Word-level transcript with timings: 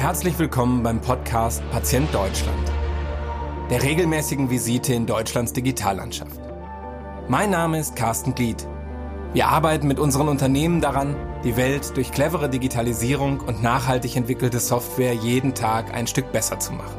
Herzlich 0.00 0.38
willkommen 0.38 0.82
beim 0.82 0.98
Podcast 1.02 1.62
Patient 1.70 2.08
Deutschland, 2.14 2.72
der 3.68 3.82
regelmäßigen 3.82 4.48
Visite 4.48 4.94
in 4.94 5.04
Deutschlands 5.04 5.52
Digitallandschaft. 5.52 6.40
Mein 7.28 7.50
Name 7.50 7.78
ist 7.78 7.96
Carsten 7.96 8.34
Glied. 8.34 8.66
Wir 9.34 9.48
arbeiten 9.48 9.86
mit 9.86 9.98
unseren 9.98 10.28
Unternehmen 10.28 10.80
daran, 10.80 11.14
die 11.44 11.58
Welt 11.58 11.94
durch 11.98 12.12
clevere 12.12 12.48
Digitalisierung 12.48 13.40
und 13.40 13.62
nachhaltig 13.62 14.16
entwickelte 14.16 14.58
Software 14.58 15.12
jeden 15.12 15.52
Tag 15.52 15.92
ein 15.92 16.06
Stück 16.06 16.32
besser 16.32 16.58
zu 16.58 16.72
machen. 16.72 16.96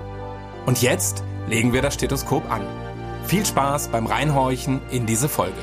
Und 0.67 0.83
jetzt 0.83 1.23
legen 1.47 1.73
wir 1.73 1.81
das 1.81 1.95
Stethoskop 1.95 2.51
an. 2.51 2.61
Viel 3.25 3.43
Spaß 3.43 3.87
beim 3.87 4.05
Reinhorchen 4.05 4.79
in 4.91 5.07
diese 5.07 5.27
Folge. 5.27 5.57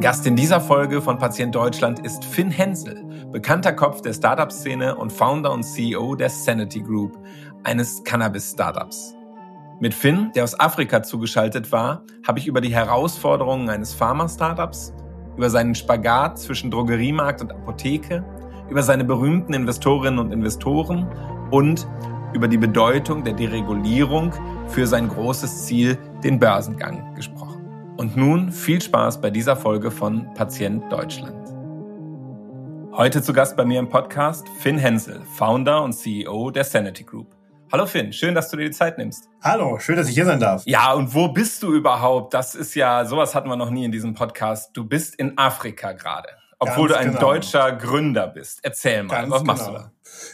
Mein 0.00 0.12
Gast 0.12 0.26
in 0.26 0.34
dieser 0.34 0.62
Folge 0.62 1.02
von 1.02 1.18
Patient 1.18 1.54
Deutschland 1.54 1.98
ist 2.06 2.24
Finn 2.24 2.50
Hensel, 2.50 3.04
bekannter 3.30 3.74
Kopf 3.74 4.00
der 4.00 4.14
Startup-Szene 4.14 4.96
und 4.96 5.12
Founder 5.12 5.52
und 5.52 5.62
CEO 5.62 6.14
der 6.14 6.30
Sanity 6.30 6.80
Group, 6.80 7.18
eines 7.64 8.02
Cannabis-Startups. 8.04 9.14
Mit 9.78 9.92
Finn, 9.92 10.30
der 10.34 10.44
aus 10.44 10.58
Afrika 10.58 11.02
zugeschaltet 11.02 11.70
war, 11.70 12.02
habe 12.26 12.38
ich 12.38 12.46
über 12.46 12.62
die 12.62 12.72
Herausforderungen 12.72 13.68
eines 13.68 13.92
Pharma-Startups, 13.92 14.94
über 15.36 15.50
seinen 15.50 15.74
Spagat 15.74 16.38
zwischen 16.38 16.70
Drogeriemarkt 16.70 17.42
und 17.42 17.52
Apotheke, 17.52 18.24
über 18.70 18.82
seine 18.82 19.04
berühmten 19.04 19.52
Investorinnen 19.52 20.18
und 20.18 20.32
Investoren 20.32 21.06
und 21.50 21.86
über 22.32 22.48
die 22.48 22.56
Bedeutung 22.56 23.22
der 23.22 23.34
Deregulierung 23.34 24.32
für 24.68 24.86
sein 24.86 25.08
großes 25.08 25.66
Ziel, 25.66 25.98
den 26.24 26.38
Börsengang, 26.38 27.14
gesprochen. 27.14 27.59
Und 28.00 28.16
nun 28.16 28.50
viel 28.50 28.80
Spaß 28.80 29.20
bei 29.20 29.28
dieser 29.28 29.58
Folge 29.58 29.90
von 29.90 30.32
Patient 30.32 30.90
Deutschland. 30.90 31.50
Heute 32.92 33.20
zu 33.20 33.34
Gast 33.34 33.58
bei 33.58 33.66
mir 33.66 33.78
im 33.78 33.90
Podcast 33.90 34.48
Finn 34.60 34.78
Hensel, 34.78 35.20
Founder 35.36 35.82
und 35.82 35.92
CEO 35.92 36.50
der 36.50 36.64
Sanity 36.64 37.04
Group. 37.04 37.36
Hallo 37.70 37.84
Finn, 37.84 38.10
schön, 38.14 38.34
dass 38.34 38.50
du 38.50 38.56
dir 38.56 38.64
die 38.64 38.70
Zeit 38.70 38.96
nimmst. 38.96 39.28
Hallo, 39.42 39.78
schön, 39.78 39.96
dass 39.96 40.08
ich 40.08 40.14
hier 40.14 40.24
sein 40.24 40.40
darf. 40.40 40.62
Ja, 40.64 40.94
und 40.94 41.14
wo 41.14 41.28
bist 41.28 41.62
du 41.62 41.74
überhaupt? 41.74 42.32
Das 42.32 42.54
ist 42.54 42.74
ja, 42.74 43.04
sowas 43.04 43.34
hatten 43.34 43.50
wir 43.50 43.56
noch 43.56 43.68
nie 43.68 43.84
in 43.84 43.92
diesem 43.92 44.14
Podcast. 44.14 44.70
Du 44.72 44.86
bist 44.86 45.14
in 45.16 45.36
Afrika 45.36 45.92
gerade, 45.92 46.30
obwohl 46.58 46.88
Ganz 46.88 47.00
du 47.00 47.04
ein 47.04 47.08
genau. 47.08 47.20
deutscher 47.20 47.72
Gründer 47.72 48.28
bist. 48.28 48.60
Erzähl 48.62 49.02
mal, 49.02 49.16
Ganz 49.16 49.30
was 49.30 49.44
machst 49.44 49.66
genau. 49.66 49.78
du 49.78 49.84
da? 49.84 49.92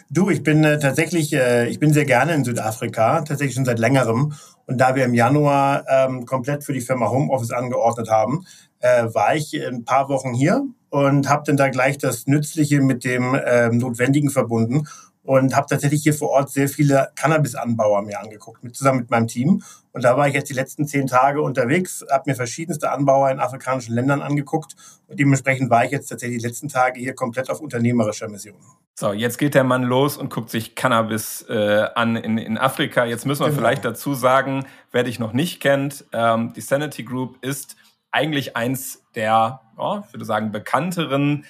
Du, 0.09 0.31
ich 0.31 0.45
bin 0.45 0.63
äh, 0.63 0.79
tatsächlich, 0.79 1.33
äh, 1.33 1.67
ich 1.67 1.81
bin 1.81 1.93
sehr 1.93 2.05
gerne 2.05 2.33
in 2.35 2.45
Südafrika, 2.45 3.23
tatsächlich 3.23 3.57
schon 3.57 3.65
seit 3.65 3.81
längerem. 3.81 4.35
Und 4.67 4.79
da 4.79 4.95
wir 4.95 5.05
im 5.05 5.15
Januar 5.15 5.85
ähm, 5.89 6.27
komplett 6.27 6.65
für 6.65 6.73
die 6.73 6.81
Firma 6.81 7.09
Homeoffice 7.09 7.53
angeordnet 7.53 8.11
haben, 8.11 8.45
äh, 8.81 9.05
war 9.15 9.35
ich 9.35 9.55
ein 9.55 9.85
paar 9.85 10.09
Wochen 10.09 10.35
hier 10.35 10.65
und 10.91 11.29
habe 11.29 11.43
dann 11.47 11.57
da 11.57 11.69
gleich 11.69 11.99
das 11.99 12.27
Nützliche 12.27 12.81
mit 12.81 13.05
dem 13.05 13.39
ähm, 13.45 13.79
Notwendigen 13.79 14.31
verbunden 14.31 14.87
und 15.27 15.57
habe 15.57 15.67
tatsächlich 15.69 16.03
hier 16.03 16.15
vor 16.15 16.31
Ort 16.31 16.51
sehr 16.51 16.69
viele 16.69 17.11
Cannabis-Anbauer 17.17 18.03
mir 18.03 18.21
angeguckt, 18.21 18.63
mit, 18.63 18.77
zusammen 18.77 19.01
mit 19.01 19.11
meinem 19.11 19.27
Team. 19.27 19.63
Und 19.93 20.05
da 20.05 20.17
war 20.17 20.29
ich 20.29 20.35
jetzt 20.35 20.49
die 20.49 20.55
letzten 20.55 20.87
zehn 20.87 21.07
Tage 21.07 21.43
unterwegs, 21.43 22.05
habe 22.11 22.31
mir 22.31 22.37
verschiedenste 22.37 22.91
Anbauer 22.91 23.31
in 23.31 23.41
afrikanischen 23.41 23.95
Ländern 23.95 24.23
angeguckt 24.23 24.77
und 25.09 25.19
dementsprechend 25.19 25.69
war 25.71 25.85
ich 25.85 25.91
jetzt 25.91 26.09
tatsächlich 26.09 26.43
die 26.43 26.47
letzten 26.47 26.69
Tage 26.69 27.01
hier 27.01 27.15
komplett 27.15 27.51
auf 27.51 27.61
unternehmerischer 27.61 28.29
Mission. 28.29 28.57
So, 28.95 29.13
jetzt 29.13 29.39
geht 29.39 29.55
der 29.55 29.65
Mann 29.65 29.83
los 29.83 30.17
und 30.17 30.33
guckt 30.33 30.49
sich 30.49 30.75
Cannabis 30.75 31.45
äh, 31.49 31.87
an 31.95 32.17
in, 32.17 32.39
in 32.39 32.57
Afrika. 32.57 33.05
Jetzt 33.05 33.27
müssen 33.27 33.41
wir 33.41 33.49
genau. 33.49 33.59
vielleicht 33.59 33.85
dazu 33.85 34.15
sagen, 34.15 34.65
wer 34.91 35.03
dich 35.03 35.19
noch 35.19 35.33
nicht 35.33 35.61
kennt, 35.61 36.05
ähm, 36.13 36.53
die 36.55 36.63
Sanity 36.63 37.05
Group 37.05 37.45
ist 37.45 37.77
eigentlich 38.11 38.57
eins 38.57 39.03
der, 39.15 39.61
oh, 39.77 40.01
ich 40.07 40.13
würde 40.15 40.25
sagen, 40.25 40.53
bekannteren 40.53 41.45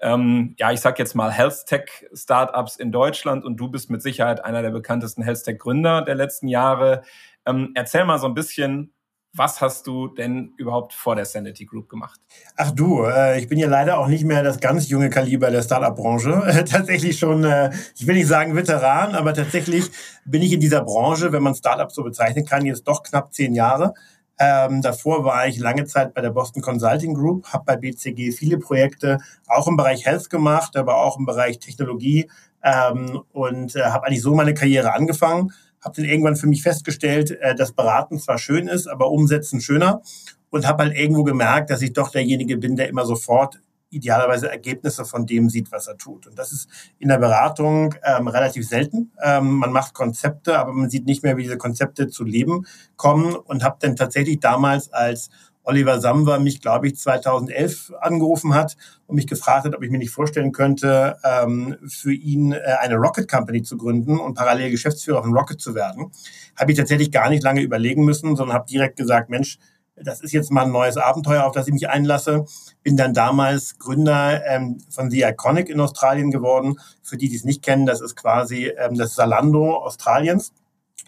ähm, 0.00 0.54
ja, 0.58 0.72
ich 0.72 0.80
sag 0.80 0.98
jetzt 0.98 1.14
mal 1.14 1.30
Health 1.30 1.66
Tech 1.66 2.06
Startups 2.12 2.76
in 2.76 2.92
Deutschland 2.92 3.44
und 3.44 3.56
du 3.56 3.68
bist 3.68 3.90
mit 3.90 4.02
Sicherheit 4.02 4.44
einer 4.44 4.62
der 4.62 4.70
bekanntesten 4.70 5.22
Health 5.22 5.44
Tech 5.44 5.58
Gründer 5.58 6.02
der 6.02 6.14
letzten 6.14 6.48
Jahre. 6.48 7.02
Ähm, 7.46 7.72
erzähl 7.74 8.04
mal 8.04 8.18
so 8.18 8.26
ein 8.26 8.34
bisschen, 8.34 8.92
was 9.32 9.60
hast 9.60 9.86
du 9.86 10.08
denn 10.08 10.54
überhaupt 10.56 10.92
vor 10.92 11.14
der 11.14 11.24
Sanity 11.24 11.64
Group 11.64 11.88
gemacht? 11.88 12.20
Ach 12.56 12.72
du, 12.72 13.04
äh, 13.04 13.38
ich 13.38 13.48
bin 13.48 13.58
ja 13.58 13.68
leider 13.68 13.98
auch 13.98 14.08
nicht 14.08 14.24
mehr 14.24 14.42
das 14.42 14.58
ganz 14.58 14.88
junge 14.88 15.10
Kaliber 15.10 15.50
der 15.50 15.62
Startup-Branche. 15.62 16.64
tatsächlich 16.68 17.18
schon, 17.18 17.44
äh, 17.44 17.70
ich 17.94 18.06
will 18.06 18.16
nicht 18.16 18.26
sagen 18.26 18.56
Veteran, 18.56 19.14
aber 19.14 19.34
tatsächlich 19.34 19.90
bin 20.24 20.42
ich 20.42 20.52
in 20.52 20.60
dieser 20.60 20.82
Branche, 20.82 21.32
wenn 21.32 21.42
man 21.42 21.54
Startup 21.54 21.92
so 21.92 22.02
bezeichnen 22.02 22.44
kann, 22.44 22.66
jetzt 22.66 22.84
doch 22.84 23.02
knapp 23.02 23.32
zehn 23.32 23.54
Jahre. 23.54 23.94
Ähm, 24.42 24.80
davor 24.80 25.22
war 25.24 25.46
ich 25.46 25.58
lange 25.58 25.84
Zeit 25.84 26.14
bei 26.14 26.22
der 26.22 26.30
Boston 26.30 26.62
Consulting 26.62 27.12
Group, 27.12 27.48
habe 27.48 27.64
bei 27.66 27.76
BCG 27.76 28.32
viele 28.32 28.56
Projekte 28.56 29.18
auch 29.46 29.68
im 29.68 29.76
Bereich 29.76 30.06
Health 30.06 30.30
gemacht, 30.30 30.78
aber 30.78 30.96
auch 30.96 31.18
im 31.18 31.26
Bereich 31.26 31.58
Technologie 31.58 32.26
ähm, 32.64 33.20
und 33.32 33.76
äh, 33.76 33.82
habe 33.82 34.06
eigentlich 34.06 34.22
so 34.22 34.34
meine 34.34 34.54
Karriere 34.54 34.94
angefangen. 34.94 35.52
Habe 35.84 35.96
dann 35.96 36.06
irgendwann 36.06 36.36
für 36.36 36.46
mich 36.46 36.62
festgestellt, 36.62 37.32
äh, 37.32 37.54
dass 37.54 37.72
Beraten 37.72 38.18
zwar 38.18 38.38
schön 38.38 38.66
ist, 38.66 38.86
aber 38.86 39.10
Umsetzen 39.10 39.60
schöner 39.60 40.00
und 40.48 40.66
habe 40.66 40.84
halt 40.84 40.96
irgendwo 40.96 41.22
gemerkt, 41.22 41.68
dass 41.68 41.82
ich 41.82 41.92
doch 41.92 42.10
derjenige 42.10 42.56
bin, 42.56 42.76
der 42.76 42.88
immer 42.88 43.04
sofort 43.04 43.60
idealerweise 43.90 44.50
Ergebnisse 44.50 45.04
von 45.04 45.26
dem 45.26 45.50
sieht, 45.50 45.70
was 45.72 45.86
er 45.86 45.96
tut. 45.96 46.26
Und 46.26 46.38
das 46.38 46.52
ist 46.52 46.68
in 46.98 47.08
der 47.08 47.18
Beratung 47.18 47.94
ähm, 48.02 48.28
relativ 48.28 48.66
selten. 48.66 49.12
Ähm, 49.22 49.56
man 49.56 49.72
macht 49.72 49.94
Konzepte, 49.94 50.58
aber 50.58 50.72
man 50.72 50.90
sieht 50.90 51.06
nicht 51.06 51.22
mehr, 51.22 51.36
wie 51.36 51.42
diese 51.42 51.58
Konzepte 51.58 52.08
zu 52.08 52.24
Leben 52.24 52.66
kommen 52.96 53.34
und 53.34 53.64
habe 53.64 53.76
dann 53.80 53.96
tatsächlich 53.96 54.40
damals 54.40 54.92
als 54.92 55.30
Oliver 55.62 56.00
Samwer 56.00 56.40
mich, 56.40 56.60
glaube 56.60 56.88
ich, 56.88 56.96
2011 56.96 57.92
angerufen 58.00 58.54
hat 58.54 58.76
und 59.06 59.16
mich 59.16 59.26
gefragt 59.26 59.66
hat, 59.66 59.74
ob 59.74 59.82
ich 59.82 59.90
mir 59.90 59.98
nicht 59.98 60.10
vorstellen 60.10 60.52
könnte, 60.52 61.16
ähm, 61.22 61.76
für 61.86 62.12
ihn 62.12 62.52
äh, 62.52 62.60
eine 62.80 62.96
Rocket 62.96 63.30
Company 63.30 63.62
zu 63.62 63.76
gründen 63.76 64.18
und 64.18 64.34
parallel 64.34 64.70
Geschäftsführer 64.70 65.22
von 65.22 65.34
Rocket 65.34 65.60
zu 65.60 65.74
werden. 65.74 66.10
Habe 66.58 66.72
ich 66.72 66.78
tatsächlich 66.78 67.12
gar 67.12 67.28
nicht 67.28 67.42
lange 67.42 67.60
überlegen 67.60 68.04
müssen, 68.04 68.36
sondern 68.36 68.56
habe 68.56 68.66
direkt 68.66 68.96
gesagt, 68.96 69.28
Mensch, 69.28 69.58
das 70.02 70.20
ist 70.20 70.32
jetzt 70.32 70.50
mal 70.50 70.64
ein 70.64 70.72
neues 70.72 70.96
Abenteuer, 70.96 71.44
auf 71.44 71.54
das 71.54 71.66
ich 71.66 71.72
mich 71.72 71.88
einlasse. 71.88 72.44
Bin 72.82 72.96
dann 72.96 73.14
damals 73.14 73.78
Gründer 73.78 74.44
ähm, 74.46 74.78
von 74.88 75.10
The 75.10 75.22
Iconic 75.22 75.68
in 75.68 75.80
Australien 75.80 76.30
geworden. 76.30 76.76
Für 77.02 77.16
die, 77.16 77.28
die 77.28 77.36
es 77.36 77.44
nicht 77.44 77.62
kennen, 77.62 77.86
das 77.86 78.00
ist 78.00 78.16
quasi 78.16 78.66
ähm, 78.66 78.96
das 78.96 79.14
Salando 79.14 79.76
Australiens 79.76 80.52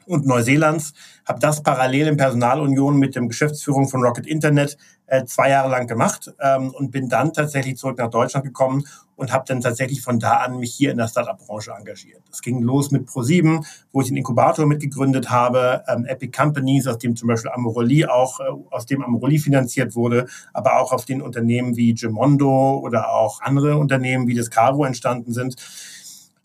und 0.06 0.26
Neuseelands. 0.26 0.92
Habe 1.26 1.40
das 1.40 1.62
parallel 1.62 2.08
in 2.08 2.16
Personalunion 2.16 2.98
mit 2.98 3.14
dem 3.14 3.28
Geschäftsführung 3.28 3.88
von 3.88 4.02
Rocket 4.02 4.26
Internet 4.26 4.76
äh, 5.06 5.24
zwei 5.24 5.50
Jahre 5.50 5.70
lang 5.70 5.86
gemacht 5.86 6.32
ähm, 6.40 6.70
und 6.70 6.90
bin 6.90 7.08
dann 7.08 7.32
tatsächlich 7.32 7.76
zurück 7.76 7.98
nach 7.98 8.10
Deutschland 8.10 8.44
gekommen 8.44 8.84
und 9.14 9.32
habe 9.32 9.44
dann 9.46 9.60
tatsächlich 9.60 10.00
von 10.00 10.18
da 10.18 10.38
an 10.38 10.58
mich 10.58 10.74
hier 10.74 10.90
in 10.90 10.96
der 10.96 11.06
Startup-Branche 11.06 11.72
engagiert. 11.78 12.22
Das 12.30 12.40
ging 12.40 12.60
los 12.62 12.90
mit 12.90 13.08
Pro7, 13.08 13.64
wo 13.92 14.00
ich 14.00 14.08
den 14.08 14.16
Inkubator 14.16 14.66
mitgegründet 14.66 15.30
habe, 15.30 15.84
ähm, 15.86 16.06
Epic 16.06 16.36
Companies, 16.36 16.86
aus 16.86 16.98
dem 16.98 17.14
zum 17.14 17.28
Beispiel 17.28 17.50
Amoroli 17.50 18.06
auch, 18.06 18.40
äh, 18.40 18.44
aus 18.70 18.86
dem 18.86 19.04
Amoroli 19.04 19.38
finanziert 19.38 19.94
wurde, 19.94 20.26
aber 20.52 20.80
auch 20.80 20.92
auf 20.92 21.04
den 21.04 21.22
Unternehmen 21.22 21.76
wie 21.76 21.94
Gemondo 21.94 22.78
oder 22.78 23.12
auch 23.12 23.40
andere 23.42 23.76
Unternehmen 23.76 24.26
wie 24.26 24.34
das 24.34 24.50
Cavo 24.50 24.84
entstanden 24.84 25.32
sind. 25.32 25.56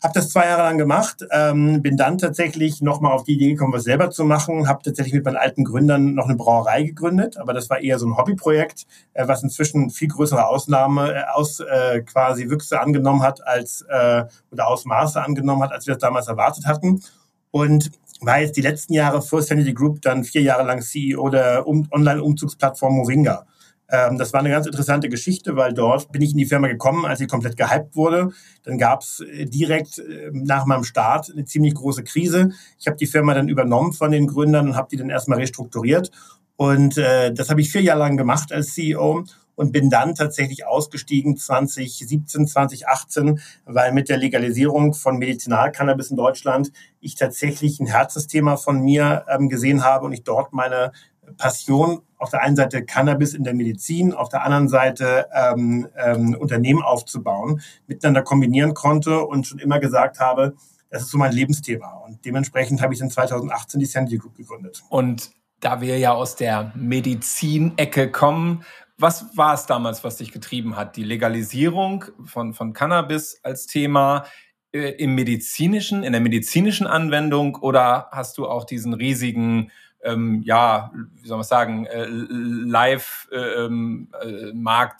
Habe 0.00 0.14
das 0.14 0.30
zwei 0.30 0.46
Jahre 0.46 0.62
lang 0.62 0.78
gemacht, 0.78 1.24
ähm, 1.32 1.82
bin 1.82 1.96
dann 1.96 2.18
tatsächlich 2.18 2.80
nochmal 2.80 3.12
auf 3.12 3.24
die 3.24 3.34
Idee 3.34 3.54
gekommen, 3.54 3.72
was 3.72 3.82
selber 3.82 4.10
zu 4.10 4.24
machen. 4.24 4.68
Habe 4.68 4.82
tatsächlich 4.84 5.14
mit 5.14 5.24
meinen 5.24 5.36
alten 5.36 5.64
Gründern 5.64 6.14
noch 6.14 6.26
eine 6.26 6.36
Brauerei 6.36 6.84
gegründet, 6.84 7.36
aber 7.36 7.52
das 7.52 7.68
war 7.68 7.80
eher 7.80 7.98
so 7.98 8.06
ein 8.06 8.16
Hobbyprojekt, 8.16 8.86
äh, 9.14 9.26
was 9.26 9.42
inzwischen 9.42 9.90
viel 9.90 10.06
größere 10.06 10.46
Ausnahme, 10.46 11.14
äh, 11.14 11.22
aus 11.34 11.58
äh, 11.58 12.02
quasi 12.02 12.48
Wüchse 12.48 12.80
angenommen 12.80 13.22
hat 13.22 13.44
als 13.44 13.84
äh, 13.88 14.24
oder 14.52 14.68
Ausmaße 14.68 15.20
angenommen 15.20 15.64
hat, 15.64 15.72
als 15.72 15.88
wir 15.88 15.94
das 15.94 16.00
damals 16.00 16.28
erwartet 16.28 16.66
hatten. 16.66 17.02
Und 17.50 17.90
war 18.20 18.40
jetzt 18.40 18.56
die 18.56 18.62
letzten 18.62 18.92
Jahre 18.92 19.20
für 19.20 19.42
Sanity 19.42 19.74
Group 19.74 20.02
dann 20.02 20.22
vier 20.22 20.42
Jahre 20.42 20.64
lang 20.64 20.80
CEO 20.80 21.28
der 21.28 21.66
um 21.66 21.88
Online-Umzugsplattform 21.90 22.94
Moringa. 22.94 23.46
Ähm, 23.90 24.18
das 24.18 24.32
war 24.32 24.40
eine 24.40 24.50
ganz 24.50 24.66
interessante 24.66 25.08
Geschichte, 25.08 25.56
weil 25.56 25.72
dort 25.72 26.12
bin 26.12 26.22
ich 26.22 26.32
in 26.32 26.38
die 26.38 26.46
Firma 26.46 26.68
gekommen, 26.68 27.06
als 27.06 27.18
sie 27.18 27.26
komplett 27.26 27.56
gehypt 27.56 27.96
wurde. 27.96 28.30
Dann 28.64 28.78
gab 28.78 29.00
es 29.00 29.20
äh, 29.20 29.46
direkt 29.46 29.98
äh, 29.98 30.30
nach 30.32 30.66
meinem 30.66 30.84
Start 30.84 31.30
eine 31.32 31.44
ziemlich 31.44 31.74
große 31.74 32.04
Krise. 32.04 32.50
Ich 32.78 32.86
habe 32.86 32.96
die 32.96 33.06
Firma 33.06 33.34
dann 33.34 33.48
übernommen 33.48 33.92
von 33.92 34.10
den 34.10 34.26
Gründern 34.26 34.68
und 34.68 34.76
habe 34.76 34.88
die 34.90 34.96
dann 34.96 35.10
erstmal 35.10 35.38
restrukturiert. 35.38 36.10
Und 36.56 36.98
äh, 36.98 37.32
das 37.32 37.50
habe 37.50 37.60
ich 37.60 37.70
vier 37.70 37.82
Jahre 37.82 38.00
lang 38.00 38.16
gemacht 38.16 38.52
als 38.52 38.74
CEO 38.74 39.24
und 39.54 39.72
bin 39.72 39.90
dann 39.90 40.14
tatsächlich 40.14 40.66
ausgestiegen 40.66 41.36
2017, 41.36 42.46
2018, 42.46 43.40
weil 43.64 43.92
mit 43.92 44.08
der 44.08 44.16
Legalisierung 44.16 44.94
von 44.94 45.18
Medizinalcannabis 45.18 46.10
in 46.10 46.16
Deutschland 46.16 46.70
ich 47.00 47.16
tatsächlich 47.16 47.80
ein 47.80 47.86
Herzensthema 47.86 48.56
von 48.56 48.80
mir 48.80 49.24
ähm, 49.28 49.48
gesehen 49.48 49.82
habe 49.82 50.06
und 50.06 50.12
ich 50.12 50.22
dort 50.22 50.52
meine 50.52 50.92
Passion 51.36 52.02
auf 52.16 52.30
der 52.30 52.42
einen 52.42 52.56
Seite 52.56 52.84
Cannabis 52.84 53.34
in 53.34 53.44
der 53.44 53.54
Medizin, 53.54 54.12
auf 54.12 54.28
der 54.28 54.42
anderen 54.42 54.68
Seite 54.68 55.26
ähm, 55.32 55.88
ähm, 55.96 56.36
Unternehmen 56.38 56.82
aufzubauen, 56.82 57.60
miteinander 57.86 58.22
kombinieren 58.22 58.74
konnte 58.74 59.24
und 59.24 59.46
schon 59.46 59.58
immer 59.58 59.78
gesagt 59.78 60.18
habe, 60.18 60.54
Das 60.90 61.02
ist 61.02 61.10
so 61.10 61.18
mein 61.18 61.32
Lebensthema. 61.32 61.92
Und 62.06 62.24
dementsprechend 62.24 62.80
habe 62.80 62.94
ich 62.94 63.00
dann 63.00 63.10
2018 63.10 63.78
die 63.78 63.86
Sandy 63.86 64.16
Group 64.16 64.36
gegründet. 64.36 64.82
Und 64.88 65.30
da 65.60 65.80
wir 65.80 65.98
ja 65.98 66.12
aus 66.12 66.36
der 66.36 66.72
Medizinecke 66.74 68.10
kommen, 68.10 68.64
was 68.96 69.36
war 69.36 69.54
es 69.54 69.66
damals, 69.66 70.02
was 70.02 70.16
dich 70.16 70.32
getrieben 70.32 70.76
hat? 70.76 70.96
Die 70.96 71.04
Legalisierung 71.04 72.06
von, 72.24 72.52
von 72.54 72.72
Cannabis 72.72 73.38
als 73.42 73.66
Thema 73.66 74.24
äh, 74.72 74.90
im 74.98 75.14
medizinischen, 75.14 76.02
in 76.02 76.12
der 76.12 76.20
medizinischen 76.20 76.86
Anwendung 76.86 77.56
oder 77.56 78.08
hast 78.10 78.38
du 78.38 78.48
auch 78.48 78.64
diesen 78.64 78.92
riesigen 78.94 79.70
ähm, 80.04 80.42
ja, 80.44 80.92
wie 81.14 81.26
soll 81.26 81.38
man 81.38 81.44
sagen, 81.44 81.86
äh, 81.86 82.06
Live-Markt 82.08 83.32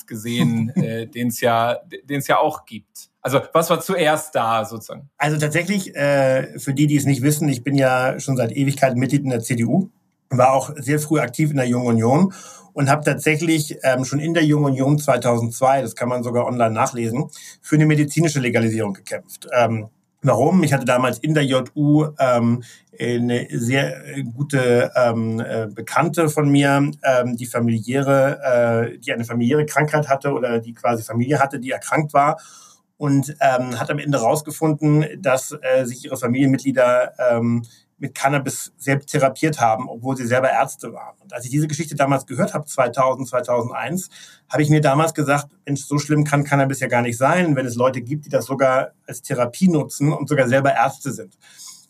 äh, 0.03 0.06
gesehen, 0.06 0.71
äh, 0.77 1.06
den 1.06 1.29
es 1.29 1.41
ja, 1.41 1.77
den 2.05 2.19
es 2.19 2.27
ja 2.27 2.39
auch 2.39 2.65
gibt. 2.67 3.11
Also 3.21 3.41
was 3.53 3.71
war 3.71 3.81
zuerst 3.81 4.35
da 4.35 4.65
sozusagen? 4.65 5.11
Also 5.19 5.39
tatsächlich, 5.39 5.95
äh, 5.95 6.59
für 6.59 6.75
die, 6.75 6.87
die 6.87 6.97
es 6.97 7.05
nicht 7.05 7.23
wissen, 7.23 7.49
ich 7.49 7.62
bin 7.62 7.75
ja 7.75 8.19
schon 8.21 8.37
seit 8.37 8.53
Ewigkeiten 8.53 8.99
Mitglied 8.99 9.25
in 9.25 9.31
der 9.31 9.41
CDU, 9.41 9.91
war 10.31 10.53
auch 10.53 10.71
sehr 10.77 10.99
früh 10.99 11.21
aktiv 11.21 11.50
in 11.50 11.56
der 11.56 11.67
Jungen 11.67 11.87
Union 11.87 12.35
und 12.73 12.89
habe 12.89 13.05
tatsächlich 13.05 13.79
ähm, 13.83 14.05
schon 14.05 14.21
in 14.21 14.35
der 14.35 14.45
Jungen 14.45 14.67
Union 14.67 14.99
2002, 14.99 15.83
das 15.83 15.97
kann 15.97 16.09
man 16.09 16.23
sogar 16.23 16.47
online 16.47 16.71
nachlesen, 16.71 17.29
für 17.61 17.77
eine 17.77 17.87
medizinische 17.87 18.41
Legalisierung 18.41 18.93
gekämpft. 18.93 19.49
Ähm, 19.53 19.89
Warum? 20.23 20.65
Ich 20.65 20.73
hatte 20.73 20.85
damals 20.85 21.19
in 21.20 21.32
der 21.32 21.44
JU 21.44 22.09
ähm, 22.19 22.65
eine 22.99 23.47
sehr 23.50 24.25
gute 24.35 24.91
ähm, 24.97 25.38
äh, 25.38 25.69
Bekannte 25.73 26.29
von 26.29 26.49
mir, 26.49 26.91
ähm, 27.05 27.37
die 27.37 27.47
familiäre, 27.47 28.91
äh, 28.94 28.99
die 28.99 29.12
eine 29.12 29.25
familiäre 29.25 29.65
Krankheit 29.65 30.09
hatte 30.09 30.32
oder 30.32 30.59
die 30.59 30.75
quasi 30.75 31.05
Familie 31.05 31.38
hatte, 31.38 31.61
die 31.61 31.70
erkrankt 31.70 32.15
war 32.15 32.37
und 32.97 33.37
ähm, 33.41 33.79
hat 33.79 33.91
am 33.91 34.00
Ende 34.00 34.19
herausgefunden, 34.19 35.06
dass 35.23 35.56
äh, 35.62 35.85
sich 35.85 36.05
ihre 36.05 36.17
Familienmitglieder 36.17 37.12
ähm, 37.31 37.62
mit 37.99 38.15
Cannabis 38.15 38.73
selbst 38.77 39.11
therapiert 39.11 39.61
haben, 39.61 39.89
obwohl 39.89 40.17
sie 40.17 40.27
selber 40.27 40.50
Ärzte 40.50 40.93
waren. 40.93 41.17
Und 41.21 41.33
als 41.33 41.45
ich 41.45 41.50
diese 41.50 41.69
Geschichte 41.69 41.97
damals 41.97 42.27
gehört 42.27 42.55
habe, 42.55 42.65
2000, 42.65 43.29
2001, 43.29 44.09
habe 44.49 44.62
ich 44.62 44.71
mir 44.71 44.81
damals 44.81 45.15
gesagt, 45.15 45.49
Mensch, 45.67 45.85
so 45.85 45.99
schlimm 45.99 46.25
kann 46.25 46.45
Cannabis 46.45 46.81
ja 46.81 46.87
gar 46.87 47.03
nicht 47.03 47.19
sein, 47.19 47.56
wenn 47.56 47.67
es 47.67 47.75
Leute 47.75 48.00
gibt, 48.00 48.27
die 48.27 48.31
das 48.31 48.47
sogar 48.47 48.93
als 49.06 49.23
Therapie 49.23 49.69
nutzen 49.69 50.12
und 50.12 50.29
sogar 50.29 50.49
selber 50.49 50.75
Ärzte 50.75 51.12
sind. 51.12 51.37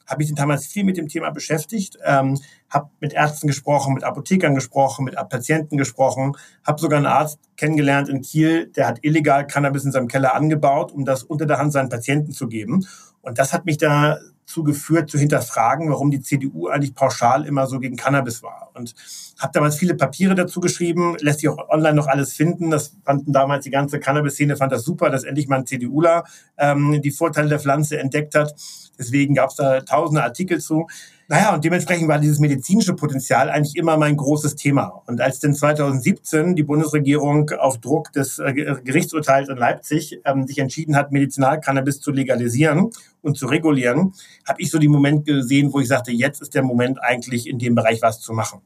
Habe 0.07 0.23
ich 0.23 0.35
damals 0.35 0.67
viel 0.67 0.85
mit 0.85 0.97
dem 0.97 1.09
Thema 1.09 1.29
beschäftigt, 1.31 1.99
ähm, 2.03 2.39
habe 2.71 2.89
mit 3.01 3.13
Ärzten 3.13 3.47
gesprochen, 3.47 3.93
mit 3.93 4.05
Apothekern 4.05 4.55
gesprochen, 4.55 5.05
mit 5.05 5.17
Patienten 5.29 5.77
gesprochen, 5.77 6.33
habe 6.67 6.81
sogar 6.81 6.97
einen 6.97 7.07
Arzt 7.07 7.39
kennengelernt 7.57 8.09
in 8.09 8.23
Kiel, 8.23 8.69
der 8.69 8.87
hat 8.87 9.01
illegal 9.03 9.47
Cannabis 9.47 9.85
in 9.85 9.93
seinem 9.93 10.09
Keller 10.09 10.35
angebaut, 10.35 10.93
um 10.93 11.05
das 11.05 11.25
unter 11.25 11.45
der 11.45 11.59
Hand 11.59 11.75
seinen 11.75 11.91
Patienten 11.91 12.33
zu 12.33 12.49
geben. 12.49 12.87
Und 13.21 13.39
das 13.39 13.53
hat 13.53 13.67
mich 13.67 13.77
da 13.77 14.19
dazu 14.49 14.65
geführt, 14.65 15.11
zu 15.11 15.19
hinterfragen, 15.19 15.91
warum 15.91 16.11
die 16.11 16.23
CDU 16.23 16.69
eigentlich 16.69 16.95
pauschal 16.95 17.45
immer 17.45 17.67
so 17.67 17.79
gegen 17.79 17.97
Cannabis 17.97 18.43
war. 18.43 18.71
Und 18.73 18.95
habe 19.39 19.53
damals 19.53 19.77
viele 19.77 19.95
Papiere 19.95 20.35
dazu 20.35 20.61
geschrieben, 20.61 21.17
lässt 21.21 21.41
sich 21.41 21.51
auch 21.51 21.69
online 21.69 21.95
noch 21.95 22.07
alles 22.07 22.33
finden. 22.33 22.71
Das 22.71 22.97
fanden 23.05 23.33
damals 23.33 23.65
die 23.65 23.71
ganze 23.71 24.01
Cannabis-Szene, 24.01 24.57
fand 24.57 24.73
das 24.73 24.85
super, 24.85 25.11
dass 25.11 25.25
endlich 25.25 25.49
mal 25.49 25.59
ein 25.59 25.67
CDUler 25.67 26.25
ähm, 26.57 27.03
die 27.03 27.11
Vorteile 27.11 27.51
der 27.51 27.61
Pflanze 27.61 27.99
entdeckt 27.99 28.35
hat. 28.35 28.55
Deswegen 28.99 29.35
gab 29.35 29.51
es 29.51 29.57
da 29.57 29.83
tausende 29.83 30.23
Artikel 30.23 30.61
zu. 30.61 30.87
Naja, 31.31 31.55
und 31.55 31.63
dementsprechend 31.63 32.09
war 32.09 32.19
dieses 32.19 32.39
medizinische 32.39 32.95
Potenzial 32.95 33.51
eigentlich 33.51 33.77
immer 33.77 33.99
mein 33.99 34.17
großes 34.17 34.57
Thema. 34.57 35.03
Und 35.07 35.21
als 35.21 35.41
dann 35.41 35.53
2017 35.53 36.57
die 36.57 36.63
Bundesregierung 36.63 37.51
auf 37.51 37.79
Druck 37.79 38.11
des 38.15 38.39
äh, 38.39 38.55
Gerichtsurteils 38.83 39.51
in 39.51 39.59
Leipzig 39.59 40.21
ähm, 40.25 40.47
sich 40.47 40.59
entschieden 40.59 40.97
hat, 40.97 41.13
Medizinalcannabis 41.13 42.01
zu 42.01 42.13
legalisieren 42.13 42.93
und 43.21 43.37
zu 43.37 43.47
regulieren, 43.47 44.15
habe 44.47 44.63
ich 44.63 44.71
so 44.71 44.79
den 44.79 44.91
Moment 44.91 45.27
gesehen, 45.27 45.71
wo 45.71 45.81
ich 45.81 45.89
sagte, 45.89 46.13
jetzt 46.13 46.41
ist 46.41 46.55
der 46.55 46.63
Moment 46.63 46.99
eigentlich 47.03 47.47
in 47.47 47.59
dem 47.59 47.75
Bereich 47.75 48.01
was 48.01 48.21
zu 48.21 48.33
machen. 48.33 48.63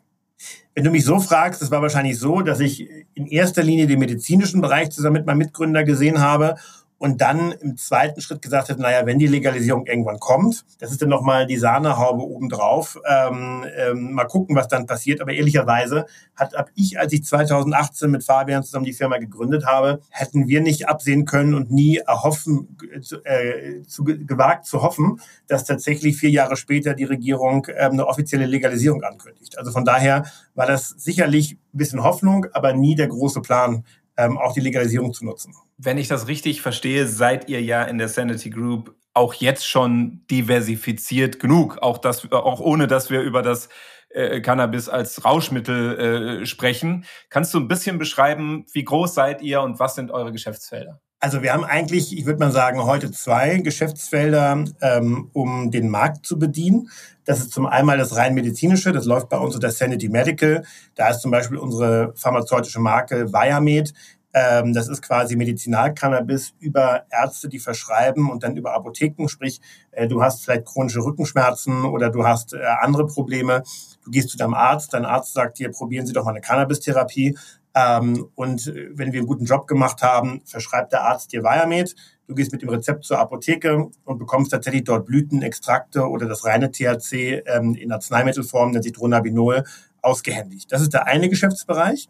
Wenn 0.73 0.85
du 0.85 0.93
mich 0.93 1.05
so 1.05 1.19
fragst, 1.19 1.63
es 1.63 1.71
war 1.73 1.83
wahrscheinlich 1.83 2.17
so, 2.19 2.43
dass 2.43 2.61
ich 2.61 2.89
in 3.15 3.27
erster 3.27 3.65
Linie 3.65 3.89
den 3.89 3.99
medizinischen 3.99 4.61
Bereich 4.61 4.91
zusammen 4.91 5.15
mit 5.15 5.27
meinem 5.27 5.39
Mitgründer 5.39 5.83
gesehen 5.83 6.21
habe 6.21 6.55
und 7.03 7.21
dann 7.21 7.51
im 7.51 7.77
zweiten 7.77 8.21
Schritt 8.21 8.43
gesagt 8.43 8.69
hat, 8.69 8.79
naja, 8.79 9.05
wenn 9.07 9.19
die 9.19 9.27
Legalisierung 9.27 9.87
irgendwann 9.87 10.21
kommt, 10.21 10.65
das 10.79 10.93
ist 10.93 11.03
dann 11.03 11.09
nochmal 11.09 11.49
die 11.49 11.57
Sahnehaube 11.57 12.23
obendrauf, 12.23 12.97
ähm, 13.05 13.65
ähm, 13.77 14.13
mal 14.13 14.27
gucken, 14.27 14.55
was 14.55 14.69
dann 14.69 14.87
passiert. 14.87 15.21
Aber 15.21 15.33
ehrlicherweise 15.33 16.07
hat 16.37 16.55
ab 16.55 16.71
ich, 16.77 17.01
als 17.01 17.13
ich 17.13 17.25
2018 17.25 18.09
mit 18.09 18.23
Fabian 18.23 18.63
zusammen 18.63 18.85
die 18.85 18.93
Firma 18.93 19.19
gegründet 19.19 19.67
habe, 19.67 19.99
hätten 20.11 20.47
wir 20.47 20.61
nicht 20.61 20.89
absehen 20.89 21.25
können 21.25 21.55
und 21.55 21.73
nie 21.73 21.97
erhoffen, 21.97 22.79
äh, 23.25 23.83
zu, 23.83 24.05
gewagt 24.05 24.67
zu 24.67 24.83
hoffen, 24.83 25.21
dass 25.49 25.65
tatsächlich 25.65 26.17
vier 26.17 26.31
Jahre 26.31 26.55
später 26.55 26.95
die 26.95 27.03
Regierung 27.03 27.67
ähm, 27.77 27.95
eine 27.95 28.07
offizielle 28.07 28.47
Legalisierung 28.47 29.03
ankündigt. 29.03 29.59
Also 29.59 29.73
von 29.73 29.85
daher 29.85 30.27
war 30.55 30.69
das 30.69 30.91
sicherlich 30.91 31.55
ein 31.75 31.79
bisschen 31.79 32.05
Hoffnung, 32.05 32.47
aber 32.53 32.75
nie 32.75 32.95
der 32.95 33.09
große 33.09 33.41
Plan, 33.41 33.83
ähm, 34.17 34.39
auch 34.39 34.53
die 34.53 34.61
Legalisierung 34.61 35.13
zu 35.13 35.25
nutzen. 35.25 35.55
Wenn 35.79 35.99
ich 35.99 36.09
das 36.09 36.29
richtig 36.29 36.63
verstehe, 36.63 37.07
seid 37.07 37.49
ihr 37.49 37.63
ja 37.63 37.83
in 37.85 37.99
der 37.99 38.09
Sanity 38.09 38.51
Group 38.51 38.95
auch 39.15 39.35
jetzt 39.35 39.67
schon 39.67 40.25
diversifiziert 40.31 41.39
genug, 41.39 41.79
auch, 41.79 41.99
das, 41.99 42.31
auch 42.33 42.61
ohne 42.61 42.87
dass 42.87 43.11
wir 43.11 43.21
über 43.21 43.43
das 43.43 43.69
äh, 44.11 44.41
Cannabis 44.41 44.89
als 44.89 45.25
Rauschmittel 45.25 46.41
äh, 46.43 46.47
sprechen. 46.47 47.05
Kannst 47.29 47.53
du 47.55 47.59
ein 47.59 47.69
bisschen 47.69 47.99
beschreiben, 47.99 48.65
wie 48.73 48.85
groß 48.85 49.15
seid 49.15 49.43
ihr 49.43 49.61
und 49.63 49.79
was 49.79 49.95
sind 49.95 50.11
eure 50.11 50.33
Geschäftsfelder? 50.33 51.01
Also 51.25 51.41
wir 51.41 51.53
haben 51.53 51.65
eigentlich, 51.65 52.19
ich 52.19 52.27
würde 52.27 52.41
mal 52.41 52.51
sagen, 52.51 52.83
heute 52.83 53.13
zwei 53.13 53.59
Geschäftsfelder, 53.59 54.65
ähm, 54.81 55.31
um 55.33 55.71
den 55.71 55.89
Markt 55.89 56.27
zu 56.27 56.37
bedienen. 56.37 56.91
Das 57.25 57.39
ist 57.39 57.53
zum 57.53 57.65
einen 57.65 57.87
das 57.97 58.17
rein 58.17 58.35
medizinische, 58.35 58.91
das 58.91 59.05
läuft 59.05 59.29
bei 59.29 59.39
uns 59.39 59.55
unter 59.55 59.71
Sanity 59.71 60.09
Medical. 60.09 60.65
Da 60.97 61.11
ist 61.11 61.21
zum 61.21 61.31
Beispiel 61.31 61.59
unsere 61.59 62.13
pharmazeutische 62.17 62.81
Marke 62.81 63.33
Viamed. 63.33 63.95
Ähm, 64.35 64.73
das 64.73 64.89
ist 64.89 65.01
quasi 65.01 65.37
Medizinalcannabis 65.37 66.55
über 66.59 67.05
Ärzte, 67.11 67.49
die 67.49 67.61
verschreiben 67.61 68.29
und 68.29 68.43
dann 68.43 68.57
über 68.57 68.75
Apotheken. 68.75 69.29
Sprich, 69.29 69.61
äh, 69.93 70.09
du 70.09 70.25
hast 70.25 70.43
vielleicht 70.43 70.65
chronische 70.65 71.05
Rückenschmerzen 71.05 71.85
oder 71.85 72.11
du 72.11 72.27
hast 72.27 72.53
äh, 72.53 72.65
andere 72.81 73.07
Probleme. 73.07 73.63
Du 74.05 74.11
gehst 74.11 74.31
zu 74.31 74.37
deinem 74.37 74.55
Arzt, 74.55 74.93
dein 74.93 75.05
Arzt 75.05 75.35
sagt 75.35 75.61
dir, 75.61 75.71
probieren 75.71 76.05
Sie 76.05 76.15
doch 76.15 76.25
mal 76.25 76.31
eine 76.31 76.41
Cannabis-Therapie. 76.41 77.37
Ähm, 77.75 78.29
und 78.35 78.67
äh, 78.67 78.91
wenn 78.93 79.13
wir 79.13 79.21
einen 79.21 79.27
guten 79.27 79.45
Job 79.45 79.67
gemacht 79.67 80.03
haben, 80.03 80.43
verschreibt 80.45 80.93
der 80.93 81.05
Arzt 81.05 81.33
dir 81.33 81.43
Viamed. 81.43 81.95
Du 82.27 82.35
gehst 82.35 82.53
mit 82.53 82.63
dem 82.63 82.69
Rezept 82.69 83.05
zur 83.05 83.19
Apotheke 83.19 83.91
und 84.05 84.19
bekommst 84.19 84.53
tatsächlich 84.53 84.85
dort 84.85 85.07
Blütenextrakte 85.07 86.09
oder 86.09 86.27
das 86.27 86.45
reine 86.45 86.71
THC 86.71 87.43
ähm, 87.47 87.75
in 87.75 87.93
Arzneimittelform, 87.93 88.71
nennt 88.71 88.85
sich 88.85 88.93
Dronabinol, 88.93 89.65
ausgehändigt. 90.03 90.71
Das 90.71 90.83
ist 90.83 90.93
der 90.93 91.07
eine 91.07 91.29
Geschäftsbereich. 91.29 92.09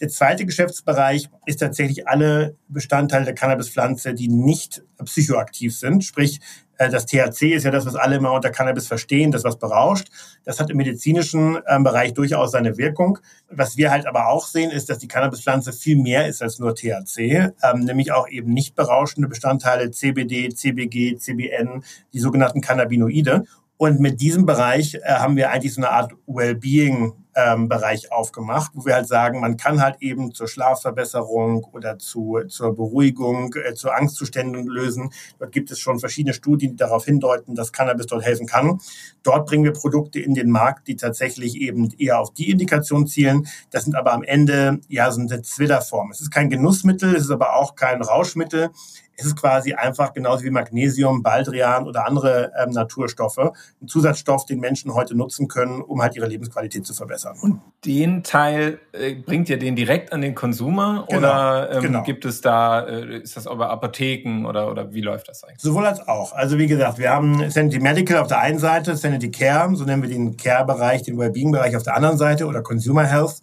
Der 0.00 0.08
zweite 0.08 0.44
Geschäftsbereich 0.44 1.28
ist 1.46 1.58
tatsächlich 1.60 2.06
alle 2.06 2.56
Bestandteile 2.68 3.24
der 3.24 3.34
Cannabispflanze, 3.34 4.14
die 4.14 4.28
nicht 4.28 4.82
psychoaktiv 5.04 5.76
sind. 5.76 6.04
Sprich, 6.04 6.40
äh, 6.78 6.88
das 6.88 7.06
THC 7.06 7.54
ist 7.54 7.64
ja 7.64 7.70
das, 7.70 7.84
was 7.84 7.96
alle 7.96 8.16
immer 8.16 8.32
unter 8.32 8.50
Cannabis 8.50 8.86
verstehen, 8.86 9.32
das 9.32 9.44
was 9.44 9.58
berauscht. 9.58 10.08
Das 10.44 10.60
hat 10.60 10.70
im 10.70 10.76
medizinischen 10.76 11.58
ähm, 11.68 11.82
Bereich 11.82 12.14
durchaus 12.14 12.52
seine 12.52 12.78
Wirkung. 12.78 13.18
Was 13.50 13.76
wir 13.76 13.90
halt 13.90 14.06
aber 14.06 14.28
auch 14.28 14.46
sehen, 14.46 14.70
ist, 14.70 14.88
dass 14.88 14.98
die 14.98 15.08
Cannabispflanze 15.08 15.72
viel 15.72 15.96
mehr 15.96 16.28
ist 16.28 16.42
als 16.42 16.58
nur 16.58 16.74
THC, 16.74 17.52
ähm, 17.62 17.80
nämlich 17.80 18.12
auch 18.12 18.28
eben 18.28 18.52
nicht 18.52 18.74
berauschende 18.74 19.28
Bestandteile 19.28 19.90
CBD, 19.90 20.48
CBG, 20.54 21.16
CBN, 21.16 21.82
die 22.12 22.20
sogenannten 22.20 22.60
Cannabinoide. 22.60 23.44
Und 23.76 24.00
mit 24.00 24.20
diesem 24.20 24.46
Bereich 24.46 24.94
äh, 24.94 25.00
haben 25.06 25.36
wir 25.36 25.50
eigentlich 25.50 25.74
so 25.74 25.80
eine 25.80 25.90
Art 25.90 26.12
Wellbeing 26.26 27.12
ähm, 27.38 27.68
Bereich 27.68 28.10
aufgemacht, 28.10 28.72
wo 28.74 28.84
wir 28.84 28.94
halt 28.94 29.06
sagen, 29.06 29.40
man 29.40 29.56
kann 29.56 29.80
halt 29.80 29.96
eben 30.00 30.34
zur 30.34 30.48
Schlafverbesserung 30.48 31.64
oder 31.72 31.98
zu, 31.98 32.40
zur 32.48 32.74
Beruhigung, 32.74 33.54
äh, 33.54 33.74
zu 33.74 33.90
Angstzuständen 33.90 34.66
lösen. 34.66 35.12
Dort 35.38 35.52
gibt 35.52 35.70
es 35.70 35.78
schon 35.78 36.00
verschiedene 36.00 36.34
Studien, 36.34 36.72
die 36.72 36.76
darauf 36.76 37.04
hindeuten, 37.04 37.54
dass 37.54 37.72
Cannabis 37.72 38.06
dort 38.06 38.24
helfen 38.24 38.46
kann. 38.46 38.80
Dort 39.22 39.46
bringen 39.46 39.62
wir 39.62 39.72
Produkte 39.72 40.18
in 40.18 40.34
den 40.34 40.50
Markt, 40.50 40.88
die 40.88 40.96
tatsächlich 40.96 41.56
eben 41.56 41.92
eher 41.96 42.18
auf 42.18 42.34
die 42.34 42.50
Indikation 42.50 43.06
zielen. 43.06 43.46
Das 43.70 43.84
sind 43.84 43.94
aber 43.94 44.12
am 44.12 44.24
Ende 44.24 44.80
ja 44.88 45.10
so 45.12 45.20
eine 45.20 45.42
Zwitterform. 45.42 46.10
Es 46.10 46.20
ist 46.20 46.32
kein 46.32 46.50
Genussmittel, 46.50 47.14
es 47.14 47.24
ist 47.24 47.30
aber 47.30 47.54
auch 47.54 47.76
kein 47.76 48.02
Rauschmittel 48.02 48.70
es 49.18 49.26
ist 49.26 49.36
quasi 49.36 49.74
einfach 49.74 50.12
genauso 50.12 50.44
wie 50.44 50.50
Magnesium, 50.50 51.24
Baldrian 51.24 51.88
oder 51.88 52.06
andere 52.06 52.52
ähm, 52.56 52.70
Naturstoffe, 52.70 53.38
ein 53.38 53.88
Zusatzstoff, 53.88 54.46
den 54.46 54.60
Menschen 54.60 54.94
heute 54.94 55.16
nutzen 55.16 55.48
können, 55.48 55.82
um 55.82 56.00
halt 56.00 56.14
ihre 56.14 56.28
Lebensqualität 56.28 56.86
zu 56.86 56.94
verbessern. 56.94 57.27
Und 57.40 57.60
den 57.84 58.24
Teil 58.24 58.80
äh, 58.92 59.14
bringt 59.14 59.48
ihr 59.48 59.58
den 59.58 59.76
direkt 59.76 60.12
an 60.12 60.20
den 60.20 60.34
Konsumer 60.34 61.06
genau, 61.08 61.18
oder 61.18 61.70
ähm, 61.72 61.82
genau. 61.82 62.02
gibt 62.02 62.24
es 62.24 62.40
da, 62.40 62.80
äh, 62.80 63.18
ist 63.18 63.36
das 63.36 63.46
über 63.46 63.70
Apotheken 63.70 64.46
oder, 64.46 64.70
oder 64.70 64.92
wie 64.92 65.00
läuft 65.00 65.28
das 65.28 65.44
eigentlich? 65.44 65.60
Sowohl 65.60 65.86
als 65.86 66.06
auch. 66.08 66.32
Also 66.32 66.58
wie 66.58 66.66
gesagt, 66.66 66.98
wir 66.98 67.10
haben 67.10 67.48
Sanity 67.50 67.78
Medical 67.78 68.18
auf 68.18 68.26
der 68.26 68.40
einen 68.40 68.58
Seite, 68.58 68.96
Sanity 68.96 69.30
Care, 69.30 69.74
so 69.76 69.84
nennen 69.84 70.02
wir 70.02 70.08
den 70.08 70.36
Care-Bereich, 70.36 71.02
den 71.02 71.18
Wellbeing-Bereich 71.18 71.76
auf 71.76 71.84
der 71.84 71.94
anderen 71.94 72.18
Seite 72.18 72.46
oder 72.46 72.62
Consumer 72.62 73.04
Health. 73.04 73.36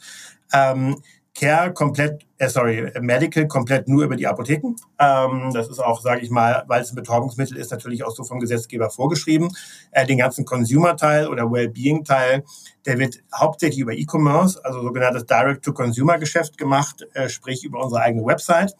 Ähm, 0.51 0.98
Care 1.36 1.74
komplett, 1.74 2.25
äh, 2.38 2.48
sorry, 2.48 2.92
Medical 3.01 3.48
komplett 3.48 3.89
nur 3.89 4.06
über 4.06 4.15
die 4.15 4.25
Apotheken. 4.25 4.75
Ähm, 4.98 5.51
das 5.54 5.68
ist 5.68 5.80
auch, 5.80 6.00
sage 6.00 6.22
ich 6.22 6.30
mal, 6.30 6.63
weil 6.68 6.82
es 6.82 6.92
ein 6.92 6.96
Betäubungsmittel 6.96 7.58
ist, 7.58 7.72
natürlich 7.72 8.06
auch 8.06 8.15
so 8.15 8.24
vom 8.24 8.39
Gesetzgeber 8.39 8.89
vorgeschrieben. 8.89 9.50
Äh, 9.92 10.06
den 10.06 10.18
ganzen 10.18 10.46
Consumer-Teil 10.46 11.27
oder 11.27 11.51
Wellbeing-Teil, 11.51 12.46
der 12.86 13.00
wird 13.00 13.24
hauptsächlich 13.34 13.80
über 13.80 13.94
E-Commerce, 13.94 14.63
also 14.63 14.82
sogenanntes 14.82 15.25
Direct-to-Consumer-Geschäft 15.25 16.58
gemacht, 16.58 17.06
äh, 17.13 17.30
sprich 17.30 17.63
über 17.63 17.84
unsere 17.84 18.01
eigene 18.01 18.25
Website. 18.25 18.75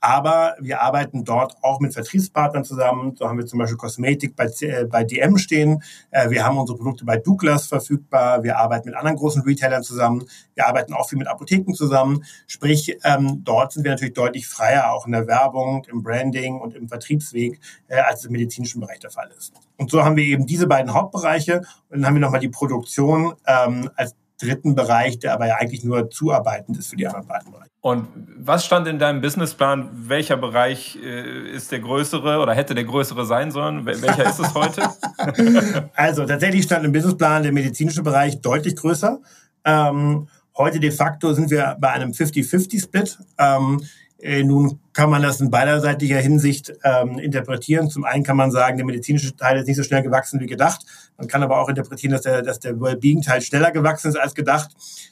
Aber 0.00 0.56
wir 0.60 0.80
arbeiten 0.80 1.24
dort 1.24 1.56
auch 1.62 1.78
mit 1.80 1.92
Vertriebspartnern 1.92 2.64
zusammen. 2.64 3.14
So 3.16 3.28
haben 3.28 3.38
wir 3.38 3.46
zum 3.46 3.58
Beispiel 3.58 3.76
Kosmetik 3.76 4.34
bei, 4.34 4.46
äh, 4.60 4.86
bei 4.86 5.04
DM 5.04 5.36
stehen. 5.36 5.82
Äh, 6.10 6.30
wir 6.30 6.44
haben 6.44 6.56
unsere 6.56 6.78
Produkte 6.78 7.04
bei 7.04 7.18
Douglas 7.18 7.66
verfügbar. 7.66 8.42
Wir 8.42 8.58
arbeiten 8.58 8.88
mit 8.88 8.96
anderen 8.96 9.16
großen 9.16 9.42
Retailern 9.42 9.82
zusammen. 9.82 10.26
Wir 10.54 10.66
arbeiten 10.66 10.94
auch 10.94 11.08
viel 11.08 11.18
mit 11.18 11.28
Apotheken 11.28 11.74
zusammen. 11.74 12.24
Sprich, 12.46 12.96
ähm, 13.04 13.42
dort 13.44 13.72
sind 13.72 13.84
wir 13.84 13.90
natürlich 13.90 14.14
deutlich 14.14 14.46
freier, 14.46 14.92
auch 14.92 15.06
in 15.06 15.12
der 15.12 15.26
Werbung, 15.26 15.84
im 15.90 16.02
Branding 16.02 16.60
und 16.60 16.74
im 16.74 16.88
Vertriebsweg, 16.88 17.60
äh, 17.88 17.98
als 17.98 18.24
im 18.24 18.32
medizinischen 18.32 18.80
Bereich 18.80 19.00
der 19.00 19.10
Fall 19.10 19.30
ist. 19.36 19.52
Und 19.76 19.90
so 19.90 20.02
haben 20.02 20.16
wir 20.16 20.24
eben 20.24 20.46
diese 20.46 20.66
beiden 20.66 20.94
Hauptbereiche. 20.94 21.58
Und 21.90 22.00
dann 22.00 22.06
haben 22.06 22.14
wir 22.14 22.20
nochmal 22.20 22.40
die 22.40 22.48
Produktion 22.48 23.34
ähm, 23.46 23.90
als 23.96 24.14
dritten 24.40 24.74
Bereich, 24.74 25.18
der 25.18 25.34
aber 25.34 25.46
ja 25.46 25.56
eigentlich 25.56 25.84
nur 25.84 26.10
zuarbeitend 26.10 26.78
ist 26.78 26.88
für 26.88 26.96
die 26.96 27.06
anderen 27.06 27.26
beiden 27.26 27.50
Bereiche. 27.50 27.70
Und 27.82 28.08
was 28.36 28.64
stand 28.66 28.86
in 28.86 28.98
deinem 28.98 29.20
Businessplan? 29.20 29.88
Welcher 29.92 30.36
Bereich 30.36 30.98
äh, 31.02 31.50
ist 31.50 31.72
der 31.72 31.80
größere 31.80 32.38
oder 32.38 32.54
hätte 32.54 32.74
der 32.74 32.84
größere 32.84 33.24
sein 33.24 33.50
sollen? 33.50 33.86
Welcher 33.86 34.28
ist 34.28 34.38
es 34.38 34.54
heute? 34.54 34.82
also 35.94 36.26
tatsächlich 36.26 36.64
stand 36.64 36.84
im 36.84 36.92
Businessplan 36.92 37.42
der 37.42 37.52
medizinische 37.52 38.02
Bereich 38.02 38.40
deutlich 38.40 38.76
größer. 38.76 39.18
Ähm, 39.64 40.28
heute 40.56 40.80
de 40.80 40.90
facto 40.90 41.32
sind 41.32 41.50
wir 41.50 41.76
bei 41.80 41.90
einem 41.90 42.10
50-50-Split. 42.10 43.18
Ähm, 43.38 43.82
äh, 44.22 44.42
nun 44.42 44.80
kann 44.92 45.08
man 45.08 45.22
das 45.22 45.40
in 45.40 45.50
beiderseitiger 45.50 46.18
Hinsicht 46.18 46.72
ähm, 46.84 47.18
interpretieren. 47.18 47.88
Zum 47.88 48.04
einen 48.04 48.22
kann 48.22 48.36
man 48.36 48.50
sagen, 48.50 48.76
der 48.76 48.86
medizinische 48.86 49.34
Teil 49.34 49.58
ist 49.58 49.66
nicht 49.66 49.76
so 49.76 49.82
schnell 49.82 50.02
gewachsen 50.02 50.40
wie 50.40 50.46
gedacht. 50.46 50.84
Man 51.20 51.28
kann 51.28 51.42
aber 51.42 51.60
auch 51.60 51.68
interpretieren, 51.68 52.12
dass 52.12 52.22
der, 52.22 52.40
dass 52.40 52.60
der 52.60 52.80
Wellbeing-Teil 52.80 53.42
schneller 53.42 53.72
gewachsen 53.72 54.08
ist 54.08 54.16
als 54.16 54.34
gedacht. 54.34 54.70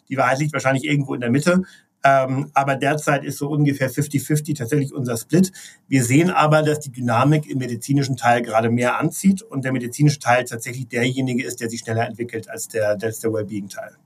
Die 0.09 0.17
Wahrheit 0.17 0.39
liegt 0.39 0.55
wahrscheinlich 0.55 0.85
irgendwo 0.85 1.15
in 1.15 1.21
der 1.21 1.31
Mitte. 1.31 1.63
Ähm, 2.03 2.51
aber 2.55 2.77
derzeit 2.77 3.25
ist 3.25 3.37
so 3.37 3.49
ungefähr 3.51 3.91
50-50 3.91 4.57
tatsächlich 4.57 4.95
unser 4.95 5.19
Split. 5.19 5.53
Wir 5.87 6.03
sehen 6.03 6.31
aber, 6.31 6.63
dass 6.63 6.81
die 6.81 6.91
Dynamik 6.91 7.47
im 7.51 7.59
medizinischen 7.59 8.17
Teil 8.17 8.41
gerade 8.41 8.71
mehr 8.71 8.99
anzieht 8.99 9.43
und 9.43 9.65
der 9.65 9.73
medizinische 9.73 10.19
Teil 10.19 10.45
tatsächlich 10.45 10.89
derjenige 10.89 11.45
ist, 11.45 11.61
der 11.61 11.69
sich 11.69 11.81
schneller 11.81 12.07
entwickelt 12.07 12.49
als 12.49 12.69
der, 12.69 12.97
als 13.03 13.21
der 13.21 13.33
Wellbeing-Teil. 13.33 13.97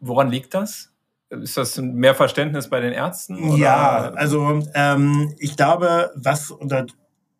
Woran 0.00 0.30
liegt 0.30 0.54
das? 0.54 0.90
Ist 1.30 1.56
das 1.56 1.78
mehr 1.78 2.14
Verständnis 2.14 2.68
bei 2.68 2.80
den 2.80 2.92
Ärzten? 2.92 3.38
Oder? 3.38 3.56
Ja, 3.56 4.12
also 4.14 4.62
ähm, 4.74 5.32
ich 5.38 5.56
glaube, 5.56 6.10
was 6.16 6.50
unter 6.50 6.86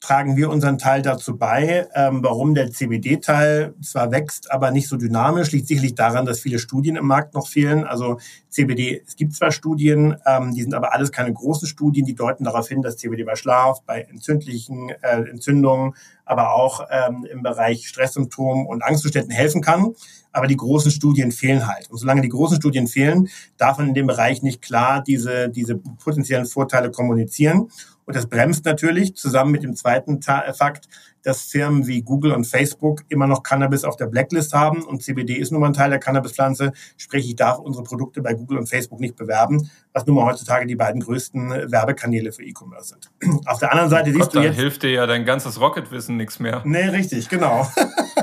tragen 0.03 0.37
wir 0.37 0.51
unseren 0.51 0.79
Teil 0.79 1.01
dazu 1.01 1.39
bei. 1.39 1.87
Ähm, 1.95 2.25
warum 2.25 2.55
der 2.55 2.73
CBD-Teil 2.73 3.75
zwar 3.81 4.11
wächst, 4.11 4.51
aber 4.51 4.73
nicht 4.73 4.89
so 4.89 4.97
dynamisch, 4.97 5.53
liegt 5.53 5.69
sicherlich 5.69 5.95
daran, 5.95 6.27
dass 6.27 6.41
viele 6.41 6.59
Studien 6.59 6.97
im 6.97 7.07
Markt 7.07 7.35
noch 7.35 7.47
fehlen. 7.47 7.85
Also 7.85 8.19
CBD, 8.49 9.01
es 9.07 9.15
gibt 9.15 9.33
zwar 9.33 9.53
Studien, 9.53 10.17
ähm, 10.27 10.55
die 10.55 10.63
sind 10.63 10.75
aber 10.75 10.93
alles 10.93 11.13
keine 11.13 11.33
großen 11.33 11.69
Studien, 11.69 12.05
die 12.05 12.17
deuten 12.17 12.43
darauf 12.43 12.69
hin, 12.69 12.83
dass 12.83 12.97
CBD 12.97 13.23
bei 13.23 13.37
Schlaf, 13.37 13.83
bei 13.85 14.03
entzündlichen 14.03 14.91
äh, 15.03 15.23
Entzündungen, 15.31 15.95
aber 16.25 16.53
auch 16.55 16.85
ähm, 16.91 17.25
im 17.31 17.45
Bereich 17.45 17.87
Stresssymptomen 17.87 18.67
und 18.67 18.83
Angstzuständen 18.83 19.31
helfen 19.31 19.63
kann. 19.63 19.95
Aber 20.33 20.49
die 20.49 20.57
großen 20.57 20.91
Studien 20.91 21.31
fehlen 21.31 21.69
halt. 21.69 21.91
Und 21.91 21.99
solange 21.99 22.23
die 22.23 22.29
großen 22.29 22.57
Studien 22.57 22.89
fehlen, 22.89 23.29
darf 23.57 23.79
man 23.79 23.89
in 23.89 23.95
dem 23.95 24.07
Bereich 24.07 24.43
nicht 24.43 24.63
klar 24.63 25.03
diese, 25.03 25.49
diese 25.51 25.77
potenziellen 25.77 26.47
Vorteile 26.47 26.91
kommunizieren. 26.91 27.69
Und 28.13 28.17
das 28.17 28.27
bremst 28.27 28.67
natürlich 28.67 29.17
zusammen 29.17 29.53
mit 29.53 29.63
dem 29.63 29.75
zweiten 29.75 30.21
Fakt, 30.21 30.87
dass 31.23 31.43
Firmen 31.43 31.87
wie 31.87 32.03
Google 32.03 32.33
und 32.33 32.47
Facebook 32.47 33.03
immer 33.09 33.27
noch 33.27 33.43
Cannabis 33.43 33.85
auf 33.85 33.97
der 33.97 34.07
Blacklist 34.07 34.53
haben 34.53 34.83
und 34.83 35.03
CBD 35.03 35.35
ist 35.35 35.53
nun 35.53 35.61
mal 35.61 35.69
ein 35.69 35.73
Teil 35.73 35.91
der 35.91 35.99
Cannabispflanze. 35.99 36.73
Sprich, 36.97 37.29
ich 37.29 37.37
darf 37.37 37.59
unsere 37.59 37.85
Produkte 37.85 38.23
bei 38.23 38.35
Google 38.35 38.59
und 38.59 38.69
Facebook 38.69 39.01
nicht 39.01 39.17
bewerben, 39.17 39.71
was 39.93 40.07
nun 40.07 40.17
mal 40.17 40.27
heutzutage 40.27 40.67
die 40.67 40.77
beiden 40.77 41.01
größten 41.01 41.71
Werbekanäle 41.71 42.33
für 42.33 42.43
E-Commerce 42.43 42.95
sind. 42.95 43.11
Auf 43.47 43.59
der 43.59 43.73
anderen 43.73 43.91
Seite 43.91 44.11
oh 44.11 44.13
siehst 44.15 44.33
Gott, 44.33 44.35
du 44.35 44.41
jetzt... 44.41 44.57
hilft 44.57 44.83
dir 44.83 44.91
ja 44.91 45.07
dein 45.07 45.25
ganzes 45.25 45.61
Rocket-Wissen 45.61 46.17
nichts 46.17 46.41
mehr. 46.41 46.63
Nee, 46.65 46.89
richtig, 46.89 47.29
genau. 47.29 47.67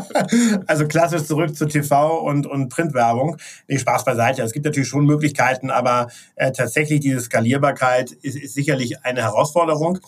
also 0.67 0.87
klassisch 0.87 1.23
zurück 1.23 1.55
zu 1.55 1.67
TV 1.67 2.19
und, 2.19 2.45
und 2.45 2.69
Printwerbung. 2.69 3.37
Nee, 3.67 3.79
Spaß 3.79 4.05
beiseite. 4.05 4.41
Es 4.41 4.51
gibt 4.51 4.65
natürlich 4.65 4.89
schon 4.89 5.05
Möglichkeiten, 5.05 5.69
aber 5.69 6.07
äh, 6.35 6.51
tatsächlich 6.51 6.99
diese 6.99 7.21
Skalierbarkeit 7.21 8.11
ist, 8.11 8.37
ist 8.37 8.53
sicherlich 8.53 9.03
eine 9.05 9.21
Herausforderung. 9.21 9.99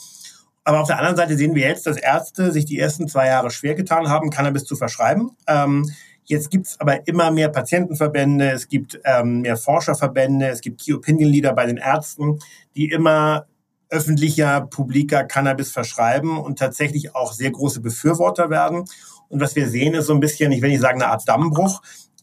Aber 0.63 0.81
auf 0.81 0.87
der 0.87 0.97
anderen 0.97 1.15
Seite 1.15 1.35
sehen 1.37 1.55
wir 1.55 1.67
jetzt, 1.67 1.87
dass 1.87 1.97
Ärzte 1.97 2.51
sich 2.51 2.65
die 2.65 2.79
ersten 2.79 3.07
zwei 3.07 3.27
Jahre 3.27 3.49
schwer 3.49 3.75
getan 3.75 4.09
haben, 4.09 4.29
Cannabis 4.29 4.65
zu 4.65 4.75
verschreiben. 4.75 5.31
Ähm, 5.47 5.89
jetzt 6.25 6.51
gibt's 6.51 6.79
aber 6.79 7.07
immer 7.07 7.31
mehr 7.31 7.49
Patientenverbände, 7.49 8.51
es 8.51 8.67
gibt 8.67 8.99
ähm, 9.03 9.41
mehr 9.41 9.57
Forscherverbände, 9.57 10.47
es 10.49 10.61
gibt 10.61 10.81
Key 10.81 10.93
Opinion 10.93 11.29
Leader 11.29 11.53
bei 11.53 11.65
den 11.65 11.77
Ärzten, 11.77 12.39
die 12.75 12.89
immer 12.89 13.47
öffentlicher, 13.89 14.61
publiker 14.61 15.25
Cannabis 15.25 15.71
verschreiben 15.71 16.37
und 16.37 16.57
tatsächlich 16.57 17.13
auch 17.13 17.33
sehr 17.33 17.51
große 17.51 17.81
Befürworter 17.81 18.49
werden. 18.49 18.85
Und 19.27 19.41
was 19.41 19.55
wir 19.55 19.67
sehen, 19.67 19.93
ist 19.93 20.07
so 20.07 20.13
ein 20.13 20.19
bisschen, 20.19 20.51
ich 20.51 20.61
will 20.61 20.69
nicht 20.69 20.81
sagen 20.81 21.01
eine 21.01 21.11
Art 21.11 21.27
Dammbruch, 21.27 21.81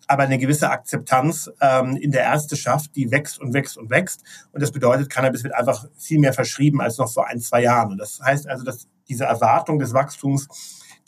aber 0.08 0.24
eine 0.24 0.38
gewisse 0.38 0.70
Akzeptanz 0.70 1.50
ähm, 1.60 1.96
in 1.96 2.10
der 2.10 2.22
Ärzteschaft, 2.22 2.96
die 2.96 3.10
wächst 3.10 3.38
und 3.38 3.52
wächst 3.52 3.76
und 3.76 3.90
wächst. 3.90 4.24
Und 4.52 4.62
das 4.62 4.72
bedeutet, 4.72 5.10
Cannabis 5.10 5.44
wird 5.44 5.54
einfach 5.54 5.86
viel 5.96 6.18
mehr 6.18 6.32
verschrieben 6.32 6.80
als 6.80 6.98
noch 6.98 7.12
vor 7.12 7.28
ein, 7.28 7.40
zwei 7.40 7.62
Jahren. 7.62 7.92
Und 7.92 7.98
das 7.98 8.20
heißt 8.20 8.48
also, 8.48 8.64
dass 8.64 8.88
diese 9.08 9.24
Erwartung 9.24 9.78
des 9.78 9.92
Wachstums 9.92 10.48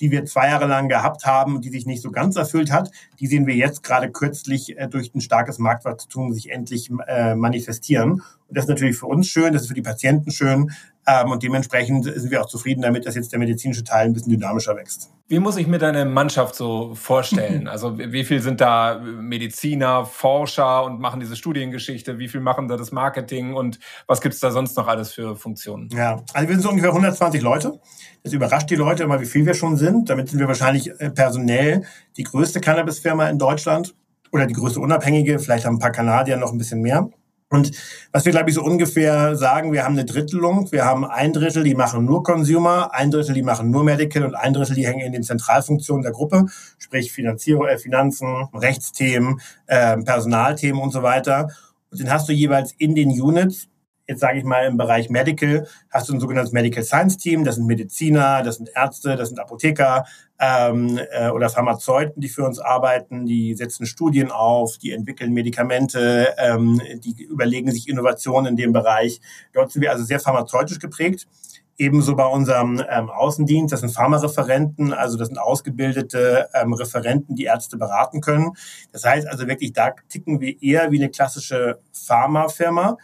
die 0.01 0.11
wir 0.11 0.25
zwei 0.25 0.49
Jahre 0.49 0.67
lang 0.67 0.89
gehabt 0.89 1.27
haben 1.27 1.61
die 1.61 1.69
sich 1.69 1.87
nicht 1.87 2.03
so 2.03 2.11
ganz 2.11 2.37
erfüllt 2.37 2.73
hat, 2.73 2.91
die 3.21 3.27
sehen 3.27 3.47
wir 3.47 3.55
jetzt 3.55 3.83
gerade 3.83 4.11
kürzlich 4.11 4.79
äh, 4.79 4.89
durch 4.89 5.15
ein 5.15 5.21
starkes 5.21 5.59
Marktwachstum 5.59 6.33
sich 6.33 6.51
endlich 6.51 6.91
äh, 7.07 7.35
manifestieren. 7.35 8.23
Und 8.51 8.57
das 8.57 8.65
ist 8.65 8.69
natürlich 8.69 8.99
für 8.99 9.07
uns 9.07 9.29
schön, 9.29 9.53
das 9.53 9.63
ist 9.63 9.69
für 9.69 9.75
die 9.75 9.83
Patienten 9.83 10.31
schön, 10.31 10.71
ähm, 11.07 11.31
und 11.31 11.43
dementsprechend 11.43 12.05
sind 12.05 12.31
wir 12.31 12.43
auch 12.43 12.47
zufrieden 12.47 12.83
damit, 12.83 13.07
dass 13.07 13.15
jetzt 13.15 13.33
der 13.33 13.39
medizinische 13.39 13.85
Teil 13.85 14.07
ein 14.07 14.13
bisschen 14.13 14.33
dynamischer 14.33 14.77
wächst. 14.77 15.11
Wie 15.29 15.39
muss 15.39 15.57
ich 15.57 15.67
mir 15.67 15.79
deine 15.79 16.05
Mannschaft 16.05 16.55
so 16.55 16.95
vorstellen? 16.95 17.69
Also 17.81 17.99
wie 17.99 18.25
viel 18.25 18.43
sind 18.43 18.61
da 18.61 19.01
Mediziner, 19.01 20.05
Forscher 20.05 20.85
und 20.85 21.01
machen 21.01 21.21
diese 21.21 21.37
Studiengeschichte? 21.37 22.19
Wie 22.19 22.29
viel 22.29 22.41
machen 22.41 22.69
da 22.69 22.77
das 22.77 22.91
Marketing 22.91 23.55
und 23.55 23.79
was 24.07 24.21
gibt 24.21 24.35
es 24.35 24.41
da 24.41 24.51
sonst 24.51 24.77
noch 24.77 24.89
alles 24.89 25.13
für 25.13 25.37
Funktionen? 25.37 25.89
Ja, 25.93 26.23
also 26.35 26.49
wir 26.49 26.55
sind 26.55 26.63
so 26.63 26.71
ungefähr 26.71 26.91
120 26.91 27.41
Leute. 27.43 27.81
Das 28.23 28.33
überrascht 28.33 28.69
die 28.71 28.75
Leute 28.75 29.05
immer, 29.05 29.21
wie 29.21 29.27
viel 29.27 29.47
wir 29.47 29.55
schon 29.55 29.77
sind. 29.77 30.11
Damit 30.11 30.29
sind 30.29 30.41
wir 30.41 30.49
wahrscheinlich 30.49 30.91
äh, 31.01 31.11
personell 31.11 31.85
die 32.17 32.25
größte 32.25 32.61
Cannabis-Firma 32.61 33.29
in 33.29 33.39
Deutschland 33.39 33.95
oder 34.33 34.47
die 34.47 34.55
größte 34.55 34.81
Unabhängige. 34.81 35.39
Vielleicht 35.39 35.65
haben 35.65 35.77
ein 35.77 35.81
paar 35.81 35.93
Kanadier 35.93 36.37
noch 36.37 36.53
ein 36.53 36.59
bisschen 36.59 36.81
mehr. 36.81 37.09
Und 37.53 37.73
was 38.13 38.25
wir, 38.25 38.31
glaube 38.31 38.49
ich, 38.49 38.55
so 38.55 38.63
ungefähr 38.63 39.35
sagen, 39.35 39.73
wir 39.73 39.85
haben 39.85 39.95
eine 39.95 40.05
Drittelung. 40.05 40.71
Wir 40.71 40.85
haben 40.85 41.05
ein 41.05 41.33
Drittel, 41.33 41.65
die 41.65 41.75
machen 41.75 42.05
nur 42.05 42.23
Consumer, 42.23 42.95
ein 42.95 43.11
Drittel, 43.11 43.35
die 43.35 43.43
machen 43.43 43.71
nur 43.71 43.83
Medical 43.83 44.25
und 44.25 44.37
ein 44.37 44.53
Drittel, 44.55 44.77
die 44.77 44.87
hängen 44.87 45.01
in 45.01 45.13
den 45.13 45.25
Zentralfunktionen 45.25 46.05
der 46.05 46.13
Gruppe, 46.13 46.47
sprich 46.79 47.11
Finanzierung, 47.11 47.67
äh, 47.67 47.77
Finanzen, 47.77 48.49
Rechtsthemen, 48.55 49.41
äh, 49.67 49.97
Personalthemen 49.99 50.81
und 50.81 50.93
so 50.93 51.03
weiter. 51.03 51.49
Und 51.91 52.01
dann 52.01 52.11
hast 52.11 52.29
du 52.29 52.33
jeweils 52.33 52.73
in 52.79 52.95
den 52.95 53.11
Units 53.11 53.67
jetzt 54.07 54.21
sage 54.21 54.39
ich 54.39 54.45
mal 54.45 54.67
im 54.67 54.77
Bereich 54.77 55.09
Medical, 55.09 55.69
hast 55.89 56.09
du 56.09 56.15
ein 56.15 56.19
sogenanntes 56.19 56.53
Medical 56.53 56.83
Science 56.83 57.17
Team, 57.17 57.45
das 57.45 57.55
sind 57.55 57.67
Mediziner, 57.67 58.43
das 58.43 58.57
sind 58.57 58.69
Ärzte, 58.75 59.15
das 59.15 59.29
sind 59.29 59.39
Apotheker 59.39 60.05
ähm, 60.41 60.99
äh, 61.13 61.29
oder 61.29 61.51
Pharmazeuten, 61.51 62.21
die 62.21 62.31
für 62.31 62.45
uns 62.45 62.59
arbeiten, 62.59 63.27
die 63.27 63.55
setzen 63.55 63.85
Studien 63.85 64.31
auf, 64.31 64.79
die 64.79 64.93
entwickeln 64.93 65.33
Medikamente, 65.33 66.35
ähm, 66.39 66.81
die 67.05 67.23
überlegen 67.25 67.71
sich 67.71 67.89
Innovationen 67.89 68.53
in 68.53 68.57
dem 68.57 68.73
Bereich. 68.73 69.21
Dort 69.53 69.71
sind 69.71 69.83
wir 69.83 69.93
also 69.93 70.03
sehr 70.03 70.19
pharmazeutisch 70.19 70.79
geprägt. 70.79 71.29
Ebenso 71.77 72.17
bei 72.17 72.27
unserem 72.27 72.83
ähm, 72.91 73.11
Außendienst, 73.11 73.73
das 73.73 73.81
sind 73.81 73.91
Pharmareferenten, 73.91 74.93
also 74.93 75.19
das 75.19 75.29
sind 75.29 75.39
ausgebildete 75.39 76.49
ähm, 76.55 76.73
Referenten, 76.73 77.37
die 77.37 77.45
Ärzte 77.45 77.77
beraten 77.77 78.21
können. 78.21 78.53
Das 78.93 79.05
heißt 79.05 79.27
also 79.27 79.47
wirklich, 79.47 79.73
da 79.75 79.93
ticken 80.09 80.41
wir 80.41 80.63
eher 80.63 80.91
wie 80.91 80.99
eine 80.99 81.11
klassische 81.11 81.81
Pharmafirma. 81.93 82.97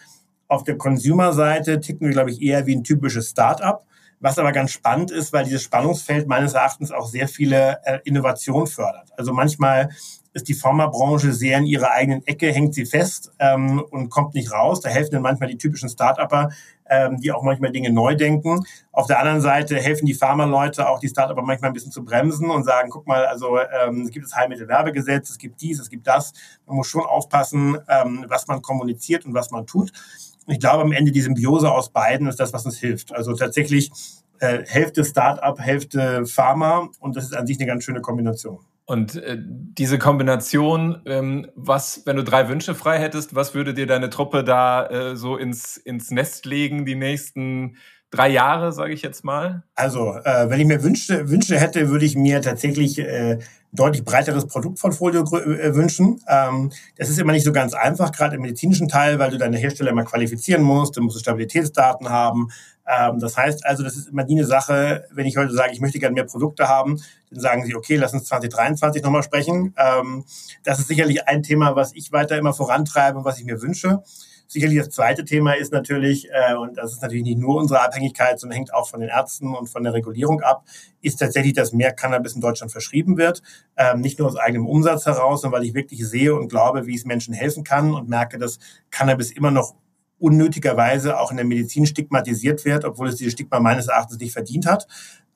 Auf 0.49 0.65
der 0.65 0.79
Consumer-Seite 0.79 1.81
ticken 1.81 2.07
wir, 2.07 2.13
glaube 2.13 2.31
ich, 2.31 2.41
eher 2.41 2.67
wie 2.67 2.77
ein 2.77 2.85
typisches 2.85 3.31
Start-up. 3.31 3.87
Was 4.21 4.39
aber 4.39 4.53
ganz 4.53 4.71
spannend 4.71 5.11
ist, 5.11 5.33
weil 5.33 5.45
dieses 5.45 5.63
Spannungsfeld 5.63 6.27
meines 6.27 6.55
Erachtens 6.55 6.91
auch 6.91 7.07
sehr 7.07 7.29
viele 7.29 7.79
äh, 7.85 7.99
Innovationen 8.05 8.67
fördert. 8.67 9.11
Also 9.17 9.33
manchmal 9.33 9.91
ist 10.37 10.49
die 10.49 10.55
Pharmabranche 10.55 11.33
sehr 11.33 11.59
in 11.59 11.65
ihrer 11.65 11.93
eigenen 11.93 12.27
Ecke, 12.27 12.53
hängt 12.53 12.75
sie 12.75 12.85
fest 12.85 13.33
ähm, 13.39 13.83
und 13.91 14.11
kommt 14.11 14.35
nicht 14.35 14.53
raus. 14.53 14.81
Da 14.81 14.91
helfen 14.91 15.13
dann 15.13 15.23
manchmal 15.23 15.49
die 15.49 15.57
typischen 15.57 15.89
Start-Upper, 15.89 16.51
ähm, 16.91 17.19
die 17.21 17.33
auch 17.33 17.43
manchmal 17.43 17.73
Dinge 17.73 17.91
neu 17.91 18.15
denken. 18.15 18.65
Auf 18.93 19.07
der 19.07 19.19
anderen 19.19 19.41
Seite 19.41 19.77
helfen 19.77 20.05
die 20.05 20.13
Pharma-Leute 20.13 20.89
auch 20.89 21.01
die 21.01 21.09
Start-Upper 21.09 21.41
manchmal 21.41 21.71
ein 21.71 21.75
bisschen 21.75 21.91
zu 21.91 22.05
bremsen 22.05 22.51
und 22.51 22.65
sagen, 22.65 22.91
guck 22.91 23.07
mal, 23.07 23.25
also 23.25 23.59
ähm, 23.59 24.03
es 24.03 24.11
gibt 24.11 24.27
das 24.27 24.37
Heilmittelwerbegesetz, 24.37 25.31
es 25.31 25.39
gibt 25.39 25.61
dies, 25.61 25.81
es 25.81 25.89
gibt 25.89 26.07
das. 26.07 26.35
Man 26.67 26.77
muss 26.77 26.89
schon 26.89 27.07
aufpassen, 27.07 27.79
ähm, 27.89 28.27
was 28.29 28.47
man 28.47 28.61
kommuniziert 28.61 29.25
und 29.25 29.33
was 29.33 29.51
man 29.51 29.67
tut. 29.67 29.91
Ich 30.49 30.61
glaube, 30.61 30.83
am 30.83 30.93
Ende 30.93 31.13
die 31.13 31.21
Symbiose 31.21 31.71
aus 31.71 31.91
beiden 31.91 32.27
ist 32.29 32.39
das, 32.39 32.53
was 32.53 32.65
uns 32.65 32.79
hilft. 32.79 33.13
Also 33.13 33.35
tatsächlich 33.35 33.91
äh, 34.39 34.65
Hälfte 34.67 35.05
Start-up, 35.05 35.59
Hälfte 35.61 36.27
Pharma 36.27 36.89
und 37.01 37.17
das 37.17 37.25
ist 37.25 37.37
an 37.37 37.47
sich 37.47 37.59
eine 37.59 37.67
ganz 37.67 37.85
schöne 37.85 38.01
Kombination. 38.01 38.61
Und 38.89 39.17
äh, 39.17 39.37
diese 39.41 39.99
Kombination, 39.99 41.03
ähm, 41.07 41.49
was, 41.57 42.03
wenn 42.07 42.17
du 42.17 42.23
drei 42.23 42.49
Wünsche 42.49 42.77
frei 42.77 43.01
hättest, 43.01 43.35
was 43.35 43.53
würde 43.53 43.75
dir 43.75 43.89
deine 43.89 44.11
Truppe 44.11 44.45
da 44.45 44.87
äh, 44.87 45.17
so 45.17 45.37
ins, 45.37 45.77
ins 45.77 46.13
Nest 46.13 46.47
legen, 46.47 46.87
die 46.87 46.95
nächsten 46.95 47.79
drei 48.11 48.29
Jahre, 48.29 48.73
sage 48.73 48.93
ich 48.93 49.03
jetzt 49.03 49.25
mal? 49.25 49.63
Also, 49.75 50.15
äh, 50.15 50.49
wenn 50.49 50.61
ich 50.61 50.67
mir 50.67 50.83
Wünsche, 50.83 51.29
Wünsche 51.29 51.59
hätte, 51.59 51.89
würde 51.89 52.05
ich 52.05 52.17
mir 52.17 52.41
tatsächlich 52.41 52.99
äh, 52.99 53.39
deutlich 53.73 54.05
breiteres 54.05 54.47
Produktportfolio 54.47 55.23
äh, 55.23 55.75
wünschen. 55.75 56.21
Ähm, 56.29 56.73
das 56.97 57.11
ist 57.11 57.19
immer 57.19 57.33
nicht 57.33 57.45
so 57.45 57.53
ganz 57.53 57.75
einfach, 57.75 58.13
gerade 58.13 58.37
im 58.37 58.43
medizinischen 58.43 58.89
Teil, 58.89 59.19
weil 59.19 59.31
du 59.31 59.39
deine 59.39 59.59
Hersteller 59.59 59.91
immer 59.91 60.05
qualifizieren 60.05 60.63
musst, 60.63 60.97
du 60.97 61.03
musst 61.03 61.21
Stabilitätsdaten 61.21 62.09
haben. 62.09 62.49
Ähm, 62.87 63.19
das 63.19 63.37
heißt 63.37 63.67
also, 63.67 63.83
das 63.83 63.97
ist 63.97 64.09
immer 64.09 64.25
die 64.25 64.35
eine 64.35 64.47
Sache, 64.47 65.07
wenn 65.11 65.27
ich 65.27 65.37
heute 65.37 65.53
sage, 65.53 65.73
ich 65.73 65.81
möchte 65.81 65.99
gerne 65.99 66.15
mehr 66.15 66.25
Produkte 66.25 66.69
haben, 66.69 67.01
dann 67.31 67.41
sagen 67.41 67.65
sie, 67.65 67.75
okay, 67.75 67.97
lass 67.97 68.13
uns 68.13 68.25
2023 68.25 69.03
nochmal 69.03 69.23
sprechen. 69.23 69.75
Ähm, 69.77 70.25
das 70.65 70.79
ist 70.79 70.89
sicherlich 70.89 71.27
ein 71.29 71.43
Thema, 71.43 71.77
was 71.77 71.93
ich 71.95 72.13
weiter 72.13 72.37
immer 72.39 72.55
vorantreibe 72.55 73.19
und 73.19 73.25
was 73.25 73.39
ich 73.39 73.45
mir 73.45 73.61
wünsche. 73.61 74.03
Sicherlich 74.49 74.79
das 74.79 74.91
zweite 74.91 75.25
Thema 75.25 75.53
ist 75.53 75.73
natürlich, 75.73 76.29
äh, 76.31 76.55
und 76.55 76.77
das 76.79 76.93
ist 76.93 77.03
natürlich 77.03 77.25
nicht 77.25 77.39
nur 77.39 77.57
unsere 77.57 77.81
Abhängigkeit, 77.81 78.39
sondern 78.39 78.57
hängt 78.57 78.75
auch 78.75 78.89
von 78.89 79.01
den 79.01 79.09
Ärzten 79.09 79.55
und 79.55 79.69
von 79.69 79.83
der 79.83 79.93
Regulierung 79.93 80.41
ab, 80.41 80.65
ist 81.01 81.17
tatsächlich, 81.17 81.55
dass 81.55 81.73
mehr 81.73 81.93
Cannabis 81.93 82.35
in 82.35 82.41
Deutschland 82.41 82.73
verschrieben 82.73 83.17
wird. 83.17 83.43
Ähm, 83.77 84.01
nicht 84.01 84.19
nur 84.19 84.29
aus 84.29 84.37
eigenem 84.37 84.67
Umsatz 84.67 85.07
heraus, 85.07 85.43
sondern 85.43 85.61
weil 85.61 85.67
ich 85.67 85.75
wirklich 85.75 86.07
sehe 86.07 86.35
und 86.35 86.49
glaube, 86.49 86.87
wie 86.87 86.95
es 86.95 87.05
Menschen 87.05 87.35
helfen 87.35 87.65
kann 87.65 87.93
und 87.93 88.09
merke, 88.09 88.39
dass 88.39 88.59
Cannabis 88.91 89.31
immer 89.31 89.51
noch 89.51 89.75
unnötigerweise 90.19 91.19
auch 91.19 91.31
in 91.31 91.37
der 91.37 91.47
Medizin 91.47 91.87
stigmatisiert 91.87 92.65
wird, 92.65 92.85
obwohl 92.85 93.09
es 93.09 93.17
dieses 93.17 93.35
Stigma 93.35 93.61
meines 93.61 93.89
Erachtens 93.89 94.19
nicht 94.19 94.33
verdient 94.33 94.67
hat. 94.67 94.87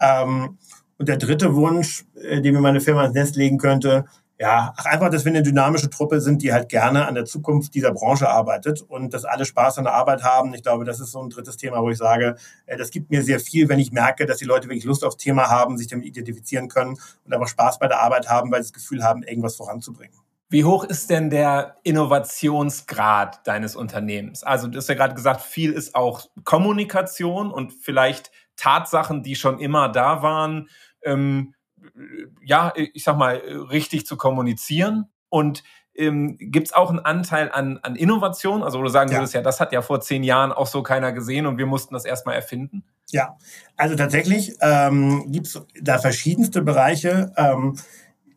Ähm, 0.00 0.58
und 0.98 1.08
der 1.08 1.16
dritte 1.16 1.54
Wunsch, 1.54 2.04
äh, 2.14 2.40
den 2.40 2.54
mir 2.54 2.60
meine 2.60 2.80
Firma 2.80 3.04
ins 3.04 3.14
Nest 3.14 3.36
legen 3.36 3.58
könnte, 3.58 4.04
ja, 4.40 4.72
einfach, 4.84 5.10
dass 5.10 5.26
wir 5.26 5.32
eine 5.32 5.42
dynamische 5.42 5.90
Truppe 5.90 6.22
sind, 6.22 6.40
die 6.40 6.50
halt 6.50 6.70
gerne 6.70 7.06
an 7.06 7.14
der 7.14 7.26
Zukunft 7.26 7.74
dieser 7.74 7.92
Branche 7.92 8.26
arbeitet 8.26 8.80
und 8.80 9.12
dass 9.12 9.26
alle 9.26 9.44
Spaß 9.44 9.76
an 9.76 9.84
der 9.84 9.92
Arbeit 9.92 10.22
haben. 10.22 10.54
Ich 10.54 10.62
glaube, 10.62 10.86
das 10.86 10.98
ist 10.98 11.10
so 11.10 11.22
ein 11.22 11.28
drittes 11.28 11.58
Thema, 11.58 11.82
wo 11.82 11.90
ich 11.90 11.98
sage, 11.98 12.36
äh, 12.64 12.78
das 12.78 12.90
gibt 12.90 13.10
mir 13.10 13.22
sehr 13.22 13.38
viel, 13.38 13.68
wenn 13.68 13.78
ich 13.78 13.92
merke, 13.92 14.24
dass 14.24 14.38
die 14.38 14.46
Leute 14.46 14.68
wirklich 14.68 14.84
Lust 14.84 15.04
aufs 15.04 15.18
Thema 15.18 15.50
haben, 15.50 15.76
sich 15.76 15.88
damit 15.88 16.06
identifizieren 16.06 16.68
können 16.68 16.96
und 17.26 17.34
einfach 17.34 17.48
Spaß 17.48 17.78
bei 17.80 17.86
der 17.86 18.00
Arbeit 18.00 18.30
haben, 18.30 18.50
weil 18.50 18.62
sie 18.62 18.72
das 18.72 18.72
Gefühl 18.72 19.04
haben, 19.04 19.22
irgendwas 19.24 19.56
voranzubringen. 19.56 20.16
Wie 20.48 20.64
hoch 20.64 20.84
ist 20.84 21.10
denn 21.10 21.28
der 21.28 21.76
Innovationsgrad 21.82 23.46
deines 23.46 23.76
Unternehmens? 23.76 24.42
Also 24.42 24.68
du 24.68 24.78
hast 24.78 24.88
ja 24.88 24.94
gerade 24.94 25.14
gesagt, 25.14 25.42
viel 25.42 25.72
ist 25.72 25.94
auch 25.94 26.24
Kommunikation 26.44 27.52
und 27.52 27.74
vielleicht 27.74 28.30
Tatsachen, 28.56 29.22
die 29.22 29.36
schon 29.36 29.58
immer 29.58 29.90
da 29.90 30.22
waren. 30.22 30.70
Ähm, 31.02 31.54
ja, 32.42 32.72
ich 32.76 33.04
sag 33.04 33.16
mal, 33.16 33.36
richtig 33.36 34.06
zu 34.06 34.16
kommunizieren? 34.16 35.06
Und 35.28 35.62
ähm, 35.94 36.36
gibt 36.38 36.68
es 36.68 36.72
auch 36.72 36.90
einen 36.90 37.00
Anteil 37.00 37.50
an, 37.52 37.78
an 37.82 37.96
Innovation? 37.96 38.62
Also, 38.62 38.78
wo 38.78 38.82
du 38.82 38.88
sagen 38.88 39.10
ja. 39.10 39.18
würdest, 39.18 39.34
ja, 39.34 39.42
das 39.42 39.60
hat 39.60 39.72
ja 39.72 39.82
vor 39.82 40.00
zehn 40.00 40.22
Jahren 40.22 40.52
auch 40.52 40.66
so 40.66 40.82
keiner 40.82 41.12
gesehen 41.12 41.46
und 41.46 41.58
wir 41.58 41.66
mussten 41.66 41.94
das 41.94 42.04
erstmal 42.04 42.34
erfinden? 42.34 42.84
Ja, 43.10 43.36
also 43.76 43.96
tatsächlich 43.96 44.56
ähm, 44.60 45.30
gibt 45.32 45.48
es 45.48 45.60
da 45.80 45.98
verschiedenste 45.98 46.62
Bereiche. 46.62 47.32
Ähm, 47.36 47.76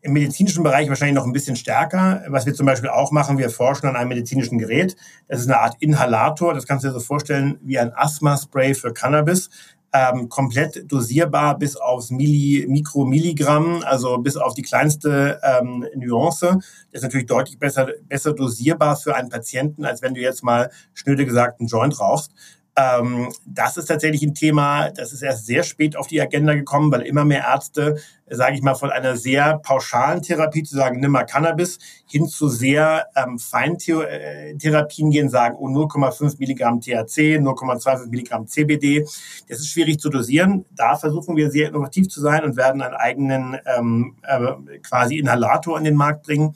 Im 0.02 0.12
medizinischen 0.12 0.62
Bereich 0.62 0.88
wahrscheinlich 0.88 1.14
noch 1.14 1.26
ein 1.26 1.32
bisschen 1.32 1.56
stärker. 1.56 2.24
Was 2.28 2.44
wir 2.44 2.54
zum 2.54 2.66
Beispiel 2.66 2.90
auch 2.90 3.12
machen, 3.12 3.38
wir 3.38 3.50
forschen 3.50 3.86
an 3.86 3.96
einem 3.96 4.08
medizinischen 4.08 4.58
Gerät. 4.58 4.96
Das 5.28 5.40
ist 5.40 5.46
eine 5.46 5.60
Art 5.60 5.76
Inhalator. 5.80 6.54
Das 6.54 6.66
kannst 6.66 6.84
du 6.84 6.88
dir 6.88 6.94
so 6.94 7.00
vorstellen 7.00 7.58
wie 7.62 7.78
ein 7.78 7.92
Asthma-Spray 7.94 8.74
für 8.74 8.92
Cannabis 8.92 9.48
ähm, 9.94 10.28
komplett 10.28 10.90
dosierbar 10.90 11.56
bis 11.56 11.76
aufs 11.76 12.10
Milli, 12.10 12.66
Mikromilligramm, 12.68 13.82
also 13.84 14.18
bis 14.18 14.36
auf 14.36 14.52
die 14.54 14.62
kleinste 14.62 15.40
ähm, 15.42 15.86
Nuance. 15.94 16.58
Das 16.90 17.00
ist 17.00 17.02
natürlich 17.02 17.26
deutlich 17.26 17.60
besser, 17.60 17.88
besser 18.08 18.32
dosierbar 18.32 18.96
für 18.96 19.14
einen 19.14 19.28
Patienten, 19.28 19.84
als 19.84 20.02
wenn 20.02 20.14
du 20.14 20.20
jetzt 20.20 20.42
mal 20.42 20.70
schnöde 20.94 21.24
gesagt 21.24 21.60
einen 21.60 21.68
Joint 21.68 22.00
rauchst. 22.00 22.32
Ähm, 22.76 23.32
das 23.46 23.76
ist 23.76 23.86
tatsächlich 23.86 24.22
ein 24.22 24.34
Thema, 24.34 24.90
das 24.90 25.12
ist 25.12 25.22
erst 25.22 25.46
sehr 25.46 25.62
spät 25.62 25.96
auf 25.96 26.08
die 26.08 26.20
Agenda 26.20 26.54
gekommen, 26.54 26.90
weil 26.90 27.02
immer 27.02 27.24
mehr 27.24 27.44
Ärzte, 27.44 27.96
sage 28.28 28.56
ich 28.56 28.62
mal, 28.62 28.74
von 28.74 28.90
einer 28.90 29.16
sehr 29.16 29.58
pauschalen 29.58 30.22
Therapie 30.22 30.62
zu 30.62 30.74
sagen, 30.74 31.00
nimm 31.00 31.12
mal 31.12 31.24
Cannabis, 31.24 31.78
hin 32.06 32.26
zu 32.26 32.48
sehr 32.48 33.06
ähm, 33.16 33.38
Feintherapien 33.38 35.10
gehen, 35.10 35.28
sagen, 35.28 35.56
oh, 35.58 35.68
0,5 35.68 36.38
Milligramm 36.38 36.80
THC, 36.80 37.38
0,25 37.38 38.06
Milligramm 38.08 38.46
CBD. 38.46 39.04
Das 39.48 39.58
ist 39.58 39.68
schwierig 39.68 40.00
zu 40.00 40.08
dosieren. 40.08 40.64
Da 40.74 40.96
versuchen 40.96 41.36
wir 41.36 41.50
sehr 41.50 41.68
innovativ 41.68 42.08
zu 42.08 42.20
sein 42.20 42.44
und 42.44 42.56
werden 42.56 42.82
einen 42.82 42.94
eigenen 42.94 43.58
ähm, 43.76 44.16
äh, 44.22 44.78
quasi 44.78 45.18
Inhalator 45.18 45.76
an 45.76 45.84
den 45.84 45.96
Markt 45.96 46.24
bringen. 46.24 46.54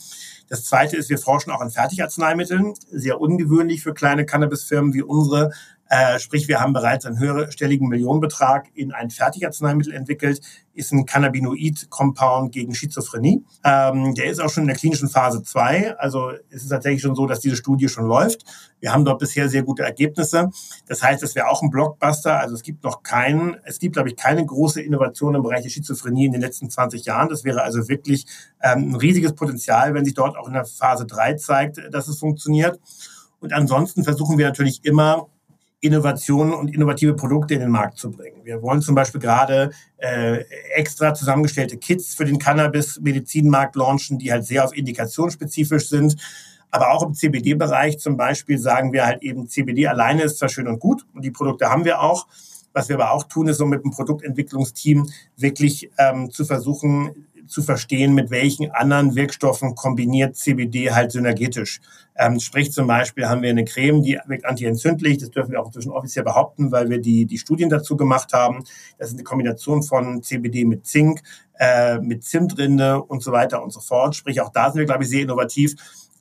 Das 0.49 0.65
zweite 0.65 0.97
ist, 0.97 1.11
wir 1.11 1.19
forschen 1.19 1.51
auch 1.51 1.61
an 1.61 1.71
Fertigarzneimitteln. 1.71 2.73
Sehr 2.91 3.21
ungewöhnlich 3.21 3.83
für 3.83 3.93
kleine 3.93 4.25
Cannabisfirmen 4.25 4.95
wie 4.95 5.03
unsere, 5.03 5.53
äh, 5.89 6.19
sprich, 6.19 6.49
wir 6.49 6.61
haben 6.61 6.73
bereits 6.73 7.07
einen 7.07 7.19
höherstelligen 7.19 7.89
Millionenbetrag 7.89 8.69
in 8.75 8.93
ein 8.93 9.11
Fertigarzneimittel 9.11 9.93
entwickelt, 9.95 10.41
ist 10.75 10.93
ein 10.93 11.07
Cannabinoid-Compound 11.07 12.53
gegen 12.53 12.75
Schizophrenie. 12.75 13.45
Ähm, 13.65 14.15
der 14.15 14.27
ist 14.27 14.41
auch 14.41 14.51
schon 14.51 14.65
in 14.65 14.69
der 14.69 14.77
klinischen 14.77 15.09
Phase 15.09 15.43
2. 15.43 15.97
Also 15.97 16.31
es 16.51 16.63
ist 16.63 16.69
tatsächlich 16.69 17.03
schon 17.03 17.17
so, 17.17 17.27
dass 17.27 17.41
diese 17.41 17.57
Studie 17.57 17.89
schon 17.89 18.07
läuft. 18.07 18.45
Wir 18.81 18.93
haben 18.93 19.05
dort 19.05 19.19
bisher 19.19 19.49
sehr 19.49 19.63
gute 19.63 19.83
Ergebnisse. 19.83 20.51
Das 20.87 21.03
heißt, 21.03 21.23
es 21.23 21.35
wäre 21.35 21.49
auch 21.49 21.63
ein 21.63 21.71
Blockbuster. 21.71 22.39
Also 22.39 22.55
es 22.55 22.63
gibt 22.63 22.85
noch 22.85 23.03
keinen, 23.03 23.57
es 23.65 23.79
gibt, 23.79 23.95
glaube 23.95 24.11
ich, 24.11 24.17
keine 24.17 24.45
große 24.45 24.81
Innovation 24.83 25.35
im 25.35 25.43
Bereich 25.43 25.63
der 25.63 25.71
Schizophrenie 25.71 26.27
in 26.27 26.33
den 26.33 26.43
letzten 26.43 26.71
20 26.71 27.05
Jahren. 27.07 27.29
Das 27.29 27.45
wäre 27.45 27.63
also 27.63 27.89
wirklich 27.89 28.27
ähm, 28.63 28.91
ein 28.91 28.95
riesiges 28.95 29.35
Potenzial, 29.35 29.95
wenn 29.95 30.05
sich 30.05 30.15
dort 30.15 30.37
auch 30.37 30.47
in 30.47 30.55
der 30.55 30.65
Phase 30.65 31.07
3 31.07 31.35
zeigt, 31.35 31.81
dass 31.91 32.09
es 32.09 32.19
funktioniert. 32.19 32.79
Und 33.41 33.53
ansonsten 33.53 34.05
versuchen 34.05 34.39
wir 34.39 34.47
natürlich 34.47 34.85
immer, 34.85 35.29
Innovationen 35.81 36.55
und 36.55 36.75
innovative 36.75 37.15
Produkte 37.15 37.55
in 37.55 37.61
den 37.61 37.71
Markt 37.71 37.99
zu 37.99 38.11
bringen. 38.11 38.45
Wir 38.45 38.63
wollen 38.63 38.83
zum 38.83 38.95
Beispiel 38.95 39.21
gerade 39.21 39.71
äh, 39.99 40.45
extra 40.75 41.15
zusammengestellte 41.15 41.77
Kits 41.77 42.15
für 42.15 42.25
den 42.25 42.39
Cannabis-Medizinmarkt 42.39 43.77
launchen, 43.77 44.19
die 44.19 44.33
halt 44.33 44.45
sehr 44.45 44.65
auf 44.65 44.77
Indikation 44.77 45.31
spezifisch 45.31 45.89
sind. 45.89 46.17
Aber 46.71 46.93
auch 46.93 47.03
im 47.03 47.15
CBD-Bereich 47.15 47.99
zum 47.99 48.17
Beispiel 48.17 48.59
sagen 48.59 48.93
wir 48.93 49.07
halt 49.07 49.23
eben, 49.23 49.49
CBD 49.49 49.87
alleine 49.87 50.23
ist 50.23 50.39
zwar 50.39 50.49
schön 50.49 50.69
und 50.69 50.81
gut 50.81 51.07
und 51.15 51.25
die 51.25 51.31
Produkte 51.31 51.71
haben 51.71 51.85
wir 51.85 52.01
auch. 52.01 52.27
Was 52.73 52.89
wir 52.89 52.97
aber 52.97 53.13
auch 53.13 53.25
tun, 53.25 53.49
ist 53.49 53.59
so 53.59 53.67
mit 53.67 53.83
dem 53.83 53.91
Produktentwicklungsteam 53.91 55.09
wirklich 55.37 55.91
ähm, 55.99 56.31
zu 56.31 56.45
versuchen, 56.45 57.28
zu 57.49 57.63
verstehen, 57.63 58.15
mit 58.15 58.31
welchen 58.31 58.71
anderen 58.71 59.15
Wirkstoffen 59.15 59.75
kombiniert 59.75 60.37
CBD 60.37 60.93
halt 60.93 61.13
synergetisch. 61.13 61.81
Ähm, 62.17 62.41
sprich 62.41 62.73
zum 62.73 62.87
Beispiel 62.87 63.29
haben 63.29 63.43
wir 63.43 63.51
eine 63.51 63.65
Creme, 63.65 64.03
die 64.03 64.19
wirkt 64.27 64.45
antientzündlich. 64.45 65.19
Das 65.19 65.31
dürfen 65.31 65.53
wir 65.53 65.61
auch 65.61 65.67
inzwischen 65.67 65.93
offiziell 65.93 66.25
behaupten, 66.25 66.73
weil 66.73 66.91
wir 66.91 67.01
die, 67.01 67.27
die 67.27 67.39
Studien 67.39 67.69
dazu 67.69 67.97
gemacht 67.97 68.33
haben. 68.33 68.65
Das 68.99 69.09
ist 69.09 69.15
eine 69.15 69.25
Kombination 69.25 69.83
von 69.83 70.23
CBD 70.23 70.65
mit 70.65 70.87
Zink, 70.87 71.23
äh, 71.59 71.99
mit 71.99 72.25
Zimtrinde 72.25 73.03
und 73.03 73.23
so 73.23 73.33
weiter 73.33 73.63
und 73.63 73.73
so 73.73 73.81
fort. 73.81 74.17
Sprich, 74.17 74.41
auch 74.41 74.51
da 74.51 74.71
sind 74.71 74.81
wir, 74.81 74.87
glaube 74.87 75.05
ich, 75.05 75.11
sehr 75.11 75.23
innovativ, 75.23 75.75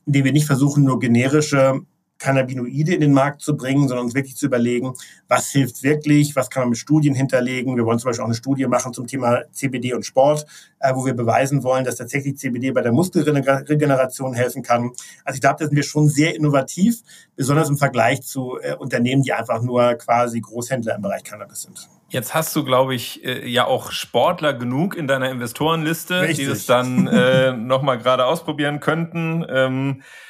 indem 0.06 0.26
wir 0.26 0.34
nicht 0.34 0.46
versuchen, 0.46 0.84
nur 0.84 1.00
generische 1.00 1.82
Cannabinoide 2.20 2.94
in 2.94 3.02
den 3.02 3.14
Markt 3.14 3.42
zu 3.42 3.56
bringen, 3.56 3.88
sondern 3.88 4.06
uns 4.06 4.16
wirklich 4.16 4.36
zu 4.36 4.48
überlegen, 4.48 4.94
was 5.28 5.50
hilft 5.50 5.84
wirklich, 5.84 6.36
was 6.36 6.50
kann 6.50 6.64
man 6.64 6.70
mit 6.70 6.78
Studien 6.78 7.16
hinterlegen. 7.16 7.76
Wir 7.76 7.86
wollen 7.86 8.00
zum 8.00 8.10
Beispiel 8.10 8.24
auch 8.24 8.28
eine 8.28 8.36
Studie 8.36 8.68
machen 8.68 8.94
zum 8.94 9.08
Thema 9.08 9.44
CBD 9.52 9.94
und 9.94 10.06
Sport, 10.06 10.46
äh, 10.80 10.94
wo 10.94 11.06
wir 11.06 11.14
beweisen 11.14 11.64
wollen, 11.64 11.86
dass 11.86 11.96
tatsächlich 11.96 12.38
CBD 12.38 12.72
bei 12.72 12.82
der 12.82 12.92
Muskelregeneration 12.92 14.34
helfen 14.34 14.64
kann. 14.64 14.92
Also 15.24 15.36
ich 15.36 15.42
glaube, 15.42 15.58
da 15.60 15.66
sind 15.66 15.76
wir 15.76 15.84
schon 15.84 16.10
sehr 16.10 16.36
innovativ, 16.36 17.02
besonders 17.36 17.70
im 17.70 17.78
Vergleich 17.78 18.22
zu 18.22 18.58
äh, 18.62 18.76
Unternehmen, 18.76 19.22
die 19.24 19.34
einfach 19.34 19.62
nur 19.62 19.96
quasi 19.96 20.42
Großhändler 20.42 20.96
im 20.96 21.02
Bereich 21.02 21.24
Cannabis 21.24 21.62
sind. 21.64 21.88
Jetzt 22.10 22.34
hast 22.34 22.56
du, 22.56 22.64
glaube 22.64 22.96
ich, 22.96 23.26
äh, 23.26 23.48
ja 23.48 23.66
auch 23.66 23.92
Sportler 23.92 24.54
genug 24.54 24.96
in 24.96 25.08
deiner 25.08 25.30
Investorenliste, 25.30 26.22
Richtig. 26.22 26.38
die 26.38 26.46
das 26.46 26.66
dann 26.66 27.06
äh, 27.08 27.52
nochmal 27.52 27.98
gerade 27.98 28.26
ausprobieren 28.26 28.80
könnten. 28.80 29.46
Ähm, 29.50 30.02
äh, 30.02 30.27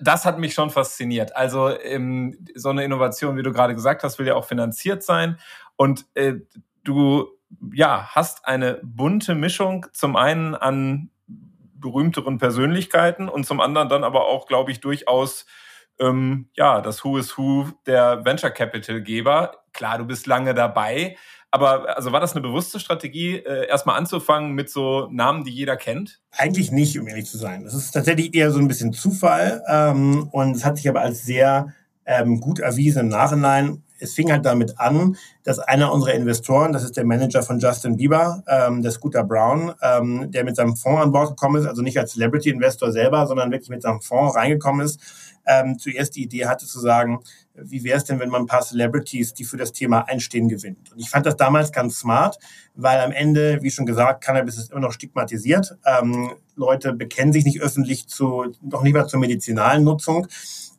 das 0.00 0.24
hat 0.24 0.38
mich 0.38 0.54
schon 0.54 0.70
fasziniert. 0.70 1.36
Also 1.36 1.70
ähm, 1.80 2.36
so 2.54 2.70
eine 2.70 2.84
Innovation, 2.84 3.36
wie 3.36 3.42
du 3.42 3.52
gerade 3.52 3.74
gesagt 3.74 4.02
hast, 4.02 4.18
will 4.18 4.26
ja 4.26 4.34
auch 4.34 4.44
finanziert 4.44 5.02
sein. 5.02 5.38
Und 5.76 6.06
äh, 6.14 6.34
du 6.84 7.28
ja, 7.72 8.08
hast 8.10 8.46
eine 8.46 8.80
bunte 8.82 9.34
Mischung 9.34 9.86
zum 9.92 10.16
einen 10.16 10.54
an 10.54 11.10
berühmteren 11.78 12.38
Persönlichkeiten 12.38 13.28
und 13.28 13.46
zum 13.46 13.60
anderen 13.60 13.88
dann 13.88 14.04
aber 14.04 14.26
auch, 14.26 14.46
glaube 14.46 14.72
ich, 14.72 14.80
durchaus 14.80 15.46
ähm, 16.00 16.48
ja 16.54 16.80
das 16.80 17.04
Who 17.04 17.18
is 17.18 17.38
Who 17.38 17.68
der 17.86 18.24
Venture 18.24 18.50
Capital 18.50 19.02
Geber. 19.02 19.62
Klar, 19.72 19.98
du 19.98 20.04
bist 20.04 20.26
lange 20.26 20.54
dabei, 20.54 21.16
aber 21.50 21.96
also 21.96 22.12
war 22.12 22.20
das 22.20 22.32
eine 22.32 22.42
bewusste 22.42 22.80
Strategie, 22.80 23.36
äh, 23.36 23.68
erstmal 23.68 23.98
anzufangen 23.98 24.52
mit 24.52 24.68
so 24.70 25.08
Namen, 25.10 25.44
die 25.44 25.52
jeder 25.52 25.76
kennt? 25.76 26.20
Eigentlich 26.30 26.70
nicht, 26.72 26.98
um 26.98 27.06
ehrlich 27.06 27.26
zu 27.26 27.38
sein. 27.38 27.64
Das 27.64 27.74
ist 27.74 27.92
tatsächlich 27.92 28.34
eher 28.34 28.50
so 28.50 28.58
ein 28.58 28.68
bisschen 28.68 28.92
Zufall 28.92 29.62
ähm, 29.68 30.28
und 30.32 30.56
es 30.56 30.64
hat 30.64 30.76
sich 30.76 30.88
aber 30.88 31.00
als 31.00 31.24
sehr 31.24 31.72
ähm, 32.04 32.40
gut 32.40 32.58
erwiesen 32.58 33.00
im 33.00 33.08
Nachhinein. 33.08 33.82
Es 33.98 34.12
fing 34.12 34.30
halt 34.30 34.44
damit 34.44 34.78
an, 34.78 35.16
dass 35.42 35.58
einer 35.58 35.90
unserer 35.90 36.12
Investoren, 36.12 36.72
das 36.72 36.84
ist 36.84 36.98
der 36.98 37.06
Manager 37.06 37.42
von 37.42 37.58
Justin 37.58 37.96
Bieber, 37.96 38.42
ähm, 38.46 38.82
der 38.82 38.90
Scooter 38.90 39.24
Brown, 39.24 39.72
ähm, 39.80 40.30
der 40.30 40.44
mit 40.44 40.56
seinem 40.56 40.76
Fonds 40.76 41.02
an 41.02 41.12
Bord 41.12 41.30
gekommen 41.30 41.62
ist, 41.62 41.66
also 41.66 41.80
nicht 41.80 41.98
als 41.98 42.12
Celebrity 42.12 42.50
Investor 42.50 42.92
selber, 42.92 43.26
sondern 43.26 43.50
wirklich 43.50 43.70
mit 43.70 43.82
seinem 43.82 44.02
Fonds 44.02 44.36
reingekommen 44.36 44.84
ist, 44.84 45.00
ähm, 45.46 45.78
zuerst 45.78 46.16
die 46.16 46.24
Idee 46.24 46.46
hatte 46.46 46.66
zu 46.66 46.80
sagen, 46.80 47.20
wie 47.54 47.84
wäre 47.84 47.96
es 47.96 48.04
denn, 48.04 48.20
wenn 48.20 48.28
man 48.28 48.42
ein 48.42 48.46
paar 48.46 48.62
Celebrities, 48.62 49.34
die 49.34 49.44
für 49.44 49.56
das 49.56 49.72
Thema 49.72 50.00
einstehen, 50.08 50.48
gewinnt. 50.48 50.92
Und 50.92 50.98
ich 50.98 51.08
fand 51.08 51.26
das 51.26 51.36
damals 51.36 51.72
ganz 51.72 51.98
smart, 51.98 52.38
weil 52.74 53.00
am 53.00 53.12
Ende, 53.12 53.62
wie 53.62 53.70
schon 53.70 53.86
gesagt, 53.86 54.22
Cannabis 54.22 54.58
ist 54.58 54.70
immer 54.70 54.80
noch 54.80 54.92
stigmatisiert. 54.92 55.76
Ähm, 55.86 56.32
Leute 56.54 56.92
bekennen 56.92 57.32
sich 57.32 57.44
nicht 57.44 57.60
öffentlich 57.60 58.08
zu, 58.08 58.52
noch 58.62 58.82
nicht 58.82 58.94
mal 58.94 59.06
zur 59.06 59.20
medizinalen 59.20 59.84
Nutzung. 59.84 60.26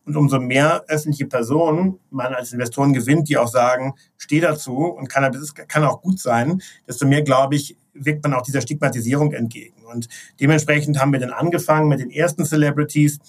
Und 0.05 0.15
umso 0.15 0.39
mehr 0.39 0.85
öffentliche 0.87 1.25
Personen 1.25 1.99
man 2.11 2.33
als 2.33 2.53
Investoren 2.53 2.93
gewinnt, 2.93 3.27
die 3.27 3.37
auch 3.37 3.49
sagen, 3.49 3.93
steh 4.15 4.39
dazu 4.39 4.85
und 4.85 5.09
Cannabis 5.09 5.53
kann 5.53 5.83
auch 5.83 6.01
gut 6.01 6.19
sein, 6.19 6.61
desto 6.87 7.05
mehr, 7.05 7.23
glaube 7.23 7.55
ich, 7.55 7.77
wirkt 7.99 8.23
man 8.23 8.33
auch 8.33 8.41
dieser 8.41 8.61
Stigmatisierung 8.61 9.31
entgegen. 9.33 9.85
Und 9.85 10.07
dementsprechend 10.39 10.99
haben 10.99 11.11
wir 11.11 11.19
dann 11.19 11.31
angefangen 11.31 11.87
mit 11.87 11.99
den 11.99 12.11
ersten 12.11 12.45
Celebrities. 12.45 13.19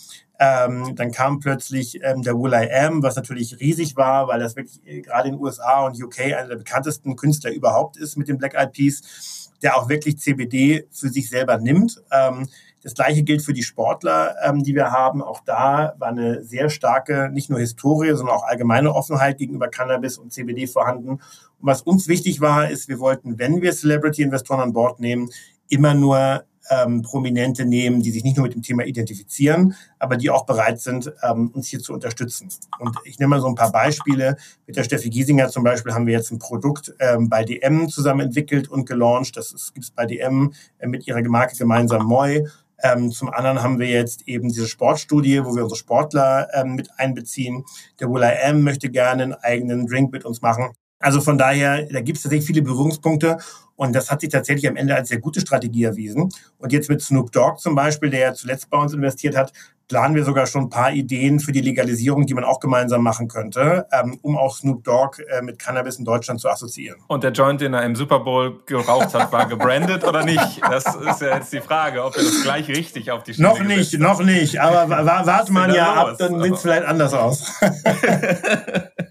Ähm, 0.40 0.94
dann 0.94 1.10
kam 1.10 1.40
plötzlich 1.40 2.00
ähm, 2.02 2.22
der 2.22 2.34
Will 2.34 2.52
I 2.52 2.70
Am, 2.72 3.02
was 3.02 3.16
natürlich 3.16 3.58
riesig 3.58 3.96
war, 3.96 4.28
weil 4.28 4.38
das 4.38 4.54
wirklich 4.54 4.80
äh, 4.86 5.00
gerade 5.00 5.28
in 5.28 5.34
den 5.34 5.42
USA 5.42 5.84
und 5.84 6.00
UK 6.00 6.20
einer 6.20 6.48
der 6.48 6.56
bekanntesten 6.56 7.16
Künstler 7.16 7.52
überhaupt 7.52 7.96
ist 7.96 8.16
mit 8.16 8.28
den 8.28 8.38
Black 8.38 8.54
Eyed 8.54 8.72
Peas, 8.72 9.50
der 9.62 9.76
auch 9.76 9.88
wirklich 9.88 10.18
CBD 10.18 10.86
für 10.92 11.08
sich 11.08 11.28
selber 11.28 11.58
nimmt. 11.58 12.00
Ähm, 12.12 12.46
das 12.82 12.94
gleiche 12.94 13.24
gilt 13.24 13.42
für 13.42 13.52
die 13.52 13.64
Sportler, 13.64 14.36
ähm, 14.44 14.62
die 14.62 14.74
wir 14.74 14.92
haben. 14.92 15.22
Auch 15.22 15.40
da 15.44 15.94
war 15.98 16.08
eine 16.08 16.44
sehr 16.44 16.70
starke, 16.70 17.28
nicht 17.32 17.50
nur 17.50 17.58
Historie, 17.58 18.14
sondern 18.14 18.36
auch 18.36 18.44
allgemeine 18.44 18.94
Offenheit 18.94 19.38
gegenüber 19.38 19.68
Cannabis 19.68 20.18
und 20.18 20.32
CBD 20.32 20.66
vorhanden. 20.66 21.20
Was 21.60 21.82
uns 21.82 22.08
wichtig 22.08 22.40
war, 22.40 22.70
ist, 22.70 22.88
wir 22.88 23.00
wollten, 23.00 23.38
wenn 23.38 23.62
wir 23.62 23.72
Celebrity-Investoren 23.72 24.60
an 24.60 24.72
Bord 24.72 25.00
nehmen, 25.00 25.30
immer 25.68 25.94
nur 25.94 26.44
ähm, 26.70 27.02
Prominente 27.02 27.64
nehmen, 27.64 28.02
die 28.02 28.10
sich 28.10 28.24
nicht 28.24 28.36
nur 28.36 28.46
mit 28.46 28.54
dem 28.54 28.62
Thema 28.62 28.84
identifizieren, 28.84 29.74
aber 29.98 30.16
die 30.16 30.30
auch 30.30 30.46
bereit 30.46 30.80
sind, 30.80 31.12
ähm, 31.22 31.50
uns 31.50 31.68
hier 31.68 31.80
zu 31.80 31.92
unterstützen. 31.92 32.48
Und 32.78 32.96
ich 33.04 33.18
nehme 33.18 33.30
mal 33.30 33.40
so 33.40 33.48
ein 33.48 33.54
paar 33.54 33.72
Beispiele. 33.72 34.36
Mit 34.66 34.76
der 34.76 34.84
Steffi 34.84 35.10
Giesinger 35.10 35.48
zum 35.48 35.64
Beispiel 35.64 35.92
haben 35.94 36.06
wir 36.06 36.14
jetzt 36.14 36.30
ein 36.30 36.38
Produkt 36.38 36.94
ähm, 37.00 37.28
bei 37.28 37.44
DM 37.44 37.88
zusammen 37.88 38.20
entwickelt 38.20 38.68
und 38.68 38.86
gelauncht. 38.86 39.36
Das 39.36 39.72
gibt 39.72 39.84
es 39.84 39.90
bei 39.90 40.06
DM 40.06 40.52
äh, 40.78 40.86
mit 40.86 41.06
ihrer 41.06 41.22
Marke 41.22 41.56
gemeinsam 41.56 42.04
Moi. 42.04 42.44
Ähm, 42.80 43.10
zum 43.10 43.30
anderen 43.30 43.62
haben 43.62 43.80
wir 43.80 43.88
jetzt 43.88 44.28
eben 44.28 44.48
diese 44.48 44.68
Sportstudie, 44.68 45.44
wo 45.44 45.56
wir 45.56 45.64
unsere 45.64 45.78
Sportler 45.78 46.48
ähm, 46.54 46.74
mit 46.74 46.90
einbeziehen. 46.96 47.64
Der 47.98 48.08
Will 48.08 48.22
I 48.22 48.48
Am 48.48 48.62
möchte 48.62 48.88
gerne 48.88 49.24
einen 49.24 49.34
eigenen 49.34 49.86
Drink 49.86 50.12
mit 50.12 50.24
uns 50.24 50.42
machen. 50.42 50.70
Also 51.00 51.20
von 51.20 51.38
daher, 51.38 51.84
da 51.84 52.00
gibt 52.00 52.18
es 52.18 52.22
tatsächlich 52.22 52.46
viele 52.46 52.62
Berührungspunkte 52.62 53.38
und 53.76 53.94
das 53.94 54.10
hat 54.10 54.20
sich 54.20 54.30
tatsächlich 54.30 54.68
am 54.68 54.76
Ende 54.76 54.96
als 54.96 55.08
sehr 55.08 55.20
gute 55.20 55.40
Strategie 55.40 55.84
erwiesen. 55.84 56.28
Und 56.58 56.72
jetzt 56.72 56.88
mit 56.88 57.00
Snoop 57.00 57.30
Dogg 57.30 57.58
zum 57.58 57.76
Beispiel, 57.76 58.10
der 58.10 58.20
ja 58.20 58.34
zuletzt 58.34 58.68
bei 58.70 58.78
uns 58.78 58.92
investiert 58.92 59.36
hat, 59.36 59.52
planen 59.86 60.14
wir 60.14 60.24
sogar 60.24 60.46
schon 60.46 60.64
ein 60.64 60.68
paar 60.68 60.92
Ideen 60.92 61.40
für 61.40 61.52
die 61.52 61.60
Legalisierung, 61.60 62.26
die 62.26 62.34
man 62.34 62.44
auch 62.44 62.60
gemeinsam 62.60 63.02
machen 63.02 63.28
könnte, 63.28 63.86
ähm, 63.92 64.18
um 64.22 64.36
auch 64.36 64.56
Snoop 64.56 64.84
Dogg 64.84 65.22
äh, 65.22 65.42
mit 65.42 65.58
Cannabis 65.58 65.96
in 65.98 66.04
Deutschland 66.04 66.40
zu 66.40 66.48
assoziieren. 66.48 67.00
Und 67.06 67.24
der 67.24 67.30
Joint, 67.30 67.60
den 67.60 67.72
er 67.72 67.84
im 67.84 67.96
Super 67.96 68.20
Bowl 68.20 68.60
geraucht 68.66 69.14
hat, 69.14 69.32
war 69.32 69.46
gebrandet 69.46 70.04
oder 70.04 70.24
nicht? 70.24 70.60
Das 70.62 70.84
ist 70.84 71.20
ja 71.20 71.36
jetzt 71.36 71.52
die 71.52 71.60
Frage, 71.60 72.04
ob 72.04 72.16
er 72.16 72.22
das 72.22 72.42
gleich 72.42 72.68
richtig 72.68 73.10
auf 73.12 73.22
die 73.22 73.34
Stelle 73.34 73.48
Noch 73.48 73.60
nicht, 73.62 73.94
hat. 73.94 74.00
noch 74.00 74.22
nicht. 74.22 74.60
Aber 74.60 74.90
warte 74.90 75.52
mal 75.52 75.74
ja 75.74 75.94
ab, 75.94 76.16
dann 76.18 76.42
sieht 76.42 76.54
es 76.54 76.62
vielleicht 76.62 76.84
anders 76.84 77.14
aus. 77.14 77.44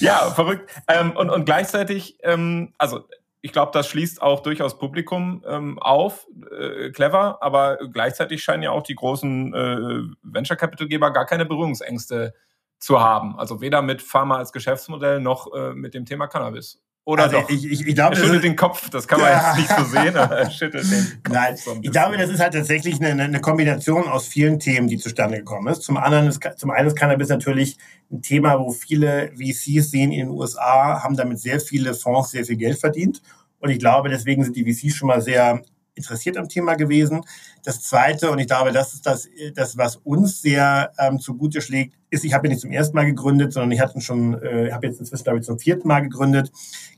ja, 0.00 0.30
verrückt. 0.30 0.70
Ähm, 0.88 1.12
und, 1.16 1.30
und 1.30 1.44
gleichzeitig, 1.44 2.18
ähm, 2.22 2.72
also 2.78 3.08
ich 3.40 3.52
glaube, 3.52 3.72
das 3.72 3.88
schließt 3.88 4.22
auch 4.22 4.40
durchaus 4.40 4.78
Publikum 4.78 5.44
ähm, 5.46 5.78
auf, 5.78 6.26
äh, 6.58 6.90
clever, 6.90 7.42
aber 7.42 7.76
gleichzeitig 7.92 8.42
scheinen 8.42 8.62
ja 8.62 8.70
auch 8.70 8.82
die 8.82 8.94
großen 8.94 9.54
äh, 9.54 10.14
Venture 10.22 10.56
Capital 10.56 10.88
Geber 10.88 11.10
gar 11.10 11.26
keine 11.26 11.44
Berührungsängste 11.44 12.34
zu 12.78 13.00
haben. 13.00 13.38
Also 13.38 13.60
weder 13.60 13.82
mit 13.82 14.00
Pharma 14.00 14.38
als 14.38 14.52
Geschäftsmodell 14.52 15.20
noch 15.20 15.52
äh, 15.54 15.74
mit 15.74 15.92
dem 15.92 16.06
Thema 16.06 16.26
Cannabis. 16.26 16.80
Oder 17.06 17.24
also 17.24 17.40
doch? 17.40 17.50
Ich, 17.50 17.70
ich, 17.70 17.86
ich 17.86 17.94
glaube, 17.94 18.16
er 18.16 18.22
schüttelt 18.22 18.44
den 18.44 18.56
Kopf, 18.56 18.88
das 18.88 19.06
kann 19.06 19.20
man 19.20 19.30
jetzt 19.30 19.56
nicht 19.58 19.78
so 19.78 19.84
sehen, 19.84 20.16
aber 20.16 20.38
er 20.38 20.50
schüttelt 20.50 20.90
den 20.90 21.04
Kopf. 21.22 21.34
Nein, 21.34 21.56
so 21.56 21.76
ich 21.82 21.90
glaube, 21.90 22.16
das 22.16 22.30
ist 22.30 22.40
halt 22.40 22.54
tatsächlich 22.54 22.98
eine, 23.00 23.22
eine, 23.22 23.40
Kombination 23.40 24.08
aus 24.08 24.26
vielen 24.26 24.58
Themen, 24.58 24.88
die 24.88 24.96
zustande 24.96 25.38
gekommen 25.38 25.68
ist. 25.68 25.82
Zum 25.82 25.98
anderen 25.98 26.28
ist, 26.28 26.40
zum 26.56 26.70
einen 26.70 26.88
ist 26.88 26.96
Cannabis 26.96 27.28
natürlich 27.28 27.76
ein 28.10 28.22
Thema, 28.22 28.58
wo 28.58 28.70
viele 28.70 29.32
VCs 29.36 29.90
sehen 29.90 30.12
in 30.12 30.28
den 30.28 30.30
USA, 30.30 31.02
haben 31.02 31.16
damit 31.16 31.40
sehr 31.40 31.60
viele 31.60 31.92
Fonds 31.92 32.30
sehr 32.30 32.46
viel 32.46 32.56
Geld 32.56 32.78
verdient. 32.78 33.20
Und 33.58 33.68
ich 33.68 33.78
glaube, 33.78 34.08
deswegen 34.08 34.42
sind 34.42 34.56
die 34.56 34.64
VCs 34.64 34.94
schon 34.94 35.08
mal 35.08 35.20
sehr 35.20 35.62
interessiert 35.94 36.36
am 36.36 36.48
Thema 36.48 36.74
gewesen. 36.74 37.22
Das 37.62 37.82
Zweite, 37.82 38.30
und 38.30 38.38
ich 38.38 38.46
glaube, 38.46 38.72
das 38.72 38.94
ist 38.94 39.06
das, 39.06 39.28
das 39.54 39.76
was 39.76 39.96
uns 39.96 40.42
sehr 40.42 40.92
ähm, 40.98 41.20
zugute 41.20 41.60
schlägt, 41.60 41.96
ist, 42.10 42.24
ich 42.24 42.34
habe 42.34 42.46
ja 42.46 42.54
nicht 42.54 42.60
zum 42.60 42.72
ersten 42.72 42.96
Mal 42.96 43.06
gegründet, 43.06 43.52
sondern 43.52 43.70
ich 43.72 43.80
hatte 43.80 44.00
schon, 44.00 44.34
äh, 44.42 44.70
habe 44.72 44.86
jetzt 44.86 45.00
inzwischen, 45.00 45.24
glaube 45.24 45.38
ich, 45.38 45.44
zum 45.44 45.58
vierten 45.58 45.88
Mal 45.88 46.00
gegründet, 46.00 46.52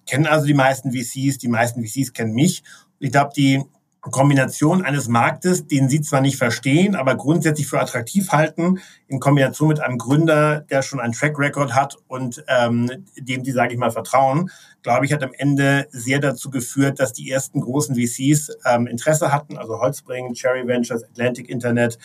kennen 0.06 0.26
also 0.26 0.46
die 0.46 0.54
meisten 0.54 0.92
VCs, 0.92 1.38
die 1.38 1.48
meisten 1.48 1.85
VCs 1.85 2.12
kennen 2.12 2.32
mich. 2.32 2.62
Ich 2.98 3.12
glaube, 3.12 3.32
die 3.37 3.62
Kombination 4.10 4.84
eines 4.84 5.08
Marktes, 5.08 5.66
den 5.66 5.88
Sie 5.88 6.00
zwar 6.00 6.20
nicht 6.20 6.36
verstehen, 6.36 6.94
aber 6.94 7.16
grundsätzlich 7.16 7.66
für 7.66 7.80
attraktiv 7.80 8.30
halten, 8.30 8.80
in 9.08 9.20
Kombination 9.20 9.68
mit 9.68 9.80
einem 9.80 9.98
Gründer, 9.98 10.60
der 10.60 10.82
schon 10.82 11.00
einen 11.00 11.12
Track 11.12 11.38
Record 11.38 11.74
hat 11.74 11.96
und 12.06 12.44
ähm, 12.48 12.90
dem 13.18 13.44
Sie, 13.44 13.52
sage 13.52 13.72
ich 13.72 13.78
mal, 13.78 13.90
vertrauen, 13.90 14.50
glaube 14.82 15.04
ich, 15.04 15.12
hat 15.12 15.22
am 15.22 15.32
Ende 15.36 15.88
sehr 15.90 16.20
dazu 16.20 16.50
geführt, 16.50 17.00
dass 17.00 17.12
die 17.12 17.30
ersten 17.30 17.60
großen 17.60 17.96
VCs 17.96 18.56
ähm, 18.64 18.86
Interesse 18.86 19.32
hatten, 19.32 19.56
also 19.56 19.80
Holzbring, 19.80 20.34
Cherry 20.34 20.66
Ventures, 20.66 21.02
Atlantic 21.02 21.48
Internet 21.48 21.98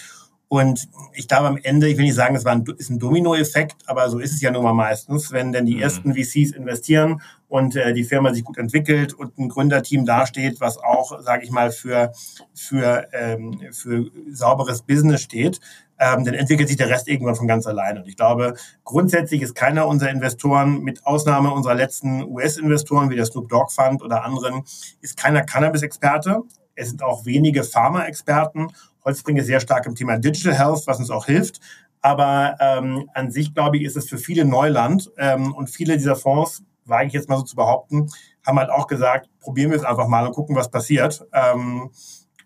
und 0.51 0.89
ich 1.13 1.29
glaube 1.29 1.47
am 1.47 1.55
Ende, 1.55 1.87
ich 1.87 1.95
will 1.95 2.03
nicht 2.03 2.15
sagen, 2.15 2.35
es 2.35 2.43
war 2.43 2.51
ein, 2.51 2.65
ist 2.77 2.89
ein 2.89 2.99
Dominoeffekt, 2.99 3.87
aber 3.87 4.09
so 4.09 4.19
ist 4.19 4.33
es 4.33 4.41
ja 4.41 4.51
nun 4.51 4.63
mal 4.63 4.73
meistens, 4.73 5.31
wenn 5.31 5.53
denn 5.53 5.65
die 5.65 5.75
mhm. 5.75 5.81
ersten 5.81 6.13
VCs 6.13 6.51
investieren 6.51 7.21
und 7.47 7.77
äh, 7.77 7.93
die 7.93 8.03
Firma 8.03 8.33
sich 8.33 8.43
gut 8.43 8.57
entwickelt 8.57 9.13
und 9.13 9.37
ein 9.37 9.47
Gründerteam 9.47 10.05
dasteht, 10.05 10.59
was 10.59 10.77
auch, 10.77 11.21
sage 11.21 11.45
ich 11.45 11.51
mal, 11.51 11.71
für, 11.71 12.11
für, 12.53 13.07
ähm, 13.13 13.61
für 13.71 14.11
sauberes 14.29 14.81
Business 14.81 15.21
steht, 15.21 15.61
ähm, 15.97 16.25
dann 16.25 16.33
entwickelt 16.33 16.67
sich 16.67 16.75
der 16.75 16.89
Rest 16.89 17.07
irgendwann 17.07 17.35
von 17.35 17.47
ganz 17.47 17.65
alleine. 17.65 18.01
Und 18.01 18.09
ich 18.09 18.17
glaube, 18.17 18.55
grundsätzlich 18.83 19.41
ist 19.43 19.55
keiner 19.55 19.87
unserer 19.87 20.09
Investoren, 20.09 20.81
mit 20.81 21.05
Ausnahme 21.05 21.53
unserer 21.53 21.75
letzten 21.75 22.23
US-Investoren 22.23 23.09
wie 23.09 23.15
der 23.15 23.25
Snoop 23.25 23.47
Dogg 23.47 23.71
Fund 23.71 24.03
oder 24.03 24.25
anderen, 24.25 24.63
ist 24.99 25.15
keiner 25.15 25.43
Cannabis-Experte. 25.43 26.41
Es 26.75 26.89
sind 26.89 27.03
auch 27.03 27.25
wenige 27.25 27.63
Pharma-Experten 27.63 28.69
Holzbring 29.03 29.38
ist 29.38 29.47
sehr 29.47 29.60
stark 29.60 29.86
im 29.86 29.95
Thema 29.95 30.17
Digital 30.17 30.53
Health, 30.53 30.84
was 30.86 30.99
uns 30.99 31.10
auch 31.10 31.25
hilft. 31.25 31.60
Aber 32.01 32.55
ähm, 32.60 33.10
an 33.13 33.31
sich, 33.31 33.53
glaube 33.53 33.77
ich, 33.77 33.84
ist 33.84 33.95
es 33.95 34.10
für 34.10 34.17
viele 34.17 34.45
Neuland. 34.45 35.12
Ähm, 35.17 35.53
und 35.53 35.69
viele 35.69 35.97
dieser 35.97 36.15
Fonds, 36.15 36.63
wage 36.86 37.07
ich 37.07 37.13
jetzt 37.13 37.29
mal 37.29 37.38
so 37.38 37.43
zu 37.43 37.55
behaupten, 37.55 38.10
haben 38.45 38.57
halt 38.57 38.71
auch 38.71 38.88
gesagt, 38.88 39.29
probieren 39.39 39.71
wir 39.71 39.77
es 39.77 39.84
einfach 39.84 40.07
mal 40.07 40.25
und 40.25 40.34
gucken, 40.34 40.55
was 40.55 40.71
passiert. 40.71 41.25
Ähm, 41.31 41.91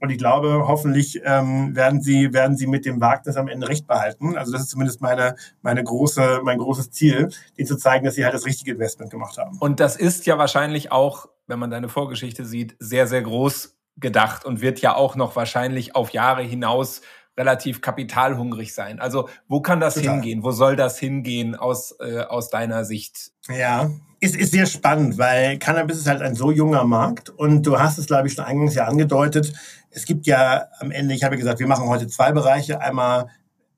und 0.01 0.09
ich 0.09 0.17
glaube, 0.17 0.65
hoffentlich 0.67 1.21
ähm, 1.23 1.73
werden 1.73 2.01
sie 2.01 2.33
werden 2.33 2.57
sie 2.57 2.67
mit 2.67 2.85
dem 2.85 2.99
Wagnis 2.99 3.38
am 3.38 3.47
Ende 3.47 3.69
recht 3.69 3.88
behalten. 3.88 4.38
Also 4.38 4.51
das 4.51 4.63
ist 4.63 4.69
zumindest 4.69 4.99
meine 4.99 5.35
meine 5.61 5.81
große 5.81 6.41
mein 6.43 6.57
großes 6.57 6.91
Ziel, 6.91 7.29
denen 7.57 7.65
zu 7.65 7.77
zeigen, 7.77 8.03
dass 8.05 8.15
sie 8.15 8.25
halt 8.25 8.33
das 8.33 8.45
richtige 8.45 8.73
Investment 8.73 9.09
gemacht 9.09 9.38
haben. 9.38 9.57
Und 9.59 9.79
das 9.79 9.95
ist 9.95 10.25
ja 10.25 10.38
wahrscheinlich 10.38 10.91
auch, 10.91 11.29
wenn 11.47 11.59
man 11.59 11.71
deine 11.71 11.88
Vorgeschichte 11.88 12.45
sieht, 12.45 12.75
sehr 12.77 13.07
sehr 13.07 13.21
groß 13.21 13.74
gedacht 13.97 14.45
und 14.45 14.62
wird 14.62 14.79
ja 14.79 14.95
auch 14.95 15.15
noch 15.15 15.36
wahrscheinlich 15.36 15.95
auf 15.95 16.12
Jahre 16.12 16.41
hinaus 16.41 17.01
relativ 17.38 17.81
kapitalhungrig 17.81 18.73
sein. 18.73 18.99
Also 18.99 19.29
wo 19.47 19.62
kann 19.62 19.79
das 19.79 19.95
Total. 19.95 20.13
hingehen? 20.13 20.43
Wo 20.43 20.51
soll 20.51 20.75
das 20.75 20.97
hingehen 20.99 21.55
aus, 21.55 21.95
äh, 21.99 22.21
aus 22.21 22.49
deiner 22.49 22.86
Sicht? 22.86 23.31
Ja, 23.49 23.89
ist, 24.21 24.36
ist 24.36 24.51
sehr 24.51 24.65
spannend, 24.65 25.17
weil 25.17 25.60
Cannabis 25.60 25.97
ist 25.97 26.08
halt 26.08 26.21
ein 26.21 26.36
so 26.36 26.51
junger 26.51 26.86
Markt 26.86 27.29
und 27.29 27.63
du 27.63 27.79
hast 27.79 27.97
es, 27.97 28.08
glaube 28.08 28.27
ich, 28.27 28.34
schon 28.34 28.45
eingangs 28.45 28.75
ja 28.75 28.86
angedeutet. 28.86 29.53
Es 29.91 30.05
gibt 30.05 30.25
ja 30.25 30.67
am 30.79 30.91
Ende, 30.91 31.13
ich 31.13 31.23
habe 31.23 31.38
gesagt, 31.38 31.60
wir 31.60 31.67
machen 31.67 31.88
heute 31.88 32.08
zwei 32.08 32.31
Bereiche. 32.31 32.79
Einmal 32.81 33.27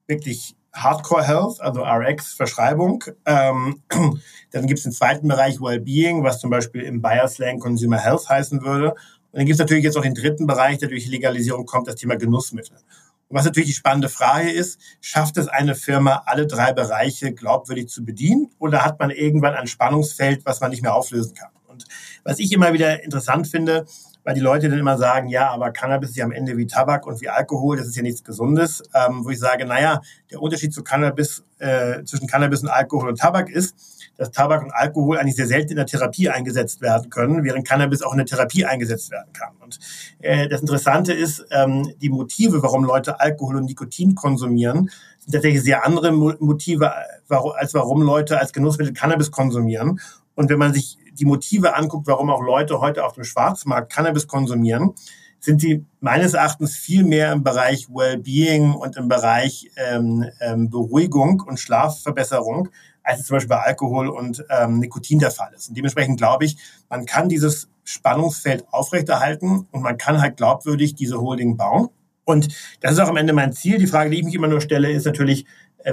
wirklich 0.08 0.56
Hardcore 0.74 1.24
Health, 1.26 1.60
also 1.60 1.84
RX-Verschreibung. 1.84 3.04
Ähm, 3.26 3.82
dann 4.52 4.68
gibt 4.68 4.78
es 4.78 4.84
den 4.84 4.92
zweiten 4.92 5.28
Bereich 5.28 5.60
Wellbeing, 5.60 6.24
was 6.24 6.40
zum 6.40 6.50
Beispiel 6.50 6.82
im 6.82 7.02
Bayer-Slang 7.02 7.60
Consumer 7.60 7.98
Health 7.98 8.30
heißen 8.30 8.62
würde. 8.64 8.96
Dann 9.38 9.46
gibt 9.46 9.54
es 9.54 9.60
natürlich 9.60 9.84
jetzt 9.84 9.96
auch 9.96 10.02
den 10.02 10.16
dritten 10.16 10.48
Bereich, 10.48 10.80
der 10.80 10.90
durch 10.90 11.06
Legalisierung 11.06 11.68
kommt, 11.68 11.88
das 11.88 11.94
Thema 11.94 12.16
Genussmittel. 12.16 12.76
Und 13.28 13.38
was 13.38 13.46
natürlich 13.46 13.70
die 13.70 13.76
spannende 13.76 14.10
Frage 14.10 14.50
ist, 14.50 14.80
schafft 15.00 15.38
es 15.38 15.48
eine 15.48 15.76
Firma, 15.76 16.24
alle 16.26 16.48
drei 16.48 16.74
Bereiche 16.74 17.32
glaubwürdig 17.34 17.88
zu 17.88 18.04
bedienen 18.04 18.50
oder 18.58 18.84
hat 18.84 19.00
man 19.00 19.12
irgendwann 19.12 19.54
ein 19.54 19.68
Spannungsfeld, 19.68 20.44
was 20.44 20.60
man 20.60 20.72
nicht 20.72 20.82
mehr 20.82 20.96
auflösen 20.96 21.36
kann? 21.36 21.52
Und 21.68 21.86
was 22.24 22.40
ich 22.40 22.52
immer 22.52 22.74
wieder 22.74 23.04
interessant 23.04 23.48
finde, 23.48 23.86
weil 24.28 24.34
die 24.34 24.42
Leute 24.42 24.68
dann 24.68 24.78
immer 24.78 24.98
sagen, 24.98 25.30
ja, 25.30 25.50
aber 25.52 25.72
Cannabis 25.72 26.10
ist 26.10 26.18
ja 26.18 26.26
am 26.26 26.34
Ende 26.34 26.58
wie 26.58 26.68
Tabak 26.68 27.08
und 27.08 27.22
wie 27.22 27.30
Alkohol, 27.30 27.78
das 27.78 27.88
ist 27.88 27.96
ja 27.96 28.02
nichts 28.02 28.26
Gesundes, 28.26 28.84
ähm, 28.94 29.24
wo 29.24 29.30
ich 29.30 29.40
sage, 29.40 29.66
naja, 29.66 30.02
der 30.30 30.42
Unterschied 30.42 30.74
zu 30.74 30.84
Cannabis, 30.84 31.46
äh, 31.60 32.04
zwischen 32.04 32.28
Cannabis 32.28 32.62
und 32.62 32.68
Alkohol 32.68 33.08
und 33.08 33.18
Tabak 33.18 33.50
ist, 33.50 33.74
dass 34.18 34.32
Tabak 34.32 34.64
und 34.64 34.72
Alkohol 34.72 35.18
eigentlich 35.18 35.38
sehr 35.38 35.48
selten 35.48 35.70
in 35.70 35.76
der 35.78 35.86
Therapie 35.86 36.28
eingesetzt 36.28 36.82
werden 36.82 37.10
können, 37.10 37.46
während 37.46 37.66
Cannabis 37.66 38.02
auch 38.02 38.12
in 38.12 38.18
der 38.18 38.26
Therapie 38.26 38.66
eingesetzt 38.66 39.12
werden 39.12 39.32
kann. 39.32 39.54
Und 39.62 39.80
äh, 40.20 40.50
das 40.50 40.60
Interessante 40.60 41.14
ist, 41.14 41.46
ähm, 41.52 41.94
die 42.02 42.10
Motive, 42.10 42.62
warum 42.62 42.84
Leute 42.84 43.22
Alkohol 43.22 43.56
und 43.56 43.64
Nikotin 43.64 44.14
konsumieren, 44.14 44.92
sind 45.20 45.32
tatsächlich 45.36 45.64
sehr 45.64 45.86
andere 45.86 46.12
Motive, 46.12 46.92
als 47.30 47.74
warum 47.74 48.02
Leute 48.02 48.38
als 48.38 48.52
Genussmittel 48.52 48.94
Cannabis 48.94 49.32
konsumieren. 49.32 50.02
Und 50.36 50.50
wenn 50.50 50.60
man 50.60 50.74
sich 50.74 50.98
die 51.20 51.26
Motive 51.26 51.76
anguckt, 51.76 52.08
warum 52.08 52.30
auch 52.30 52.42
Leute 52.42 52.80
heute 52.80 53.06
auf 53.06 53.14
dem 53.14 53.24
Schwarzmarkt 53.24 53.92
Cannabis 53.92 54.28
konsumieren, 54.28 54.94
sind 55.40 55.62
sie 55.62 55.86
meines 56.00 56.34
Erachtens 56.34 56.76
viel 56.76 57.04
mehr 57.04 57.32
im 57.32 57.44
Bereich 57.44 57.88
Wellbeing 57.90 58.74
und 58.74 58.98
im 58.98 59.08
Bereich 59.08 59.70
ähm, 59.76 60.26
ähm, 60.42 60.70
Beruhigung 60.70 61.44
und 61.46 61.60
Schlafverbesserung, 61.60 62.70
als 63.04 63.22
es 63.22 63.28
zum 63.28 63.36
Beispiel 63.36 63.50
bei 63.56 63.62
Alkohol 63.62 64.10
und 64.10 64.44
ähm, 64.50 64.80
Nikotin 64.80 65.20
der 65.20 65.32
Fall 65.32 65.54
ist. 65.56 65.70
Und 65.70 65.78
dementsprechend 65.78 66.18
glaube 66.18 66.46
ich, 66.46 66.58
man 66.90 67.06
kann 67.06 67.30
dieses 67.30 67.70
Spannungsfeld 67.84 68.66
aufrechterhalten 68.72 69.68
und 69.72 69.82
man 69.82 69.98
kann 69.98 70.22
halt 70.22 70.38
glaubwürdig 70.38 70.96
diese 70.96 71.22
Holding 71.22 71.56
bauen. 71.56 71.90
Und 72.26 72.50
das 72.82 72.92
ist 72.92 73.00
auch 73.00 73.08
am 73.08 73.16
Ende 73.16 73.32
mein 73.32 73.54
Ziel. 73.54 73.78
Die 73.78 73.88
Frage, 73.88 74.10
die 74.10 74.18
ich 74.18 74.26
mich 74.26 74.36
immer 74.36 74.50
nur 74.50 74.60
stelle, 74.60 74.92
ist 74.92 75.06
natürlich, 75.06 75.46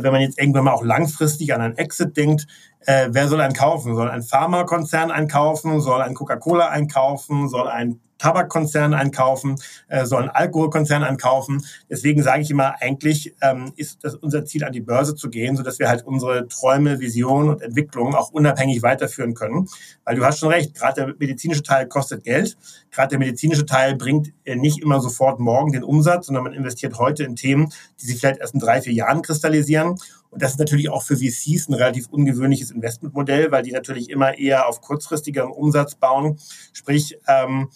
wenn 0.03 0.13
man 0.13 0.21
jetzt 0.21 0.39
irgendwann 0.39 0.65
mal 0.65 0.73
auch 0.73 0.85
langfristig 0.85 1.55
an 1.55 1.61
einen 1.61 1.77
Exit 1.77 2.17
denkt, 2.17 2.47
äh, 2.81 3.09
wer 3.11 3.29
soll 3.29 3.41
einen 3.41 3.55
kaufen? 3.55 3.95
Soll 3.95 4.11
ein 4.11 4.23
Pharmakonzern 4.23 5.11
einkaufen? 5.11 5.81
Soll 5.81 6.03
ein 6.03 6.15
Coca-Cola 6.15 6.69
einkaufen? 6.69 7.49
Soll 7.49 7.69
ein 7.69 8.01
Tabakkonzern 8.19 8.95
einkaufen, 8.95 9.57
äh, 9.89 10.07
sollen 10.07 10.29
Alkoholkonzern 10.29 11.03
einkaufen. 11.03 11.65
Deswegen 11.91 12.23
sage 12.23 12.43
ich 12.43 12.51
immer, 12.51 12.81
eigentlich 12.81 13.35
ähm, 13.43 13.73
ist 13.77 14.05
das 14.05 14.15
unser 14.15 14.45
Ziel, 14.45 14.65
an 14.65 14.73
die 14.73 14.81
Börse 14.81 15.15
zu 15.15 15.31
gehen, 15.31 15.57
sodass 15.57 15.79
wir 15.79 15.89
halt 15.89 16.07
unsere 16.07 16.49
Träume, 16.49 17.01
Visionen 17.01 17.49
und 17.51 17.63
Entwicklungen 17.63 18.15
auch 18.15 18.31
unabhängig 18.31 18.83
weiterführen 18.83 19.35
können. 19.35 19.69
Weil 20.05 20.17
du 20.17 20.25
hast 20.25 20.39
schon 20.39 20.51
recht, 20.51 20.75
gerade 20.75 21.07
der 21.07 21.15
medizinische 21.19 21.63
Teil 21.63 21.89
kostet 21.89 22.25
Geld. 22.25 22.57
Gerade 22.91 23.11
der 23.11 23.19
medizinische 23.19 23.67
Teil 23.67 23.97
bringt 23.97 24.33
äh, 24.45 24.57
nicht 24.57 24.81
immer 24.83 25.01
sofort 25.01 25.41
morgen 25.41 25.73
den 25.73 25.85
Umsatz, 25.85 26.27
sondern 26.27 26.45
man 26.45 26.53
investiert 26.53 26.99
heute 26.99 27.25
in 27.25 27.37
Themen, 27.37 27.73
die 28.01 28.07
sich 28.07 28.19
vielleicht 28.19 28.41
erst 28.41 28.55
in 28.55 28.61
drei, 28.61 28.81
vier 28.81 28.93
Jahren 28.93 29.23
kristallisieren. 29.23 29.97
Und 30.31 30.43
das 30.43 30.53
ist 30.53 30.59
natürlich 30.59 30.91
auch 30.91 31.03
für 31.03 31.17
VCs 31.17 31.69
ein 31.69 31.75
relativ 31.75 32.09
ungewöhnliches 32.09 32.73
Investmentmodell, 32.73 33.53
weil 33.53 33.63
die 33.63 33.71
natürlich 33.71 34.11
immer 34.11 34.37
eher 34.37 34.69
auf 34.69 34.81
kurzfristigeren 34.81 35.53
Umsatz 35.53 35.95
bauen. 35.95 36.39
Sprich, 36.73 37.19
ähm, 37.29 37.69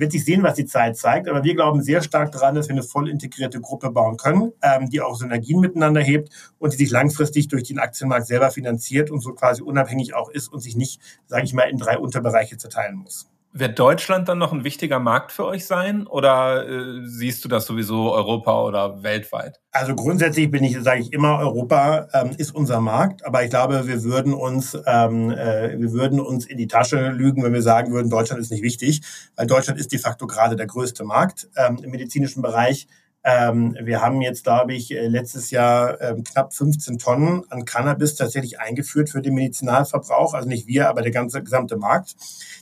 wird 0.00 0.12
sich 0.12 0.24
sehen, 0.24 0.42
was 0.42 0.54
die 0.54 0.64
Zeit 0.64 0.96
zeigt. 0.96 1.28
Aber 1.28 1.44
wir 1.44 1.54
glauben 1.54 1.82
sehr 1.82 2.02
stark 2.02 2.32
daran, 2.32 2.54
dass 2.54 2.68
wir 2.68 2.74
eine 2.74 2.82
voll 2.82 3.08
integrierte 3.08 3.60
Gruppe 3.60 3.90
bauen 3.90 4.16
können, 4.16 4.52
ähm, 4.62 4.88
die 4.88 5.00
auch 5.00 5.16
Synergien 5.16 5.60
miteinander 5.60 6.00
hebt 6.00 6.30
und 6.58 6.72
die 6.72 6.78
sich 6.78 6.90
langfristig 6.90 7.48
durch 7.48 7.64
den 7.64 7.78
Aktienmarkt 7.78 8.26
selber 8.26 8.50
finanziert 8.50 9.10
und 9.10 9.20
so 9.20 9.32
quasi 9.34 9.62
unabhängig 9.62 10.14
auch 10.14 10.30
ist 10.30 10.48
und 10.48 10.60
sich 10.60 10.76
nicht, 10.76 11.00
sage 11.26 11.44
ich 11.44 11.52
mal, 11.52 11.68
in 11.68 11.78
drei 11.78 11.98
Unterbereiche 11.98 12.56
zerteilen 12.56 12.96
muss. 12.96 13.31
Wird 13.54 13.78
Deutschland 13.78 14.30
dann 14.30 14.38
noch 14.38 14.54
ein 14.54 14.64
wichtiger 14.64 14.98
Markt 14.98 15.30
für 15.30 15.44
euch 15.44 15.66
sein 15.66 16.06
oder 16.06 16.66
äh, 16.66 17.06
siehst 17.06 17.44
du 17.44 17.48
das 17.48 17.66
sowieso 17.66 18.10
Europa 18.10 18.62
oder 18.62 19.02
weltweit? 19.02 19.60
Also 19.72 19.94
grundsätzlich 19.94 20.50
bin 20.50 20.64
ich, 20.64 20.80
sage 20.80 21.02
ich 21.02 21.12
immer, 21.12 21.38
Europa 21.38 22.08
ähm, 22.14 22.30
ist 22.38 22.54
unser 22.54 22.80
Markt, 22.80 23.26
aber 23.26 23.44
ich 23.44 23.50
glaube, 23.50 23.86
wir 23.86 24.04
würden 24.04 24.32
uns, 24.32 24.74
ähm, 24.86 25.30
äh, 25.32 25.78
wir 25.78 25.92
würden 25.92 26.18
uns 26.18 26.46
in 26.46 26.56
die 26.56 26.66
Tasche 26.66 27.10
lügen, 27.10 27.42
wenn 27.42 27.52
wir 27.52 27.60
sagen 27.60 27.92
würden, 27.92 28.08
Deutschland 28.08 28.40
ist 28.40 28.50
nicht 28.50 28.62
wichtig, 28.62 29.02
weil 29.36 29.46
Deutschland 29.46 29.78
ist 29.78 29.92
de 29.92 29.98
facto 29.98 30.26
gerade 30.26 30.56
der 30.56 30.66
größte 30.66 31.04
Markt 31.04 31.48
ähm, 31.56 31.78
im 31.82 31.90
medizinischen 31.90 32.40
Bereich. 32.40 32.86
Ähm, 33.24 33.76
wir 33.80 34.00
haben 34.00 34.20
jetzt, 34.20 34.42
glaube 34.42 34.74
ich, 34.74 34.90
äh, 34.90 35.06
letztes 35.06 35.50
Jahr 35.50 36.00
ähm, 36.00 36.24
knapp 36.24 36.52
15 36.54 36.98
Tonnen 36.98 37.44
an 37.50 37.64
Cannabis 37.64 38.16
tatsächlich 38.16 38.58
eingeführt 38.58 39.10
für 39.10 39.22
den 39.22 39.34
Medizinalverbrauch. 39.34 40.34
Also 40.34 40.48
nicht 40.48 40.66
wir, 40.66 40.88
aber 40.88 41.02
der 41.02 41.12
ganze 41.12 41.42
gesamte 41.42 41.76
Markt. 41.76 42.16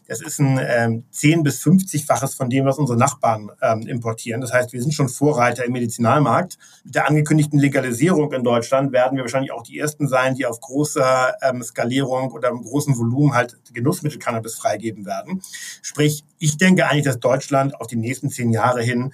Das 0.07 0.21
ist 0.21 0.39
ein 0.39 0.61
ähm, 0.63 1.05
10 1.13 1.45
bis 1.45 1.63
50-faches 1.63 2.37
von 2.37 2.51
dem, 2.51 2.67
was 2.67 2.79
unsere 2.79 2.99
Nachbarn 2.99 3.51
ähm, 3.63 3.87
importieren. 3.87 4.41
Das 4.41 4.53
heißt, 4.53 4.73
wir 4.73 4.83
sind 4.83 4.93
schon 4.93 5.09
Vorreiter 5.09 5.65
im 5.65 5.73
Medizinalmarkt. 5.73 6.59
Mit 6.85 6.95
der 6.95 7.09
angekündigten 7.09 7.59
Legalisierung 7.59 8.33
in 8.33 8.45
Deutschland 8.45 8.93
werden 8.93 9.17
wir 9.17 9.23
wahrscheinlich 9.23 9.53
auch 9.53 9.63
die 9.63 9.79
ersten 9.79 10.09
sein, 10.09 10.35
die 10.35 10.47
auf 10.47 10.61
großer 10.61 11.37
ähm, 11.43 11.63
Skalierung 11.63 12.33
oder 12.33 12.51
im 12.51 12.63
großen 12.63 12.99
Volumen 12.99 13.35
halt 13.35 13.57
Genussmittel-Cannabis 13.73 14.57
freigeben 14.57 15.07
werden. 15.07 15.43
Sprich, 15.81 16.25
ich 16.39 16.57
denke 16.59 16.87
eigentlich, 16.87 17.05
dass 17.05 17.21
Deutschland 17.21 17.81
auf 17.81 17.87
die 17.87 17.97
nächsten 17.97 18.31
zehn 18.31 18.51
Jahre 18.51 18.83
hin 18.83 19.13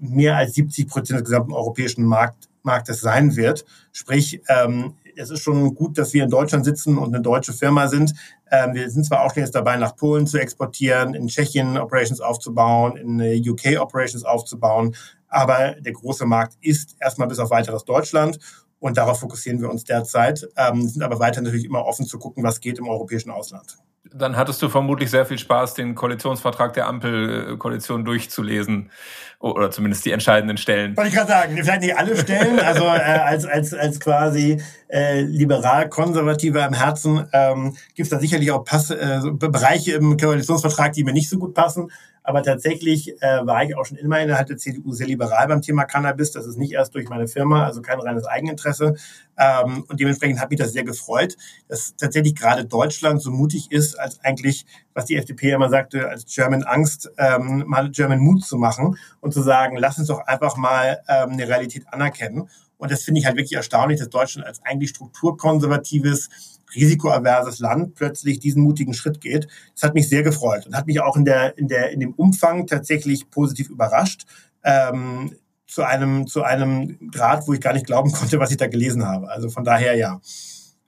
mehr 0.00 0.36
als 0.36 0.54
70 0.54 0.88
Prozent 0.88 1.20
des 1.20 1.24
gesamten 1.24 1.52
europäischen 1.52 2.04
Markt, 2.04 2.48
Marktes 2.62 3.00
sein 3.00 3.36
wird. 3.36 3.64
Sprich, 3.92 4.40
ähm, 4.48 4.94
es 5.16 5.30
ist 5.30 5.40
schon 5.40 5.74
gut, 5.74 5.98
dass 5.98 6.12
wir 6.12 6.24
in 6.24 6.30
Deutschland 6.30 6.64
sitzen 6.64 6.96
und 6.96 7.14
eine 7.14 7.22
deutsche 7.22 7.52
Firma 7.52 7.88
sind. 7.88 8.14
Ähm, 8.50 8.74
wir 8.74 8.88
sind 8.90 9.04
zwar 9.04 9.24
auch 9.24 9.32
schon 9.32 9.42
jetzt 9.42 9.54
dabei, 9.54 9.76
nach 9.76 9.96
Polen 9.96 10.26
zu 10.26 10.38
exportieren, 10.38 11.14
in 11.14 11.26
Tschechien 11.26 11.76
Operations 11.76 12.20
aufzubauen, 12.20 12.96
in 12.96 13.50
UK 13.50 13.80
Operations 13.80 14.24
aufzubauen, 14.24 14.94
aber 15.28 15.76
der 15.80 15.92
große 15.92 16.26
Markt 16.26 16.56
ist 16.60 16.96
erstmal 17.00 17.28
bis 17.28 17.38
auf 17.38 17.50
weiteres 17.50 17.84
Deutschland 17.84 18.38
und 18.82 18.96
darauf 18.96 19.20
fokussieren 19.20 19.60
wir 19.60 19.70
uns 19.70 19.84
derzeit, 19.84 20.48
ähm, 20.56 20.88
sind 20.88 21.02
aber 21.02 21.20
weiter 21.20 21.40
natürlich 21.40 21.64
immer 21.64 21.84
offen 21.84 22.04
zu 22.04 22.18
gucken, 22.18 22.42
was 22.42 22.60
geht 22.60 22.78
im 22.78 22.88
europäischen 22.88 23.30
Ausland 23.30 23.78
dann 24.14 24.36
hattest 24.36 24.60
du 24.62 24.68
vermutlich 24.68 25.10
sehr 25.10 25.26
viel 25.26 25.38
Spaß, 25.38 25.74
den 25.74 25.94
Koalitionsvertrag 25.94 26.72
der 26.74 26.86
Ampelkoalition 26.86 28.04
durchzulesen 28.04 28.90
oder 29.38 29.70
zumindest 29.70 30.04
die 30.04 30.12
entscheidenden 30.12 30.56
Stellen. 30.56 30.96
Wollte 30.96 31.08
ich 31.08 31.14
gerade 31.14 31.28
sagen, 31.28 31.56
vielleicht 31.56 31.80
nicht 31.82 31.96
alle 31.96 32.16
Stellen, 32.16 32.58
also 32.64 32.84
äh, 32.84 32.88
als, 32.88 33.44
als, 33.44 33.74
als 33.74 34.00
quasi 34.00 34.60
äh, 34.88 35.22
liberal-konservativer 35.22 36.66
im 36.66 36.74
Herzen 36.74 37.26
ähm, 37.32 37.76
gibt 37.94 38.06
es 38.06 38.10
da 38.10 38.18
sicherlich 38.18 38.50
auch 38.50 38.64
Pass, 38.64 38.90
äh, 38.90 39.20
Bereiche 39.32 39.92
im 39.92 40.16
Koalitionsvertrag, 40.16 40.92
die 40.92 41.04
mir 41.04 41.12
nicht 41.12 41.28
so 41.28 41.38
gut 41.38 41.54
passen. 41.54 41.90
Aber 42.22 42.42
tatsächlich 42.42 43.20
äh, 43.20 43.46
war 43.46 43.64
ich 43.64 43.76
auch 43.76 43.84
schon 43.84 43.96
immer 43.96 44.20
innerhalb 44.20 44.46
der 44.46 44.56
CDU 44.56 44.92
sehr 44.92 45.06
liberal 45.06 45.48
beim 45.48 45.62
Thema 45.62 45.84
Cannabis. 45.84 46.30
Das 46.30 46.46
ist 46.46 46.56
nicht 46.56 46.72
erst 46.72 46.94
durch 46.94 47.08
meine 47.08 47.26
Firma, 47.26 47.66
also 47.66 47.82
kein 47.82 48.00
reines 48.00 48.26
Eigeninteresse. 48.26 48.94
Ähm, 49.36 49.84
und 49.88 49.98
dementsprechend 49.98 50.40
hat 50.40 50.50
mich 50.50 50.58
das 50.58 50.72
sehr 50.72 50.84
gefreut, 50.84 51.36
dass 51.68 51.96
tatsächlich 51.96 52.34
gerade 52.34 52.64
Deutschland 52.64 53.20
so 53.20 53.30
mutig 53.30 53.72
ist, 53.72 53.98
als 53.98 54.20
eigentlich, 54.20 54.66
was 54.94 55.06
die 55.06 55.16
FDP 55.16 55.50
immer 55.50 55.68
sagte, 55.68 56.08
als 56.08 56.26
German 56.26 56.62
Angst, 56.62 57.10
ähm, 57.18 57.64
mal 57.66 57.90
German 57.90 58.20
Mut 58.20 58.44
zu 58.44 58.56
machen 58.56 58.96
und 59.20 59.32
zu 59.34 59.42
sagen, 59.42 59.76
lass 59.76 59.98
uns 59.98 60.08
doch 60.08 60.20
einfach 60.26 60.56
mal 60.56 61.02
ähm, 61.08 61.30
eine 61.30 61.48
Realität 61.48 61.86
anerkennen. 61.88 62.48
Und 62.82 62.90
das 62.90 63.04
finde 63.04 63.20
ich 63.20 63.26
halt 63.26 63.36
wirklich 63.36 63.54
erstaunlich, 63.54 64.00
dass 64.00 64.10
Deutschland 64.10 64.44
als 64.46 64.60
eigentlich 64.64 64.90
strukturkonservatives, 64.90 66.28
risikoaverses 66.74 67.58
Land 67.58 67.94
plötzlich 67.94 68.38
diesen 68.38 68.62
mutigen 68.62 68.94
Schritt 68.94 69.20
geht. 69.20 69.48
Das 69.74 69.82
hat 69.82 69.94
mich 69.94 70.08
sehr 70.08 70.22
gefreut 70.22 70.66
und 70.66 70.76
hat 70.76 70.86
mich 70.86 71.00
auch 71.00 71.16
in 71.16 71.24
der, 71.24 71.56
in 71.58 71.68
der, 71.68 71.90
in 71.90 72.00
dem 72.00 72.12
Umfang 72.14 72.66
tatsächlich 72.66 73.30
positiv 73.30 73.70
überrascht. 73.70 74.24
Ähm, 74.64 75.36
zu 75.72 75.82
einem, 75.84 76.26
zu 76.26 76.42
einem 76.42 77.10
Grad, 77.10 77.48
wo 77.48 77.54
ich 77.54 77.60
gar 77.60 77.72
nicht 77.72 77.86
glauben 77.86 78.12
konnte, 78.12 78.38
was 78.38 78.50
ich 78.50 78.58
da 78.58 78.66
gelesen 78.66 79.06
habe. 79.06 79.30
Also 79.30 79.48
von 79.48 79.64
daher 79.64 79.96
ja. 79.96 80.20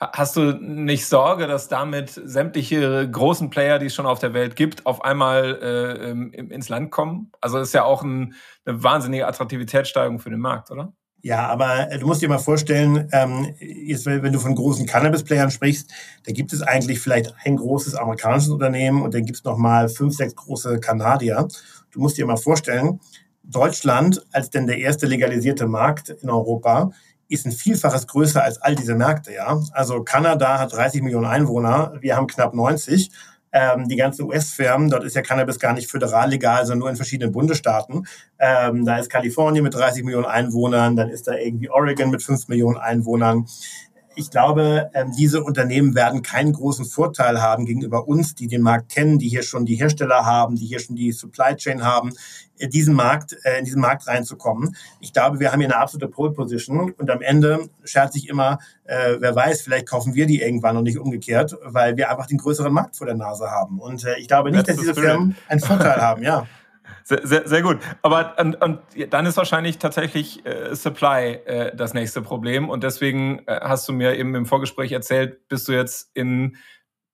Hast 0.00 0.36
du 0.36 0.52
nicht 0.52 1.06
Sorge, 1.06 1.46
dass 1.46 1.68
damit 1.68 2.10
sämtliche 2.10 3.08
großen 3.10 3.48
Player, 3.48 3.78
die 3.78 3.86
es 3.86 3.94
schon 3.94 4.04
auf 4.04 4.18
der 4.18 4.34
Welt 4.34 4.56
gibt, 4.56 4.84
auf 4.84 5.02
einmal 5.02 5.58
äh, 5.62 6.10
ins 6.36 6.68
Land 6.68 6.90
kommen? 6.90 7.30
Also 7.40 7.58
ist 7.58 7.72
ja 7.72 7.84
auch 7.84 8.02
ein, 8.02 8.34
eine 8.66 8.82
wahnsinnige 8.82 9.26
Attraktivitätssteigerung 9.26 10.18
für 10.18 10.30
den 10.30 10.40
Markt, 10.40 10.70
oder? 10.70 10.92
Ja, 11.24 11.46
aber 11.46 11.90
äh, 11.90 11.98
du 11.98 12.06
musst 12.06 12.20
dir 12.20 12.28
mal 12.28 12.36
vorstellen, 12.36 13.08
ähm, 13.10 13.54
jetzt, 13.58 14.04
wenn 14.04 14.30
du 14.30 14.38
von 14.38 14.54
großen 14.54 14.84
Cannabis-Playern 14.84 15.50
sprichst, 15.50 15.90
da 16.26 16.32
gibt 16.32 16.52
es 16.52 16.60
eigentlich 16.60 17.00
vielleicht 17.00 17.34
ein 17.46 17.56
großes 17.56 17.94
amerikanisches 17.94 18.50
Unternehmen 18.50 19.00
und 19.00 19.14
dann 19.14 19.24
gibt 19.24 19.38
es 19.38 19.44
nochmal 19.44 19.88
fünf, 19.88 20.14
sechs 20.14 20.36
große 20.36 20.80
Kanadier. 20.80 21.48
Du 21.92 22.00
musst 22.00 22.18
dir 22.18 22.26
mal 22.26 22.36
vorstellen, 22.36 23.00
Deutschland 23.42 24.22
als 24.32 24.50
denn 24.50 24.66
der 24.66 24.76
erste 24.76 25.06
legalisierte 25.06 25.66
Markt 25.66 26.10
in 26.10 26.28
Europa 26.28 26.90
ist 27.28 27.46
ein 27.46 27.52
Vielfaches 27.52 28.06
größer 28.06 28.44
als 28.44 28.60
all 28.60 28.74
diese 28.74 28.94
Märkte, 28.94 29.32
ja. 29.32 29.58
Also 29.72 30.04
Kanada 30.04 30.58
hat 30.58 30.74
30 30.74 31.00
Millionen 31.00 31.24
Einwohner, 31.24 31.94
wir 32.02 32.16
haben 32.16 32.26
knapp 32.26 32.52
90 32.52 33.10
ähm, 33.54 33.88
die 33.88 33.94
ganzen 33.94 34.24
US-Firmen, 34.24 34.90
dort 34.90 35.04
ist 35.04 35.14
ja 35.14 35.22
Cannabis 35.22 35.60
gar 35.60 35.72
nicht 35.72 35.88
föderal 35.88 36.28
legal, 36.28 36.66
sondern 36.66 36.80
nur 36.80 36.90
in 36.90 36.96
verschiedenen 36.96 37.32
Bundesstaaten. 37.32 38.06
Ähm, 38.40 38.84
da 38.84 38.98
ist 38.98 39.08
Kalifornien 39.08 39.62
mit 39.62 39.74
30 39.74 40.02
Millionen 40.02 40.26
Einwohnern, 40.26 40.96
dann 40.96 41.08
ist 41.08 41.28
da 41.28 41.36
irgendwie 41.36 41.70
Oregon 41.70 42.10
mit 42.10 42.22
5 42.22 42.48
Millionen 42.48 42.78
Einwohnern. 42.78 43.46
Ich 44.16 44.30
glaube, 44.30 44.90
ähm, 44.94 45.12
diese 45.16 45.42
Unternehmen 45.42 45.94
werden 45.94 46.22
keinen 46.22 46.52
großen 46.52 46.84
Vorteil 46.84 47.40
haben 47.40 47.66
gegenüber 47.66 48.06
uns, 48.08 48.34
die 48.34 48.46
den 48.46 48.62
Markt 48.62 48.92
kennen, 48.92 49.18
die 49.18 49.28
hier 49.28 49.42
schon 49.42 49.66
die 49.66 49.76
Hersteller 49.76 50.24
haben, 50.24 50.56
die 50.56 50.66
hier 50.66 50.80
schon 50.80 50.96
die 50.96 51.12
Supply 51.12 51.56
Chain 51.56 51.84
haben, 51.84 52.12
in 52.56 52.70
diesen 52.70 52.94
Markt, 52.94 53.36
äh, 53.44 53.58
in 53.58 53.64
diesen 53.64 53.80
Markt 53.80 54.06
reinzukommen. 54.06 54.76
Ich 55.00 55.12
glaube, 55.12 55.40
wir 55.40 55.52
haben 55.52 55.60
hier 55.60 55.68
eine 55.68 55.80
absolute 55.80 56.08
Pole 56.08 56.32
Position 56.32 56.92
und 56.92 57.10
am 57.10 57.20
Ende 57.20 57.68
schert 57.84 58.12
sich 58.12 58.28
immer, 58.28 58.58
äh, 58.84 59.16
wer 59.18 59.34
weiß, 59.34 59.62
vielleicht 59.62 59.88
kaufen 59.88 60.14
wir 60.14 60.26
die 60.26 60.40
irgendwann 60.40 60.76
und 60.76 60.84
nicht 60.84 60.98
umgekehrt, 60.98 61.56
weil 61.64 61.96
wir 61.96 62.10
einfach 62.10 62.26
den 62.26 62.38
größeren 62.38 62.72
Markt 62.72 62.96
vor 62.96 63.06
der 63.06 63.16
Nase 63.16 63.50
haben. 63.50 63.80
Und 63.80 64.04
äh, 64.04 64.18
ich 64.18 64.28
glaube 64.28 64.50
nicht, 64.50 64.66
That's 64.66 64.76
dass 64.76 64.86
diese 64.86 64.94
Firmen 64.94 65.36
einen 65.48 65.60
Vorteil 65.60 66.00
haben, 66.00 66.22
ja. 66.22 66.46
Sehr, 67.06 67.26
sehr, 67.26 67.46
sehr, 67.46 67.60
gut. 67.60 67.80
Aber 68.00 68.34
und, 68.38 68.60
und 68.62 68.78
dann 69.10 69.26
ist 69.26 69.36
wahrscheinlich 69.36 69.76
tatsächlich 69.76 70.44
äh, 70.46 70.74
Supply 70.74 71.34
äh, 71.44 71.76
das 71.76 71.92
nächste 71.92 72.22
Problem. 72.22 72.70
Und 72.70 72.82
deswegen 72.82 73.40
äh, 73.46 73.60
hast 73.60 73.86
du 73.86 73.92
mir 73.92 74.16
eben 74.16 74.34
im 74.34 74.46
Vorgespräch 74.46 74.90
erzählt, 74.90 75.46
bist 75.48 75.68
du 75.68 75.72
jetzt 75.72 76.10
in 76.14 76.56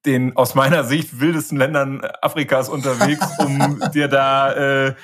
den 0.07 0.37
aus 0.37 0.55
meiner 0.55 0.85
Sicht 0.85 1.21
wildesten 1.21 1.59
Ländern 1.59 2.03
Afrikas 2.23 2.69
unterwegs, 2.69 3.27
um 3.39 3.83
dir 3.93 4.07
da 4.07 4.53
äh, 4.53 4.95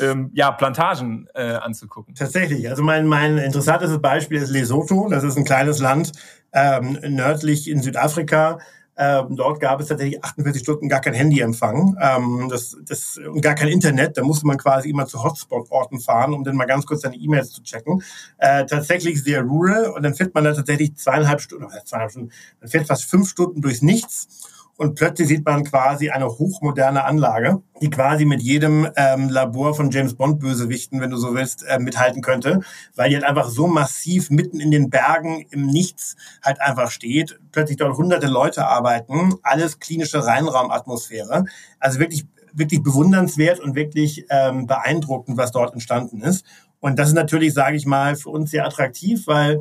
ähm, 0.00 0.30
ja, 0.32 0.52
Plantagen 0.52 1.28
äh, 1.34 1.54
anzugucken. 1.54 2.14
Tatsächlich. 2.14 2.68
Also 2.68 2.84
mein, 2.84 3.08
mein 3.08 3.38
interessantes 3.38 4.00
Beispiel 4.00 4.40
ist 4.40 4.50
Lesotho. 4.50 5.08
Das 5.10 5.24
ist 5.24 5.36
ein 5.36 5.44
kleines 5.44 5.80
Land 5.80 6.12
ähm, 6.52 6.98
nördlich 7.02 7.68
in 7.68 7.82
Südafrika. 7.82 8.60
Ähm, 8.98 9.36
dort 9.36 9.60
gab 9.60 9.80
es 9.80 9.88
tatsächlich 9.88 10.22
48 10.24 10.62
Stunden 10.62 10.88
gar 10.88 11.00
kein 11.00 11.14
Handyempfang 11.14 11.96
ähm, 12.00 12.48
das, 12.50 12.76
das, 12.88 13.18
und 13.18 13.42
gar 13.42 13.54
kein 13.54 13.68
Internet. 13.68 14.16
Da 14.16 14.22
musste 14.22 14.46
man 14.46 14.56
quasi 14.56 14.90
immer 14.90 15.06
zu 15.06 15.22
Hotspot-Orten 15.22 16.00
fahren, 16.00 16.32
um 16.32 16.44
dann 16.44 16.56
mal 16.56 16.64
ganz 16.64 16.86
kurz 16.86 17.02
seine 17.02 17.16
E-Mails 17.16 17.52
zu 17.52 17.62
checken. 17.62 18.02
Äh, 18.38 18.64
tatsächlich 18.66 19.22
sehr 19.22 19.42
rural 19.42 19.90
und 19.90 20.02
dann 20.02 20.14
fährt 20.14 20.34
man 20.34 20.44
da 20.44 20.54
tatsächlich 20.54 20.96
zweieinhalb 20.96 21.40
Stunden, 21.40 21.66
zweieinhalb 21.84 22.10
Stunden, 22.10 22.30
man 22.60 22.70
fährt 22.70 22.86
fast 22.86 23.04
fünf 23.04 23.28
Stunden 23.28 23.60
durchs 23.60 23.82
Nichts 23.82 24.55
und 24.76 24.94
plötzlich 24.94 25.28
sieht 25.28 25.44
man 25.44 25.64
quasi 25.64 26.10
eine 26.10 26.28
hochmoderne 26.28 27.04
Anlage, 27.04 27.62
die 27.80 27.88
quasi 27.88 28.24
mit 28.24 28.42
jedem 28.42 28.88
ähm, 28.96 29.30
Labor 29.30 29.74
von 29.74 29.90
James 29.90 30.14
Bond 30.14 30.38
Bösewichten, 30.38 31.00
wenn 31.00 31.10
du 31.10 31.16
so 31.16 31.34
willst, 31.34 31.64
äh, 31.66 31.78
mithalten 31.78 32.20
könnte, 32.20 32.60
weil 32.94 33.08
die 33.08 33.16
halt 33.16 33.24
einfach 33.24 33.48
so 33.48 33.66
massiv 33.66 34.30
mitten 34.30 34.60
in 34.60 34.70
den 34.70 34.90
Bergen 34.90 35.46
im 35.50 35.66
Nichts 35.66 36.16
halt 36.42 36.60
einfach 36.60 36.90
steht. 36.90 37.38
Plötzlich 37.52 37.78
dort 37.78 37.96
hunderte 37.96 38.26
Leute 38.26 38.66
arbeiten, 38.66 39.34
alles 39.42 39.78
klinische 39.78 40.24
Reinraumatmosphäre. 40.24 41.44
Also 41.80 41.98
wirklich 41.98 42.26
wirklich 42.52 42.82
bewundernswert 42.82 43.60
und 43.60 43.74
wirklich 43.74 44.24
ähm, 44.30 44.66
beeindruckend, 44.66 45.36
was 45.36 45.52
dort 45.52 45.74
entstanden 45.74 46.22
ist. 46.22 46.44
Und 46.80 46.98
das 46.98 47.08
ist 47.08 47.14
natürlich, 47.14 47.52
sage 47.52 47.76
ich 47.76 47.84
mal, 47.84 48.16
für 48.16 48.30
uns 48.30 48.50
sehr 48.50 48.64
attraktiv, 48.64 49.26
weil 49.26 49.60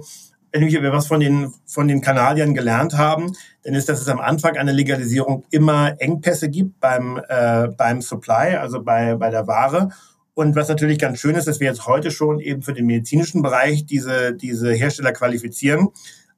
wenn 0.62 0.84
wir 0.84 0.92
was 0.94 1.08
von 1.08 1.20
den, 1.20 1.54
von 1.66 1.88
den 1.88 2.02
Kanadiern 2.02 2.54
gelernt 2.54 2.98
haben, 2.98 3.34
dann 3.64 3.74
ist, 3.74 3.90
dass 3.90 4.02
es 4.02 4.08
am 4.08 4.20
Anfang 4.20 4.56
einer 4.56 4.72
Legalisierung 4.72 5.44
immer 5.52 5.96
Engpässe 6.00 6.50
gibt 6.50 6.80
beim, 6.80 7.20
äh, 7.28 7.68
beim 7.68 8.02
Supply, 8.02 8.56
also 8.56 8.82
bei, 8.82 9.16
bei 9.16 9.30
der 9.30 9.48
Ware. 9.48 9.90
Und 10.34 10.56
was 10.56 10.70
natürlich 10.70 11.00
ganz 11.00 11.20
schön 11.20 11.36
ist, 11.36 11.48
dass 11.48 11.60
wir 11.60 11.68
jetzt 11.68 11.86
heute 11.88 12.12
schon 12.12 12.40
eben 12.40 12.62
für 12.62 12.74
den 12.74 12.86
medizinischen 12.86 13.42
Bereich 13.42 13.86
diese, 13.86 14.34
diese 14.34 14.72
Hersteller 14.72 15.12
qualifizieren, 15.12 15.90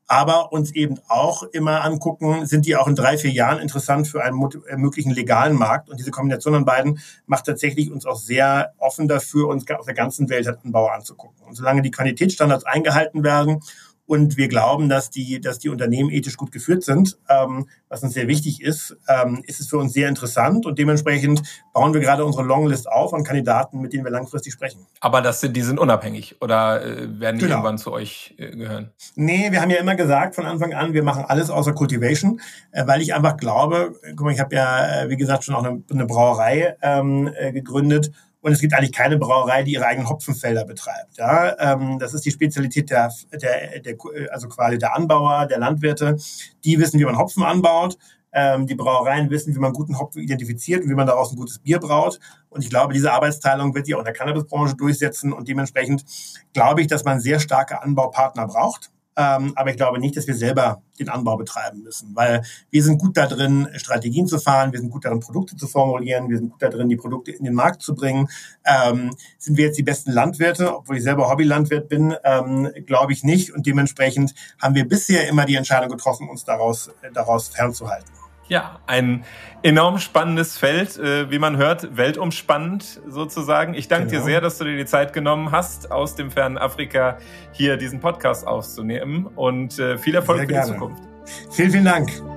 aber 0.08 0.53
uns 0.53 0.73
eben 0.73 0.99
auch 1.10 1.43
immer 1.43 1.84
angucken, 1.84 2.45
sind 2.45 2.65
die 2.65 2.75
auch 2.75 2.88
in 2.88 2.95
drei, 2.95 3.17
vier 3.17 3.32
Jahren 3.32 3.60
interessant 3.60 4.08
für 4.08 4.23
einen 4.23 4.41
äh, 4.67 4.77
möglichen 4.77 5.12
legalen 5.12 5.56
Markt. 5.56 5.89
Und 5.89 5.99
diese 5.99 6.12
Kombination 6.12 6.56
an 6.56 6.65
beiden 6.65 6.99
macht 7.25 7.45
tatsächlich 7.45 7.91
uns 7.91 8.06
auch 8.06 8.15
sehr 8.15 8.73
offen 8.77 9.08
dafür, 9.08 9.49
uns 9.49 9.69
auf 9.69 9.86
der 9.86 9.93
ganzen 9.93 10.30
Welt 10.30 10.47
Anbauer 10.47 10.93
anzugucken. 10.93 11.45
Und 11.45 11.56
solange 11.56 11.82
die 11.82 11.91
Qualitätsstandards 11.91 12.63
eingehalten 12.63 13.23
werden 13.23 13.62
und 14.08 14.38
wir 14.38 14.48
glauben, 14.48 14.89
dass 14.89 15.12
die, 15.12 15.39
dass 15.39 15.60
die 15.60 15.70
Unternehmen 15.70 16.10
ethisch 16.10 16.38
gut 16.38 16.52
geführt 16.52 16.84
sind, 16.84 17.17
ähm, 17.30 17.67
was 17.89 18.02
uns 18.04 18.13
sehr 18.13 18.28
wichtig 18.28 18.62
ist, 18.62 18.98
ähm, 19.08 19.43
ist 19.46 19.60
es 19.60 19.67
für 19.67 19.78
uns 19.78 19.93
sehr 19.93 20.10
interessant 20.10 20.65
und 20.65 20.80
dementsprechend 20.80 21.43
bauen 21.74 21.93
wir 21.93 22.02
gerade 22.02 22.26
unsere 22.26 22.43
Longlist 22.43 22.89
auf 22.89 23.13
an 23.13 23.24
Kandidaten, 23.24 23.80
mit 23.80 23.93
denen 23.93 24.04
wir 24.04 24.12
langfristig 24.12 24.54
sprechen. 24.54 24.88
Aber 25.02 25.22
das 25.22 25.41
sind, 25.41 25.56
die 25.56 25.62
sind 25.62 25.80
unabhängig 25.80 26.41
oder 26.41 26.84
äh, 26.84 27.20
werden 27.20 27.38
die 27.38 27.43
genau. 27.43 27.58
irgendwann 27.58 27.78
zu 27.78 27.91
euch 27.91 28.34
äh, 28.38 28.56
gehören? 28.56 28.91
Nee, 29.15 29.52
wir 29.52 29.62
haben 29.62 29.70
ja 29.70 29.78
immer 29.78 29.96
gesagt 29.96 30.36
von 30.36 30.46
Anfang 30.46 30.74
an, 30.74 30.93
wir 30.93 31.04
machen 31.04 31.26
alles 31.28 31.50
außer 31.50 31.74
Cultivation, 31.74 32.39
äh, 32.72 32.88
weil 32.88 33.02
ich 33.02 33.13
einfach 33.13 33.38
glaube, 33.38 34.00
guck 34.15 34.22
mal, 34.22 34.34
ich 34.34 34.39
habe 34.39 34.56
ja, 34.56 35.04
äh, 35.04 35.10
wie 35.10 35.17
gesagt, 35.17 35.43
schon 35.43 35.56
auch 35.56 35.63
eine, 35.63 35.84
eine 35.91 36.06
Brauerei 36.06 36.76
ähm, 36.82 37.30
äh, 37.38 37.52
gegründet 37.52 38.12
und 38.47 38.53
es 38.53 38.62
gibt 38.62 38.73
eigentlich 38.73 38.93
keine 38.93 39.17
Brauerei, 39.17 39.63
die 39.63 39.73
ihre 39.73 39.86
eigenen 39.86 40.07
Hopfenfelder 40.07 40.63
betreibt. 40.63 41.17
Ja, 41.17 41.53
ähm, 41.60 41.99
das 41.99 42.13
ist 42.13 42.25
die 42.25 42.31
Spezialität 42.31 42.89
der, 42.89 43.12
der, 43.33 43.81
der, 43.81 43.97
also 44.31 44.47
quasi 44.47 44.77
der 44.77 44.95
Anbauer, 44.95 45.47
der 45.47 45.60
Landwirte. 45.60 46.15
Die 46.63 46.79
wissen, 46.79 46.97
wie 46.97 47.03
man 47.03 47.17
Hopfen 47.17 47.43
anbaut. 47.43 47.97
Ähm, 48.31 48.65
die 48.65 48.75
Brauereien 48.75 49.29
wissen, 49.29 49.53
wie 49.53 49.60
man 49.60 49.73
guten 49.73 49.99
Hopfen 49.99 50.21
identifiziert 50.21 50.81
und 50.81 50.89
wie 50.89 50.95
man 50.95 51.07
daraus 51.07 51.33
ein 51.33 51.36
gutes 51.36 51.60
Bier 51.60 51.79
braut. 51.79 52.21
Und 52.47 52.63
ich 52.63 52.69
glaube, 52.69 52.93
diese 52.93 53.12
Arbeitsteilung 53.12 53.75
wird 53.75 53.86
sich 53.86 53.95
auch 53.95 53.99
in 53.99 54.05
der 54.05 54.13
Cannabisbranche 54.13 54.77
durchsetzen. 54.77 55.33
Und 55.33 55.49
dementsprechend 55.49 56.05
glaube 56.53 56.79
ich, 56.79 56.88
dass 56.88 57.03
man 57.03 57.19
sehr 57.19 57.41
starke 57.41 57.81
Anbaupartner 57.81 58.47
braucht. 58.47 58.91
Ähm, 59.17 59.53
aber 59.56 59.71
ich 59.71 59.77
glaube 59.77 59.99
nicht, 59.99 60.15
dass 60.15 60.27
wir 60.27 60.36
selber 60.36 60.84
den 60.99 61.10
Anbau 61.10 61.38
betreiben 61.38 61.82
müssen, 61.82 62.15
weil 62.15 62.43
wir 62.69 62.84
sind 62.84 62.99
gut 62.99 63.17
da 63.17 63.25
drin, 63.25 63.67
Strategien 63.75 64.27
zu 64.27 64.38
fahren, 64.38 64.71
wir 64.71 64.80
sind 64.80 64.91
gut 64.91 65.06
darin, 65.06 65.19
Produkte 65.19 65.56
zu 65.56 65.67
formulieren, 65.67 66.30
wir 66.30 66.38
sind 66.38 66.51
gut 66.51 66.62
da 66.62 66.69
drin, 66.69 66.88
die 66.88 66.95
Produkte 66.95 67.32
in 67.32 67.43
den 67.43 67.56
Markt 67.56 67.82
zu 67.82 67.95
bringen. 67.95 68.30
Ähm, 68.63 69.15
sind 69.39 69.58
wir 69.58 69.65
jetzt 69.65 69.77
die 69.77 69.84
besten 69.84 70.12
Landwirte, 70.12 70.77
obwohl 70.77 70.97
ich 70.97 71.03
selber 71.03 71.30
Hobbylandwirt 71.30 71.89
bin, 71.89 72.15
ähm, 72.23 72.71
glaube 72.86 73.12
ich 73.12 73.23
nicht. 73.23 73.53
Und 73.53 73.65
dementsprechend 73.65 74.36
haben 74.62 74.75
wir 74.75 74.88
bisher 74.88 75.27
immer 75.27 75.45
die 75.45 75.56
Entscheidung 75.56 75.89
getroffen, 75.89 76.30
uns 76.30 76.43
daraus, 76.43 76.89
äh, 77.01 77.12
daraus 77.12 77.47
fernzuhalten. 77.47 78.26
Ja, 78.47 78.79
ein 78.88 79.25
enorm 79.62 79.99
spannendes 79.99 80.57
Feld, 80.57 80.97
äh, 80.97 81.29
wie 81.29 81.39
man 81.39 81.57
hört, 81.57 81.97
weltumspannend 81.97 83.01
sozusagen. 83.07 83.73
Ich 83.73 83.88
danke 83.88 84.07
genau. 84.07 84.19
dir 84.21 84.25
sehr, 84.25 84.41
dass 84.41 84.57
du 84.57 84.63
dir 84.63 84.77
die 84.77 84.86
Zeit 84.86 85.13
genommen 85.13 85.51
hast, 85.51 85.91
aus 85.91 86.15
dem 86.15 86.31
fernen 86.31 86.57
Afrika 86.57 87.17
hier 87.51 87.77
diesen 87.77 87.99
Podcast 87.99 88.47
aufzunehmen 88.47 89.27
und 89.36 89.77
äh, 89.79 89.97
viel 89.97 90.15
Erfolg 90.15 90.39
sehr 90.39 90.47
für 90.47 90.53
gerne. 90.53 90.67
die 90.67 90.73
Zukunft. 90.73 91.03
Vielen, 91.51 91.71
vielen 91.71 91.86
Dank. 91.86 92.37